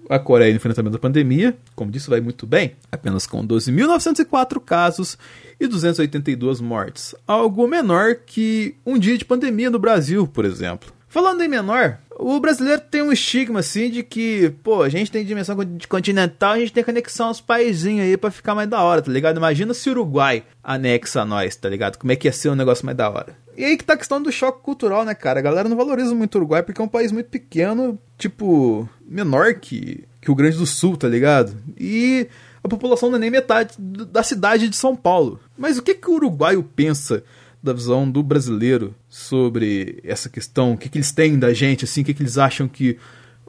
a 0.09 0.19
Coreia 0.19 0.51
no 0.51 0.57
enfrentamento 0.57 0.93
da 0.93 0.99
pandemia, 0.99 1.57
como 1.75 1.91
disse, 1.91 2.11
vai 2.11 2.21
muito 2.21 2.47
bem, 2.47 2.77
apenas 2.91 3.27
com 3.27 3.47
12.904 3.47 4.61
casos 4.61 5.19
e 5.59 5.67
282 5.67 6.61
mortes, 6.61 7.15
algo 7.27 7.67
menor 7.67 8.17
que 8.27 8.75
um 8.85 8.99
dia 8.99 9.17
de 9.17 9.25
pandemia 9.25 9.71
no 9.71 9.79
Brasil, 9.79 10.27
por 10.27 10.45
exemplo. 10.45 10.93
Falando 11.15 11.43
em 11.43 11.49
menor, 11.49 11.99
o 12.19 12.41
brasileiro 12.41 12.83
tem 12.91 13.01
um 13.01 13.13
estigma 13.13 13.61
assim 13.61 13.89
de 13.89 14.03
que, 14.03 14.53
pô, 14.65 14.83
a 14.83 14.89
gente 14.89 15.13
tem 15.13 15.25
dimensão 15.25 15.57
continental, 15.89 16.55
a 16.55 16.59
gente 16.59 16.73
tem 16.73 16.83
conexão 16.83 17.29
aos 17.29 17.41
paizinhos 17.41 18.05
aí 18.05 18.17
para 18.17 18.33
ficar 18.33 18.53
mais 18.53 18.69
da 18.69 18.83
hora, 18.83 19.01
tá 19.01 19.13
ligado? 19.13 19.37
Imagina 19.37 19.73
se 19.75 19.89
o 19.89 19.93
Uruguai 19.93 20.43
anexa 20.61 21.21
a 21.21 21.25
nós, 21.25 21.55
tá 21.55 21.69
ligado? 21.69 21.99
Como 21.99 22.11
é 22.11 22.17
que 22.17 22.27
ia 22.27 22.33
ser 22.33 22.49
um 22.49 22.57
negócio 22.57 22.85
mais 22.85 22.99
da 22.99 23.09
hora? 23.09 23.39
E 23.57 23.65
aí 23.65 23.77
que 23.77 23.85
tá 23.85 23.93
a 23.93 23.97
questão 23.97 24.21
do 24.21 24.33
choque 24.33 24.65
cultural, 24.65 25.05
né, 25.05 25.15
cara? 25.15 25.39
A 25.39 25.43
galera 25.43 25.69
não 25.69 25.77
valoriza 25.77 26.13
muito 26.17 26.35
o 26.35 26.39
Uruguai 26.39 26.65
porque 26.65 26.83
é 26.83 26.85
um 26.85 26.89
país 26.89 27.13
muito 27.13 27.31
pequeno, 27.31 27.97
tipo, 28.19 28.89
menor 29.07 29.55
que, 29.55 30.03
que 30.21 30.33
o 30.33 30.35
Grande 30.35 30.57
do 30.57 30.67
Sul, 30.67 30.97
tá 30.97 31.07
ligado? 31.07 31.57
E 31.79 32.27
a 32.61 32.69
população 32.69 33.09
não 33.09 33.19
é 33.19 33.21
nem 33.21 33.31
metade 33.31 33.77
da 33.79 34.25
cidade 34.25 34.69
de 34.69 34.75
São 34.75 34.97
Paulo. 34.97 35.39
Mas 35.57 35.79
o 35.79 35.83
que, 35.83 35.95
que 35.95 36.11
o 36.11 36.15
uruguaio 36.15 36.65
pensa 36.65 37.23
da 37.65 37.73
visão 37.73 38.11
do 38.11 38.23
brasileiro 38.23 38.95
sobre 39.09 39.99
essa 40.05 40.29
questão? 40.29 40.75
O 40.75 40.79
que, 40.79 40.89
que 40.89 40.99
eles 40.99 41.11
têm 41.13 41.39
da 41.39 41.53
gente, 41.53 41.85
assim, 41.85 42.03
o 42.03 42.05
que, 42.05 42.15
que 42.15 42.23
eles 42.23 42.39
acham 42.39 42.69
que 42.69 42.99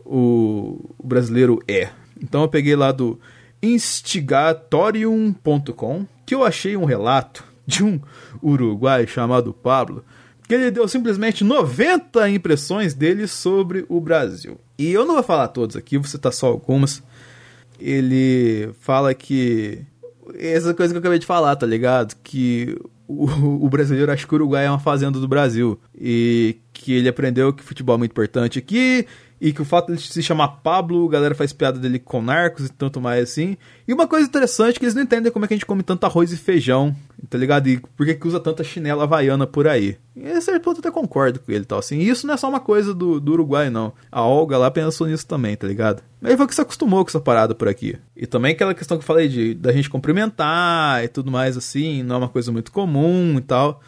o, 0.04 0.96
o 0.98 1.06
brasileiro 1.06 1.62
é? 1.68 1.90
Então 2.22 2.42
eu 2.42 2.48
peguei 2.48 2.76
lá 2.76 2.92
do 2.92 3.20
instigatorium.com 3.62 6.08
que 6.26 6.34
eu 6.34 6.44
achei 6.44 6.76
um 6.78 6.86
relato 6.86 7.44
de 7.68 7.84
um 7.84 8.00
uruguaio 8.42 9.08
chamado 9.08 9.54
Pablo 9.54 10.04
que 10.48 10.54
ele 10.54 10.72
deu 10.72 10.88
simplesmente 10.88 11.44
90 11.44 12.30
impressões 12.30 12.94
dele 12.94 13.28
sobre 13.28 13.86
o 13.90 14.00
Brasil. 14.00 14.60
E 14.78 14.92
eu 14.92 15.06
não 15.06 15.16
vou 15.16 15.24
falar 15.24 15.48
todos 15.48 15.76
aqui, 15.76 15.98
vou 15.98 16.08
citar 16.08 16.32
só 16.32 16.48
algumas. 16.48 17.02
Ele 17.80 18.70
fala 18.80 19.14
que. 19.14 19.82
Essa 20.36 20.74
coisa 20.74 20.94
que 20.94 20.98
eu 20.98 21.00
acabei 21.00 21.20
de 21.20 21.26
falar, 21.26 21.56
tá 21.56 21.66
ligado? 21.66 22.16
Que 22.24 22.78
o, 23.08 23.66
o 23.66 23.70
brasileiro 23.70 24.12
acha 24.12 24.26
que 24.26 24.34
o 24.34 24.36
Uruguai 24.36 24.66
é 24.66 24.70
uma 24.70 24.80
fazenda 24.80 25.20
do 25.20 25.28
Brasil. 25.28 25.80
E 25.94 26.58
que 26.74 26.94
ele 26.94 27.10
aprendeu 27.10 27.54
que 27.54 27.64
futebol 27.64 27.96
é 27.96 28.00
muito 28.00 28.12
importante 28.12 28.60
aqui 28.60 29.08
e 29.46 29.54
que 29.54 29.62
o 29.62 29.66
fato 29.66 29.94
de 29.94 30.02
se 30.02 30.24
chamar 30.24 30.48
Pablo, 30.64 31.08
a 31.08 31.12
galera 31.12 31.36
faz 31.36 31.54
piada 31.54 31.78
dele 31.78 32.00
com 32.00 32.20
narcos 32.20 32.66
e 32.66 32.70
tanto 32.70 33.00
mais 33.00 33.30
assim. 33.30 33.56
E 33.88 33.94
uma 33.94 34.08
coisa 34.08 34.28
interessante 34.28 34.80
que 34.80 34.86
eles 34.86 34.96
não 34.96 35.04
entendem 35.04 35.32
como 35.32 35.46
é 35.46 35.48
que 35.48 35.54
a 35.54 35.58
gente 35.58 35.68
come 35.68 35.84
tanto 35.84 36.04
arroz 36.04 36.32
e 36.32 36.36
feijão, 36.36 36.96
tá 37.30 37.38
ligado? 37.38 37.68
E 37.68 37.78
por 37.78 38.08
que, 38.08 38.16
que 38.16 38.28
usa 38.28 38.40
tanta 38.40 38.64
chinela 38.64 39.04
havaiana 39.04 39.46
por 39.46 39.68
aí. 39.68 40.00
E 40.16 40.28
a 40.28 40.42
certo 40.42 40.64
ponto 40.64 40.78
eu 40.78 40.80
até 40.80 40.90
concordo 40.90 41.40
com 41.40 41.52
ele 41.52 41.62
e 41.62 41.66
tal, 41.66 41.78
assim. 41.78 42.00
E 42.00 42.10
isso 42.10 42.26
não 42.26 42.34
é 42.34 42.38
só 42.38 42.50
uma 42.50 42.60
coisa 42.60 42.92
do, 42.92 43.20
do 43.20 43.34
Uruguai, 43.34 43.70
não. 43.70 43.94
A 44.12 44.24
Olga 44.24 44.58
lá 44.58 44.72
pensou 44.72 45.06
nisso 45.06 45.28
também, 45.28 45.56
tá 45.56 45.68
ligado? 45.68 46.02
Aí 46.24 46.36
foi 46.36 46.48
que 46.48 46.56
se 46.56 46.62
acostumou 46.62 47.06
com 47.06 47.10
essa 47.12 47.20
parada 47.20 47.54
por 47.54 47.68
aqui. 47.68 47.96
E 48.18 48.26
também 48.26 48.54
aquela 48.54 48.74
questão 48.74 48.98
que 48.98 49.04
eu 49.04 49.08
falei 49.08 49.28
de 49.28 49.54
da 49.54 49.72
gente 49.72 49.92
cumprimentar 49.92 51.04
e 51.04 51.08
tudo 51.08 51.30
mais 51.30 51.56
assim, 51.56 52.02
não 52.02 52.16
é 52.16 52.18
uma 52.18 52.30
coisa 52.30 52.52
muito 52.52 52.72
comum 52.72 53.36
e 53.38 53.42
tal. 53.42 53.80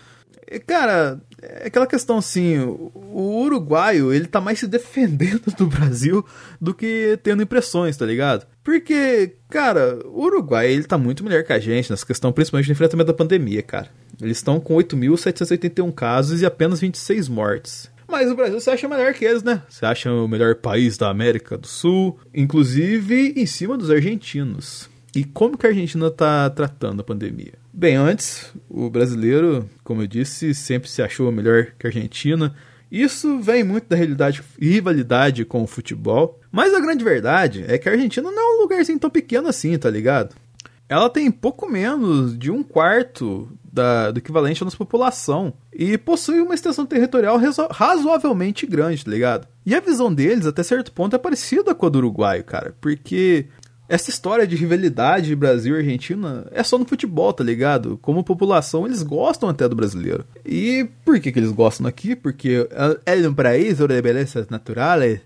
Cara, 0.66 1.22
é 1.42 1.68
aquela 1.68 1.86
questão 1.88 2.18
assim, 2.18 2.58
o 2.60 3.42
uruguaio, 3.42 4.14
ele 4.14 4.28
tá 4.28 4.40
mais 4.40 4.60
se 4.60 4.68
defendendo 4.68 5.54
do 5.58 5.68
Brasil 5.68 6.26
do 6.60 6.74
que 6.74 7.20
tendo 7.22 7.44
impressões, 7.44 7.98
tá 7.98 8.06
ligado? 8.06 8.46
Porque, 8.64 9.36
cara, 9.50 10.00
o 10.06 10.24
Uruguai, 10.24 10.72
ele 10.72 10.84
tá 10.84 10.98
muito 10.98 11.24
melhor 11.24 11.44
que 11.44 11.54
a 11.54 11.60
gente 11.60 11.90
nessa 11.90 12.06
questão, 12.06 12.34
principalmente 12.34 12.68
no 12.68 12.74
enfrentamento 12.74 13.08
da 13.08 13.14
pandemia, 13.14 13.62
cara. 13.62 13.90
Eles 14.22 14.38
estão 14.38 14.60
com 14.60 14.76
8.781 14.76 15.94
casos 15.94 16.42
e 16.42 16.46
apenas 16.46 16.82
26 16.82 17.30
mortes. 17.30 17.90
Mas 18.08 18.32
o 18.32 18.36
Brasil 18.36 18.60
você 18.60 18.72
acha 18.72 18.88
melhor 18.88 19.14
que 19.14 19.26
eles, 19.26 19.44
né? 19.44 19.62
Você 19.70 19.86
acha 19.86 20.12
o 20.12 20.28
melhor 20.28 20.56
país 20.56 20.98
da 20.98 21.10
América 21.10 21.58
do 21.58 21.68
Sul, 21.68 22.18
inclusive 22.34 23.34
em 23.36 23.46
cima 23.46 23.78
dos 23.78 23.92
argentinos. 23.92 24.90
E 25.16 25.24
como 25.24 25.58
que 25.58 25.66
a 25.66 25.70
Argentina 25.70 26.08
está 26.08 26.50
tratando 26.50 27.02
a 27.02 27.04
pandemia? 27.04 27.54
Bem, 27.80 27.96
antes, 27.96 28.52
o 28.68 28.90
brasileiro, 28.90 29.70
como 29.84 30.02
eu 30.02 30.08
disse, 30.08 30.52
sempre 30.56 30.90
se 30.90 31.00
achou 31.00 31.32
melhor 31.32 31.74
que 31.78 31.86
a 31.86 31.92
Argentina. 31.92 32.56
Isso 32.92 33.40
vem 33.40 33.64
muito 33.64 33.88
da 33.88 33.96
realidade 33.96 34.42
rivalidade 34.60 35.46
com 35.46 35.62
o 35.62 35.68
futebol. 35.68 36.42
Mas 36.52 36.74
a 36.74 36.80
grande 36.80 37.04
verdade 37.04 37.66
é 37.68 37.78
que 37.78 37.88
a 37.88 37.92
Argentina 37.92 38.32
não 38.32 38.42
é 38.42 38.58
um 38.58 38.62
lugarzinho 38.64 38.98
tão 38.98 39.12
pequeno 39.12 39.48
assim, 39.48 39.78
tá 39.78 39.92
ligado? 39.92 40.36
Ela 40.90 41.08
tem 41.08 41.30
pouco 41.30 41.70
menos 41.70 42.36
de 42.36 42.50
um 42.50 42.64
quarto 42.64 43.48
da, 43.72 44.10
do 44.10 44.18
equivalente 44.18 44.64
à 44.64 44.66
nossa 44.66 44.76
população 44.76 45.54
e 45.72 46.00
possui 46.00 46.42
uma 46.42 46.56
extensão 46.56 46.84
territorial 46.84 47.40
razoavelmente 47.70 48.66
grande, 48.66 49.06
tá 49.06 49.12
ligado? 49.12 49.48
E 49.64 49.76
a 49.76 49.80
visão 49.80 50.12
deles, 50.12 50.48
até 50.48 50.64
certo 50.64 50.92
ponto, 50.92 51.16
é 51.16 51.20
parecida 51.20 51.76
com 51.76 51.86
a 51.86 51.90
do 51.90 52.00
Uruguai, 52.00 52.42
cara, 52.42 52.76
porque 52.82 53.46
essa 53.90 54.10
história 54.10 54.46
de 54.46 54.56
rivalidade 54.56 55.36
Brasil 55.36 55.76
e 55.76 55.80
Argentina 55.80 56.46
é 56.52 56.62
só 56.62 56.78
no 56.78 56.86
futebol, 56.86 57.32
tá 57.32 57.44
ligado? 57.44 57.98
Como 58.02 58.24
população, 58.24 58.86
eles 58.86 59.02
gostam 59.02 59.50
até 59.50 59.68
do 59.68 59.76
brasileiro. 59.76 60.26
E 60.46 60.88
por 61.06 61.20
que, 61.20 61.32
que 61.32 61.40
eles 61.40 61.52
gostam 61.52 61.88
aqui? 61.88 62.16
Porque 62.16 62.68
é 63.06 63.28
um 63.28 63.34
país 63.34 63.78
de 63.78 64.02
belezas 64.02 64.48
naturais 64.50 65.22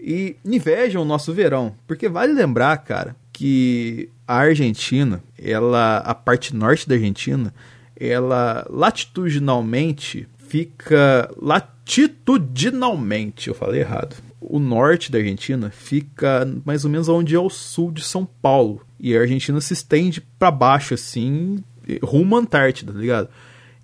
e 0.00 0.36
invejam 0.44 1.02
o 1.02 1.06
nosso 1.06 1.32
verão. 1.32 1.74
Porque 1.86 2.08
vale 2.08 2.32
lembrar, 2.32 2.76
cara, 2.78 3.14
que 3.32 4.08
a 4.26 4.36
Argentina, 4.36 5.22
ela, 5.38 5.98
a 5.98 6.14
parte 6.14 6.56
norte 6.56 6.88
da 6.88 6.94
Argentina, 6.94 7.52
ela 7.98 8.66
latitudinalmente 8.70 10.26
fica 10.38 11.30
latitudinalmente, 11.40 13.48
eu 13.48 13.54
falei 13.54 13.80
errado 13.80 14.25
o 14.48 14.58
norte 14.58 15.10
da 15.10 15.18
Argentina 15.18 15.70
fica 15.70 16.48
mais 16.64 16.84
ou 16.84 16.90
menos 16.90 17.08
onde 17.08 17.34
é 17.34 17.38
o 17.38 17.50
sul 17.50 17.90
de 17.90 18.02
São 18.02 18.24
Paulo. 18.24 18.80
E 18.98 19.16
a 19.16 19.20
Argentina 19.20 19.60
se 19.60 19.74
estende 19.74 20.20
para 20.38 20.50
baixo, 20.50 20.94
assim, 20.94 21.62
rumo 22.02 22.36
à 22.36 22.40
Antártida, 22.40 22.92
tá 22.92 22.98
ligado? 22.98 23.28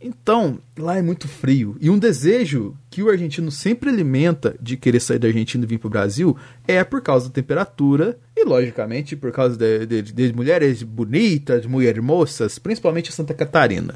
Então, 0.05 0.59
lá 0.77 0.99
é 0.99 1.03
muito 1.03 1.29
frio. 1.29 1.77
E 1.81 1.89
um 1.89 1.99
desejo 1.99 2.77
que 2.91 3.03
o 3.03 3.09
argentino 3.09 3.53
sempre 3.53 3.89
alimenta 3.89 4.57
de 4.61 4.77
querer 4.77 4.99
sair 4.99 5.19
da 5.19 5.29
Argentina 5.29 5.65
e 5.65 5.67
vir 5.67 5.79
para 5.79 5.87
o 5.87 5.91
Brasil 5.91 6.37
é 6.67 6.83
por 6.83 7.01
causa 7.01 7.29
da 7.29 7.35
temperatura 7.35 8.19
e, 8.37 8.45
logicamente, 8.45 9.15
por 9.15 9.31
causa 9.31 9.57
de, 9.57 9.87
de, 9.87 10.03
de 10.03 10.33
mulheres 10.33 10.83
bonitas, 10.83 11.67
mulheres 11.67 12.03
moças, 12.03 12.59
principalmente 12.59 13.13
Santa 13.13 13.33
Catarina. 13.33 13.95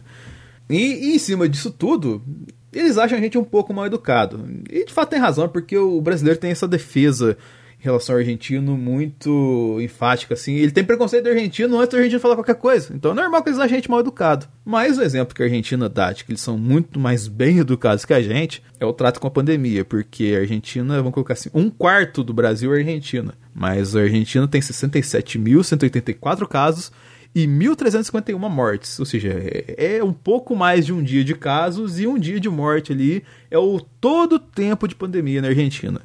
E, 0.70 1.10
e, 1.10 1.16
em 1.16 1.18
cima 1.18 1.48
disso 1.48 1.72
tudo, 1.72 2.22
eles 2.78 2.98
acham 2.98 3.18
a 3.18 3.20
gente 3.20 3.38
um 3.38 3.44
pouco 3.44 3.72
mal 3.72 3.86
educado. 3.86 4.44
E 4.70 4.84
de 4.84 4.92
fato 4.92 5.10
tem 5.10 5.18
razão, 5.18 5.48
porque 5.48 5.76
o 5.76 6.00
brasileiro 6.00 6.38
tem 6.38 6.50
essa 6.50 6.68
defesa 6.68 7.36
em 7.80 7.84
relação 7.84 8.14
ao 8.14 8.20
argentino 8.20 8.76
muito 8.76 9.78
enfática, 9.80 10.34
assim. 10.34 10.54
Ele 10.54 10.70
tem 10.70 10.82
preconceito 10.82 11.24
do 11.24 11.30
argentino 11.30 11.78
antes 11.78 11.90
do 11.90 11.96
argentino 11.96 12.20
falar 12.20 12.34
qualquer 12.34 12.54
coisa. 12.54 12.94
Então 12.94 13.12
é 13.12 13.14
normal 13.14 13.42
que 13.42 13.50
eles 13.50 13.58
achem 13.58 13.74
a 13.74 13.78
gente 13.78 13.90
mal 13.90 14.00
educado. 14.00 14.46
Mas 14.64 14.98
o 14.98 15.02
exemplo 15.02 15.34
que 15.34 15.42
a 15.42 15.46
Argentina 15.46 15.88
dá 15.88 16.12
de 16.12 16.24
que 16.24 16.32
eles 16.32 16.40
são 16.40 16.58
muito 16.58 16.98
mais 16.98 17.28
bem 17.28 17.58
educados 17.60 18.04
que 18.04 18.14
a 18.14 18.22
gente 18.22 18.62
é 18.80 18.86
o 18.86 18.92
trato 18.92 19.20
com 19.20 19.26
a 19.26 19.30
pandemia, 19.30 19.84
porque 19.84 20.34
a 20.36 20.40
Argentina, 20.40 20.96
vamos 20.96 21.12
colocar 21.12 21.34
assim, 21.34 21.50
um 21.54 21.70
quarto 21.70 22.24
do 22.24 22.32
Brasil 22.32 22.74
é 22.74 22.78
Argentina. 22.78 23.34
Mas 23.54 23.94
a 23.94 24.00
Argentina 24.00 24.48
tem 24.48 24.60
67.184 24.60 26.46
casos 26.48 26.90
e 27.34 27.46
1.351 27.46 28.38
mortes. 28.48 28.98
Ou 28.98 29.06
seja, 29.06 29.30
é, 29.30 29.96
é, 29.96 30.04
um 30.04 30.12
pouco 30.12 30.54
mais 30.54 30.86
de 30.86 30.92
um 30.92 31.02
dia 31.02 31.24
de 31.24 31.34
casos 31.34 31.98
e 31.98 32.06
um 32.06 32.18
dia 32.18 32.40
de 32.40 32.48
morte 32.48 32.92
ali. 32.92 33.22
É 33.50 33.58
o 33.58 33.80
todo 34.00 34.38
tempo 34.38 34.86
de 34.86 34.94
pandemia 34.94 35.42
na 35.42 35.48
Argentina. 35.48 36.00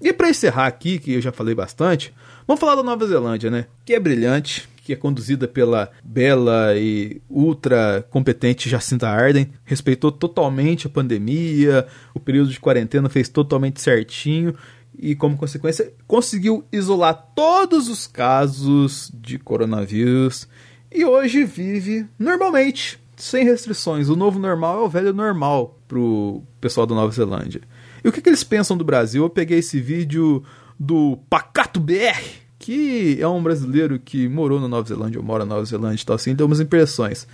E 0.00 0.12
para 0.12 0.30
encerrar 0.30 0.66
aqui, 0.66 0.98
que 0.98 1.14
eu 1.14 1.20
já 1.20 1.32
falei 1.32 1.54
bastante, 1.54 2.14
vamos 2.46 2.60
falar 2.60 2.76
da 2.76 2.82
Nova 2.82 3.06
Zelândia, 3.06 3.50
né? 3.50 3.66
Que 3.84 3.94
é 3.94 4.00
brilhante, 4.00 4.68
que 4.88 4.92
é 4.92 4.96
conduzida 4.96 5.46
pela 5.46 5.90
bela 6.02 6.74
e 6.76 7.20
ultra 7.28 8.06
competente 8.08 8.70
Jacinta 8.70 9.06
Arden, 9.08 9.50
respeitou 9.64 10.10
totalmente 10.10 10.86
a 10.86 10.90
pandemia, 10.90 11.86
o 12.14 12.20
período 12.20 12.50
de 12.50 12.58
quarentena 12.58 13.08
fez 13.10 13.28
totalmente 13.28 13.82
certinho 13.82 14.54
e, 14.98 15.14
como 15.14 15.36
consequência, 15.36 15.92
conseguiu 16.06 16.64
isolar 16.72 17.14
todos 17.34 17.88
os 17.88 18.06
casos 18.06 19.10
de 19.14 19.38
coronavírus 19.38 20.48
e 20.90 21.04
hoje 21.04 21.44
vive 21.44 22.06
normalmente, 22.18 22.98
sem 23.16 23.44
restrições. 23.44 24.08
O 24.08 24.16
novo 24.16 24.38
normal 24.38 24.80
é 24.80 24.84
o 24.84 24.88
velho 24.88 25.12
normal 25.12 25.78
pro 25.86 26.42
pessoal 26.60 26.86
da 26.86 26.94
Nova 26.94 27.12
Zelândia. 27.12 27.60
E 28.02 28.08
o 28.08 28.12
que, 28.12 28.20
que 28.20 28.28
eles 28.28 28.44
pensam 28.44 28.76
do 28.76 28.84
Brasil? 28.84 29.22
Eu 29.22 29.30
peguei 29.30 29.58
esse 29.58 29.80
vídeo 29.80 30.42
do 30.78 31.18
Pacato 31.28 31.78
BR, 31.78 32.20
que 32.58 33.18
é 33.20 33.28
um 33.28 33.42
brasileiro 33.42 33.98
que 33.98 34.28
morou 34.28 34.60
na 34.60 34.68
Nova 34.68 34.88
Zelândia, 34.88 35.20
ou 35.20 35.24
mora 35.24 35.44
na 35.44 35.54
Nova 35.54 35.64
Zelândia 35.64 36.02
e 36.02 36.06
tal 36.06 36.16
assim, 36.16 36.34
deu 36.34 36.46
umas 36.46 36.60
impressões. 36.60 37.26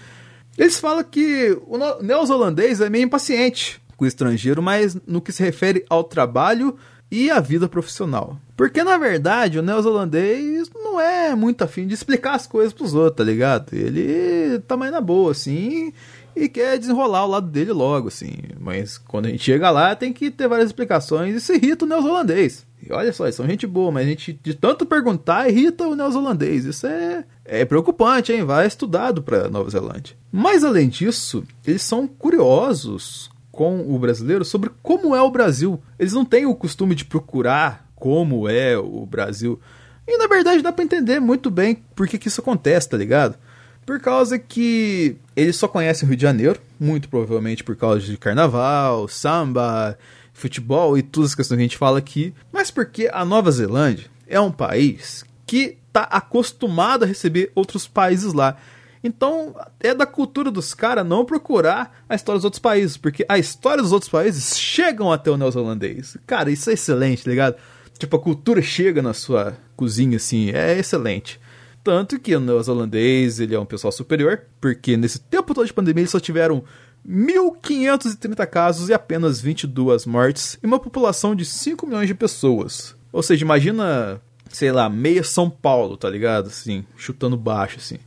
Eles 0.56 0.78
falam 0.78 1.02
que 1.02 1.58
o 1.66 1.76
neozelandês 2.02 2.80
é 2.80 2.88
meio 2.88 3.04
impaciente 3.04 3.80
com 3.96 4.04
o 4.04 4.08
estrangeiro, 4.08 4.62
mas 4.62 4.96
no 5.06 5.20
que 5.20 5.32
se 5.32 5.42
refere 5.42 5.84
ao 5.88 6.04
trabalho 6.04 6.76
e 7.10 7.30
à 7.30 7.40
vida 7.40 7.68
profissional. 7.68 8.38
Porque, 8.56 8.82
na 8.82 8.96
verdade, 8.98 9.58
o 9.58 9.62
neozelandês 9.62 10.70
não 10.74 11.00
é 11.00 11.34
muito 11.34 11.62
afim 11.62 11.86
de 11.86 11.94
explicar 11.94 12.34
as 12.34 12.46
coisas 12.46 12.72
pros 12.72 12.94
outros, 12.94 13.16
tá 13.16 13.24
ligado? 13.24 13.72
Ele 13.72 14.58
tá 14.60 14.76
mais 14.76 14.92
na 14.92 15.00
boa, 15.00 15.32
assim, 15.32 15.92
e 16.36 16.48
quer 16.48 16.78
desenrolar 16.78 17.24
o 17.24 17.30
lado 17.30 17.48
dele 17.48 17.72
logo, 17.72 18.08
assim. 18.08 18.34
Mas 18.60 18.98
quando 18.98 19.26
a 19.26 19.28
gente 19.28 19.44
chega 19.44 19.70
lá, 19.70 19.94
tem 19.94 20.12
que 20.12 20.30
ter 20.30 20.48
várias 20.48 20.68
explicações 20.68 21.48
e 21.48 21.52
irrita 21.54 21.84
o 21.84 21.88
neozelandês. 21.88 22.66
E 22.82 22.92
olha 22.92 23.12
só, 23.12 23.24
eles 23.24 23.34
são 23.34 23.46
gente 23.46 23.66
boa, 23.66 23.90
mas 23.90 24.06
a 24.06 24.10
gente, 24.10 24.38
de 24.42 24.54
tanto 24.54 24.84
perguntar, 24.84 25.48
irrita 25.48 25.86
o 25.86 25.94
neozelandês. 25.94 26.64
Isso 26.64 26.86
é, 26.86 27.24
é 27.44 27.64
preocupante, 27.64 28.32
hein? 28.32 28.44
Vai 28.44 28.66
estudado 28.66 29.22
pra 29.22 29.48
Nova 29.48 29.70
Zelândia. 29.70 30.16
Mas 30.30 30.64
além 30.64 30.88
disso, 30.88 31.44
eles 31.66 31.82
são 31.82 32.06
curiosos 32.06 33.30
com 33.54 33.94
o 33.94 33.98
brasileiro 33.98 34.44
sobre 34.44 34.70
como 34.82 35.14
é 35.14 35.22
o 35.22 35.30
Brasil. 35.30 35.80
Eles 35.98 36.12
não 36.12 36.24
têm 36.24 36.44
o 36.44 36.54
costume 36.54 36.94
de 36.94 37.04
procurar 37.04 37.88
como 37.94 38.48
é 38.48 38.76
o 38.76 39.06
Brasil. 39.06 39.60
E 40.06 40.18
na 40.18 40.26
verdade 40.26 40.60
dá 40.60 40.72
para 40.72 40.84
entender 40.84 41.20
muito 41.20 41.50
bem 41.50 41.76
por 41.94 42.08
que, 42.08 42.18
que 42.18 42.28
isso 42.28 42.40
acontece, 42.40 42.88
tá 42.88 42.96
ligado? 42.96 43.38
Por 43.86 44.00
causa 44.00 44.38
que 44.38 45.16
eles 45.36 45.56
só 45.56 45.68
conhecem 45.68 46.06
o 46.06 46.08
Rio 46.08 46.16
de 46.16 46.22
Janeiro, 46.22 46.60
muito 46.80 47.08
provavelmente 47.08 47.62
por 47.62 47.76
causa 47.76 48.00
de 48.00 48.16
carnaval, 48.16 49.06
samba, 49.08 49.96
futebol 50.32 50.98
e 50.98 51.02
todas 51.02 51.30
as 51.30 51.34
questões 51.34 51.56
que 51.56 51.62
a 51.62 51.66
gente 51.66 51.78
fala 51.78 51.98
aqui, 51.98 52.34
mas 52.52 52.70
porque 52.70 53.08
a 53.12 53.24
Nova 53.24 53.50
Zelândia 53.52 54.06
é 54.26 54.40
um 54.40 54.50
país 54.50 55.24
que 55.46 55.78
tá 55.92 56.02
acostumado 56.02 57.04
a 57.04 57.06
receber 57.06 57.52
outros 57.54 57.86
países 57.86 58.32
lá. 58.32 58.56
Então, 59.04 59.54
é 59.80 59.94
da 59.94 60.06
cultura 60.06 60.50
dos 60.50 60.72
caras 60.72 61.06
não 61.06 61.26
procurar 61.26 62.02
a 62.08 62.14
história 62.14 62.38
dos 62.38 62.44
outros 62.46 62.58
países, 62.58 62.96
porque 62.96 63.26
a 63.28 63.38
história 63.38 63.82
dos 63.82 63.92
outros 63.92 64.10
países 64.10 64.58
chegam 64.58 65.12
até 65.12 65.30
o 65.30 65.36
neozelandês. 65.36 66.16
Cara, 66.26 66.50
isso 66.50 66.70
é 66.70 66.72
excelente, 66.72 67.22
tá 67.22 67.30
ligado? 67.30 67.56
Tipo, 67.98 68.16
a 68.16 68.20
cultura 68.20 68.62
chega 68.62 69.02
na 69.02 69.12
sua 69.12 69.58
cozinha, 69.76 70.16
assim, 70.16 70.50
é 70.52 70.78
excelente. 70.78 71.38
Tanto 71.84 72.18
que 72.18 72.34
o 72.34 72.40
neozelandês, 72.40 73.40
ele 73.40 73.54
é 73.54 73.60
um 73.60 73.66
pessoal 73.66 73.92
superior, 73.92 74.40
porque 74.58 74.96
nesse 74.96 75.20
tempo 75.20 75.52
todo 75.52 75.66
de 75.66 75.72
pandemia 75.74 76.00
eles 76.00 76.10
só 76.10 76.18
tiveram 76.18 76.64
1.530 77.06 78.46
casos 78.46 78.88
e 78.88 78.94
apenas 78.94 79.38
22 79.38 80.06
mortes, 80.06 80.58
e 80.62 80.66
uma 80.66 80.80
população 80.80 81.34
de 81.34 81.44
5 81.44 81.86
milhões 81.86 82.08
de 82.08 82.14
pessoas. 82.14 82.96
Ou 83.12 83.22
seja, 83.22 83.44
imagina, 83.44 84.18
sei 84.48 84.72
lá, 84.72 84.88
meia 84.88 85.22
São 85.22 85.50
Paulo, 85.50 85.98
tá 85.98 86.08
ligado? 86.08 86.46
Assim, 86.46 86.86
chutando 86.96 87.36
baixo, 87.36 87.76
assim. 87.76 87.98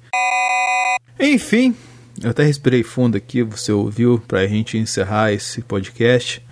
Enfim, 1.20 1.76
eu 2.22 2.30
até 2.30 2.44
respirei 2.44 2.84
fundo 2.84 3.18
aqui, 3.18 3.42
você 3.42 3.72
ouviu, 3.72 4.22
pra 4.28 4.46
gente 4.46 4.78
encerrar 4.78 5.34
esse 5.34 5.62
podcast. 5.62 6.44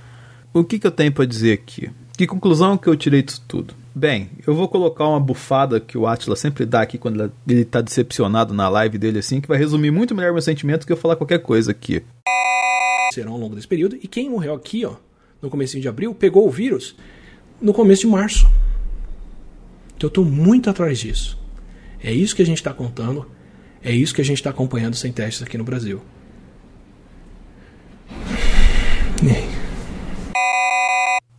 O 0.53 0.63
que, 0.63 0.79
que 0.79 0.87
eu 0.87 0.91
tenho 0.91 1.11
para 1.11 1.25
dizer 1.25 1.53
aqui? 1.53 1.91
Que 2.17 2.25
conclusão 2.25 2.77
que 2.77 2.87
eu 2.87 2.95
tirei 2.95 3.21
disso 3.21 3.43
tudo? 3.47 3.75
Bem, 3.93 4.31
eu 4.45 4.55
vou 4.55 4.67
colocar 4.67 5.07
uma 5.07 5.19
bufada 5.19 5.79
que 5.79 5.97
o 5.97 6.07
Atila 6.07 6.35
sempre 6.35 6.65
dá 6.65 6.81
aqui 6.81 6.97
quando 6.97 7.31
ele 7.47 7.63
tá 7.63 7.79
decepcionado 7.79 8.53
na 8.53 8.67
live 8.67 8.97
dele 8.97 9.19
assim, 9.19 9.39
que 9.39 9.47
vai 9.47 9.57
resumir 9.57 9.91
muito 9.91 10.15
melhor 10.15 10.33
meu 10.33 10.41
sentimento 10.41 10.85
que 10.85 10.91
eu 10.91 10.97
falar 10.97 11.15
qualquer 11.15 11.39
coisa 11.39 11.71
aqui. 11.71 12.01
Serão 13.13 13.33
ao 13.33 13.39
longo 13.39 13.55
desse 13.55 13.67
período. 13.67 13.97
E 14.01 14.07
quem 14.07 14.29
morreu 14.29 14.53
aqui, 14.53 14.85
ó, 14.85 14.95
no 15.41 15.49
começo 15.49 15.79
de 15.79 15.87
abril, 15.87 16.15
pegou 16.15 16.47
o 16.47 16.51
vírus 16.51 16.95
no 17.61 17.73
começo 17.73 18.01
de 18.01 18.07
março. 18.07 18.47
Então 19.95 20.07
eu 20.07 20.11
tô 20.11 20.23
muito 20.23 20.69
atrás 20.69 20.99
disso. 20.99 21.37
É 22.01 22.11
isso 22.11 22.35
que 22.35 22.41
a 22.41 22.45
gente 22.45 22.57
está 22.57 22.73
contando. 22.73 23.25
É 23.85 23.91
isso 23.91 24.15
que 24.15 24.21
a 24.21 24.25
gente 24.25 24.37
está 24.37 24.49
acompanhando 24.49 24.95
sem 24.95 25.11
testes 25.11 25.43
aqui 25.43 25.59
no 25.59 25.63
Brasil. 25.63 26.01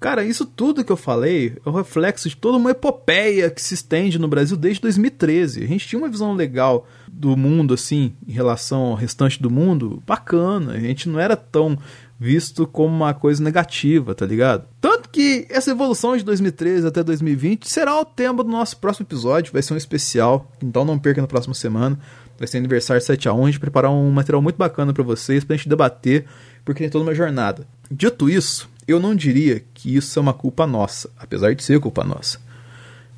Cara, 0.06 0.22
isso 0.22 0.46
tudo 0.46 0.84
que 0.84 0.92
eu 0.92 0.96
falei 0.96 1.56
é 1.66 1.68
o 1.68 1.72
reflexo 1.72 2.28
de 2.28 2.36
toda 2.36 2.56
uma 2.56 2.70
epopeia 2.70 3.50
que 3.50 3.60
se 3.60 3.74
estende 3.74 4.20
no 4.20 4.28
Brasil 4.28 4.56
desde 4.56 4.80
2013. 4.82 5.64
A 5.64 5.66
gente 5.66 5.88
tinha 5.88 5.98
uma 5.98 6.08
visão 6.08 6.32
legal 6.32 6.86
do 7.08 7.36
mundo, 7.36 7.74
assim, 7.74 8.12
em 8.24 8.30
relação 8.30 8.82
ao 8.82 8.94
restante 8.94 9.42
do 9.42 9.50
mundo, 9.50 10.00
bacana. 10.06 10.74
A 10.74 10.78
gente 10.78 11.08
não 11.08 11.18
era 11.18 11.34
tão 11.34 11.76
visto 12.20 12.68
como 12.68 12.94
uma 12.94 13.12
coisa 13.12 13.42
negativa, 13.42 14.14
tá 14.14 14.24
ligado? 14.24 14.68
Tanto 14.80 15.10
que 15.10 15.44
essa 15.50 15.72
evolução 15.72 16.16
de 16.16 16.22
2013 16.22 16.86
até 16.86 17.02
2020 17.02 17.68
será 17.68 18.00
o 18.00 18.04
tema 18.04 18.44
do 18.44 18.50
nosso 18.50 18.76
próximo 18.76 19.04
episódio, 19.04 19.52
vai 19.52 19.60
ser 19.60 19.74
um 19.74 19.76
especial, 19.76 20.48
então 20.62 20.84
não 20.84 21.00
perca 21.00 21.20
na 21.20 21.26
próxima 21.26 21.52
semana. 21.52 21.98
Vai 22.38 22.46
ser 22.46 22.58
aniversário 22.58 23.02
7 23.02 23.28
a 23.28 23.32
1, 23.32 23.42
a 23.42 23.46
gente 23.46 23.60
preparar 23.60 23.90
um 23.90 24.10
material 24.10 24.42
muito 24.42 24.56
bacana 24.56 24.92
para 24.92 25.02
vocês, 25.02 25.44
pra 25.44 25.56
gente 25.56 25.68
debater, 25.68 26.26
porque 26.64 26.82
tem 26.82 26.90
toda 26.90 27.04
uma 27.04 27.14
jornada. 27.14 27.66
Dito 27.90 28.28
isso, 28.28 28.68
eu 28.86 29.00
não 29.00 29.14
diria 29.14 29.62
que 29.74 29.94
isso 29.94 30.18
é 30.18 30.22
uma 30.22 30.34
culpa 30.34 30.66
nossa, 30.66 31.10
apesar 31.18 31.54
de 31.54 31.62
ser 31.62 31.80
culpa 31.80 32.04
nossa. 32.04 32.38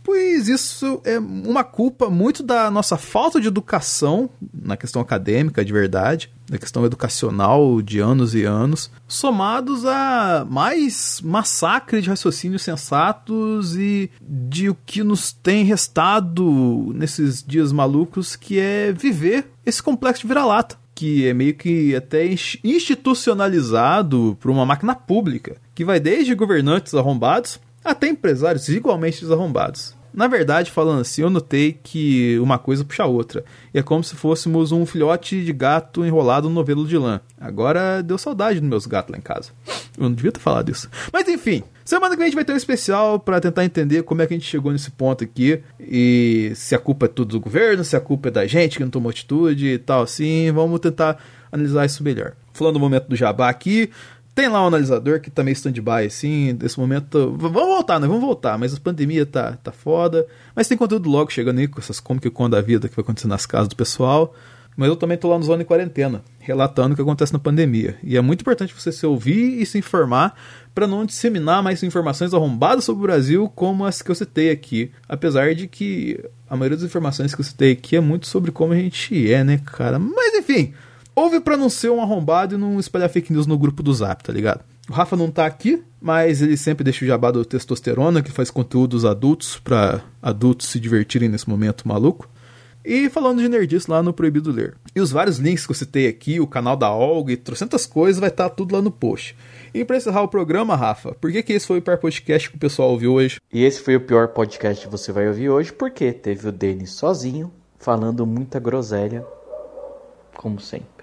Pois 0.02 0.48
isso 0.48 1.02
é 1.04 1.18
uma 1.18 1.62
culpa 1.62 2.08
muito 2.08 2.42
da 2.42 2.70
nossa 2.70 2.96
falta 2.96 3.40
de 3.40 3.48
educação 3.48 4.30
na 4.54 4.76
questão 4.76 5.02
acadêmica, 5.02 5.64
de 5.64 5.72
verdade, 5.72 6.30
na 6.50 6.58
questão 6.58 6.84
educacional 6.84 7.82
de 7.82 7.98
anos 7.98 8.34
e 8.34 8.44
anos, 8.44 8.90
somados 9.06 9.84
a 9.84 10.46
mais 10.48 11.20
massacre 11.22 12.00
de 12.00 12.08
raciocínios 12.08 12.62
sensatos 12.62 13.76
e 13.76 14.10
de 14.20 14.70
o 14.70 14.76
que 14.86 15.02
nos 15.02 15.32
tem 15.32 15.64
restado 15.64 16.92
nesses 16.94 17.42
dias 17.42 17.72
malucos, 17.72 18.34
que 18.36 18.58
é 18.58 18.92
viver 18.92 19.50
esse 19.64 19.82
complexo 19.82 20.22
de 20.22 20.28
vira-lata 20.28 20.76
que 20.94 21.28
é 21.28 21.32
meio 21.32 21.54
que 21.54 21.94
até 21.94 22.28
institucionalizado 22.64 24.36
por 24.40 24.50
uma 24.50 24.66
máquina 24.66 24.96
pública, 24.96 25.56
que 25.72 25.84
vai 25.84 26.00
desde 26.00 26.34
governantes 26.34 26.92
arrombados 26.92 27.60
até 27.84 28.08
empresários 28.08 28.68
igualmente 28.68 29.20
desarrombados. 29.20 29.94
Na 30.18 30.26
verdade, 30.26 30.72
falando 30.72 31.00
assim, 31.00 31.22
eu 31.22 31.30
notei 31.30 31.78
que 31.80 32.36
uma 32.40 32.58
coisa 32.58 32.84
puxa 32.84 33.04
a 33.04 33.06
outra. 33.06 33.44
E 33.72 33.78
é 33.78 33.84
como 33.84 34.02
se 34.02 34.16
fôssemos 34.16 34.72
um 34.72 34.84
filhote 34.84 35.44
de 35.44 35.52
gato 35.52 36.04
enrolado 36.04 36.48
no 36.48 36.56
novelo 36.56 36.84
de 36.88 36.98
lã. 36.98 37.20
Agora 37.40 38.02
deu 38.02 38.18
saudade 38.18 38.58
dos 38.58 38.68
meus 38.68 38.84
gatos 38.84 39.12
lá 39.12 39.18
em 39.18 39.20
casa. 39.20 39.52
Eu 39.96 40.02
não 40.02 40.12
devia 40.12 40.32
ter 40.32 40.40
falado 40.40 40.72
isso. 40.72 40.90
Mas 41.12 41.28
enfim, 41.28 41.62
semana 41.84 42.16
que 42.16 42.16
vem 42.16 42.24
a 42.24 42.26
gente 42.30 42.34
vai 42.34 42.44
ter 42.44 42.52
um 42.52 42.56
especial 42.56 43.20
para 43.20 43.40
tentar 43.40 43.64
entender 43.64 44.02
como 44.02 44.20
é 44.20 44.26
que 44.26 44.34
a 44.34 44.36
gente 44.36 44.50
chegou 44.50 44.72
nesse 44.72 44.90
ponto 44.90 45.22
aqui. 45.22 45.62
E 45.78 46.50
se 46.56 46.74
a 46.74 46.80
culpa 46.80 47.06
é 47.06 47.08
tudo 47.08 47.38
do 47.38 47.40
governo, 47.40 47.84
se 47.84 47.94
a 47.94 48.00
culpa 48.00 48.26
é 48.26 48.32
da 48.32 48.44
gente 48.44 48.76
que 48.76 48.82
não 48.82 48.90
tomou 48.90 49.10
atitude 49.10 49.68
e 49.68 49.78
tal 49.78 50.02
assim. 50.02 50.50
Vamos 50.50 50.80
tentar 50.80 51.22
analisar 51.52 51.86
isso 51.86 52.02
melhor. 52.02 52.32
Falando 52.52 52.74
do 52.74 52.80
momento 52.80 53.06
do 53.06 53.14
jabá 53.14 53.48
aqui, 53.48 53.88
tem 54.38 54.46
lá 54.48 54.62
um 54.62 54.68
analisador 54.68 55.18
que 55.18 55.32
tá 55.32 55.42
meio 55.42 55.54
stand-by, 55.54 56.06
assim, 56.06 56.56
nesse 56.62 56.78
momento. 56.78 57.34
Vamos 57.36 57.52
voltar, 57.60 57.98
né? 57.98 58.06
Vamos 58.06 58.22
voltar, 58.22 58.56
mas 58.56 58.72
a 58.72 58.78
pandemia 58.78 59.26
tá, 59.26 59.58
tá 59.64 59.72
foda. 59.72 60.24
Mas 60.54 60.68
tem 60.68 60.78
conteúdo 60.78 61.10
logo 61.10 61.32
chegando 61.32 61.58
aí 61.58 61.66
com 61.66 61.80
essas 61.80 61.98
como 61.98 62.20
que 62.20 62.30
quando 62.30 62.54
a 62.54 62.60
vida 62.60 62.88
que 62.88 62.94
vai 62.94 63.02
acontecer 63.02 63.26
nas 63.26 63.44
casas 63.46 63.66
do 63.66 63.74
pessoal. 63.74 64.32
Mas 64.76 64.88
eu 64.90 64.94
também 64.94 65.18
tô 65.18 65.28
lá 65.28 65.36
no 65.36 65.42
Zona 65.42 65.62
em 65.62 65.66
Quarentena, 65.66 66.22
relatando 66.38 66.92
o 66.92 66.94
que 66.94 67.02
acontece 67.02 67.32
na 67.32 67.40
pandemia. 67.40 67.96
E 68.00 68.16
é 68.16 68.20
muito 68.20 68.42
importante 68.42 68.72
você 68.72 68.92
se 68.92 69.04
ouvir 69.04 69.60
e 69.60 69.66
se 69.66 69.76
informar 69.76 70.36
para 70.72 70.86
não 70.86 71.04
disseminar 71.04 71.60
mais 71.60 71.82
informações 71.82 72.32
arrombadas 72.32 72.84
sobre 72.84 73.00
o 73.00 73.06
Brasil 73.08 73.52
como 73.56 73.84
as 73.84 74.02
que 74.02 74.10
eu 74.12 74.14
citei 74.14 74.52
aqui. 74.52 74.92
Apesar 75.08 75.52
de 75.52 75.66
que 75.66 76.24
a 76.48 76.56
maioria 76.56 76.76
das 76.76 76.86
informações 76.86 77.34
que 77.34 77.40
eu 77.40 77.44
citei 77.44 77.72
aqui 77.72 77.96
é 77.96 78.00
muito 78.00 78.28
sobre 78.28 78.52
como 78.52 78.72
a 78.72 78.76
gente 78.76 79.32
é, 79.32 79.42
né, 79.42 79.60
cara? 79.66 79.98
Mas 79.98 80.32
enfim, 80.34 80.74
Ouve 81.18 81.40
pra 81.40 81.56
não 81.56 81.68
ser 81.68 81.90
um 81.90 82.00
arrombado 82.00 82.54
e 82.54 82.58
não 82.58 82.78
espalhar 82.78 83.10
fake 83.10 83.32
news 83.32 83.44
no 83.44 83.58
grupo 83.58 83.82
do 83.82 83.92
Zap, 83.92 84.22
tá 84.22 84.32
ligado? 84.32 84.60
O 84.88 84.92
Rafa 84.92 85.16
não 85.16 85.32
tá 85.32 85.46
aqui, 85.46 85.82
mas 86.00 86.40
ele 86.40 86.56
sempre 86.56 86.84
deixa 86.84 87.04
o 87.04 87.08
jabá 87.08 87.32
do 87.32 87.44
Testosterona, 87.44 88.22
que 88.22 88.30
faz 88.30 88.52
conteúdos 88.52 89.04
adultos 89.04 89.58
para 89.58 90.00
adultos 90.22 90.68
se 90.68 90.78
divertirem 90.78 91.28
nesse 91.28 91.50
momento 91.50 91.88
maluco. 91.88 92.30
E 92.84 93.10
falando 93.10 93.42
de 93.42 93.48
nerdice 93.48 93.90
lá 93.90 94.00
no 94.00 94.12
Proibido 94.12 94.52
Ler. 94.52 94.76
E 94.94 95.00
os 95.00 95.10
vários 95.10 95.38
links 95.38 95.66
que 95.66 95.72
eu 95.72 95.76
citei 95.76 96.06
aqui, 96.06 96.38
o 96.38 96.46
canal 96.46 96.76
da 96.76 96.92
Olga 96.92 97.32
e 97.32 97.36
trocentas 97.36 97.84
coisas, 97.84 98.20
vai 98.20 98.28
estar 98.28 98.48
tá 98.48 98.54
tudo 98.54 98.76
lá 98.76 98.80
no 98.80 98.92
post. 98.92 99.36
E 99.74 99.84
pra 99.84 99.96
encerrar 99.96 100.22
o 100.22 100.28
programa, 100.28 100.76
Rafa, 100.76 101.16
por 101.20 101.32
que, 101.32 101.42
que 101.42 101.52
esse 101.52 101.66
foi 101.66 101.80
o 101.80 101.82
pior 101.82 101.98
podcast 101.98 102.48
que 102.48 102.56
o 102.56 102.60
pessoal 102.60 102.92
ouviu 102.92 103.14
hoje? 103.14 103.40
E 103.52 103.64
esse 103.64 103.80
foi 103.80 103.96
o 103.96 104.00
pior 104.00 104.28
podcast 104.28 104.86
que 104.86 104.92
você 104.92 105.10
vai 105.10 105.26
ouvir 105.26 105.50
hoje, 105.50 105.72
porque 105.72 106.12
teve 106.12 106.46
o 106.46 106.52
Denis 106.52 106.92
sozinho, 106.92 107.50
falando 107.76 108.24
muita 108.24 108.60
groselha, 108.60 109.26
como 110.36 110.60
sempre. 110.60 110.97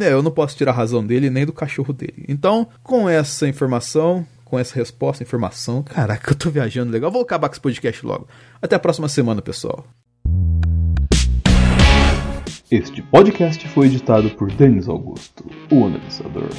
É, 0.00 0.12
eu 0.12 0.22
não 0.22 0.30
posso 0.30 0.56
tirar 0.56 0.72
a 0.72 0.74
razão 0.74 1.04
dele 1.04 1.28
nem 1.30 1.44
do 1.44 1.52
cachorro 1.52 1.92
dele. 1.92 2.24
Então, 2.28 2.66
com 2.82 3.08
essa 3.08 3.46
informação, 3.46 4.26
com 4.44 4.58
essa 4.58 4.74
resposta, 4.74 5.22
informação, 5.22 5.82
caraca, 5.82 6.32
eu 6.32 6.34
tô 6.34 6.50
viajando 6.50 6.90
legal. 6.90 7.10
Vou 7.10 7.22
acabar 7.22 7.48
com 7.48 7.54
esse 7.54 7.60
podcast 7.60 8.04
logo. 8.04 8.26
Até 8.60 8.76
a 8.76 8.80
próxima 8.80 9.08
semana, 9.08 9.42
pessoal. 9.42 9.84
Este 12.70 13.02
podcast 13.02 13.66
foi 13.68 13.88
editado 13.88 14.30
por 14.30 14.50
Denis 14.52 14.88
Augusto, 14.88 15.44
o 15.70 15.86
analisador. 15.86 16.50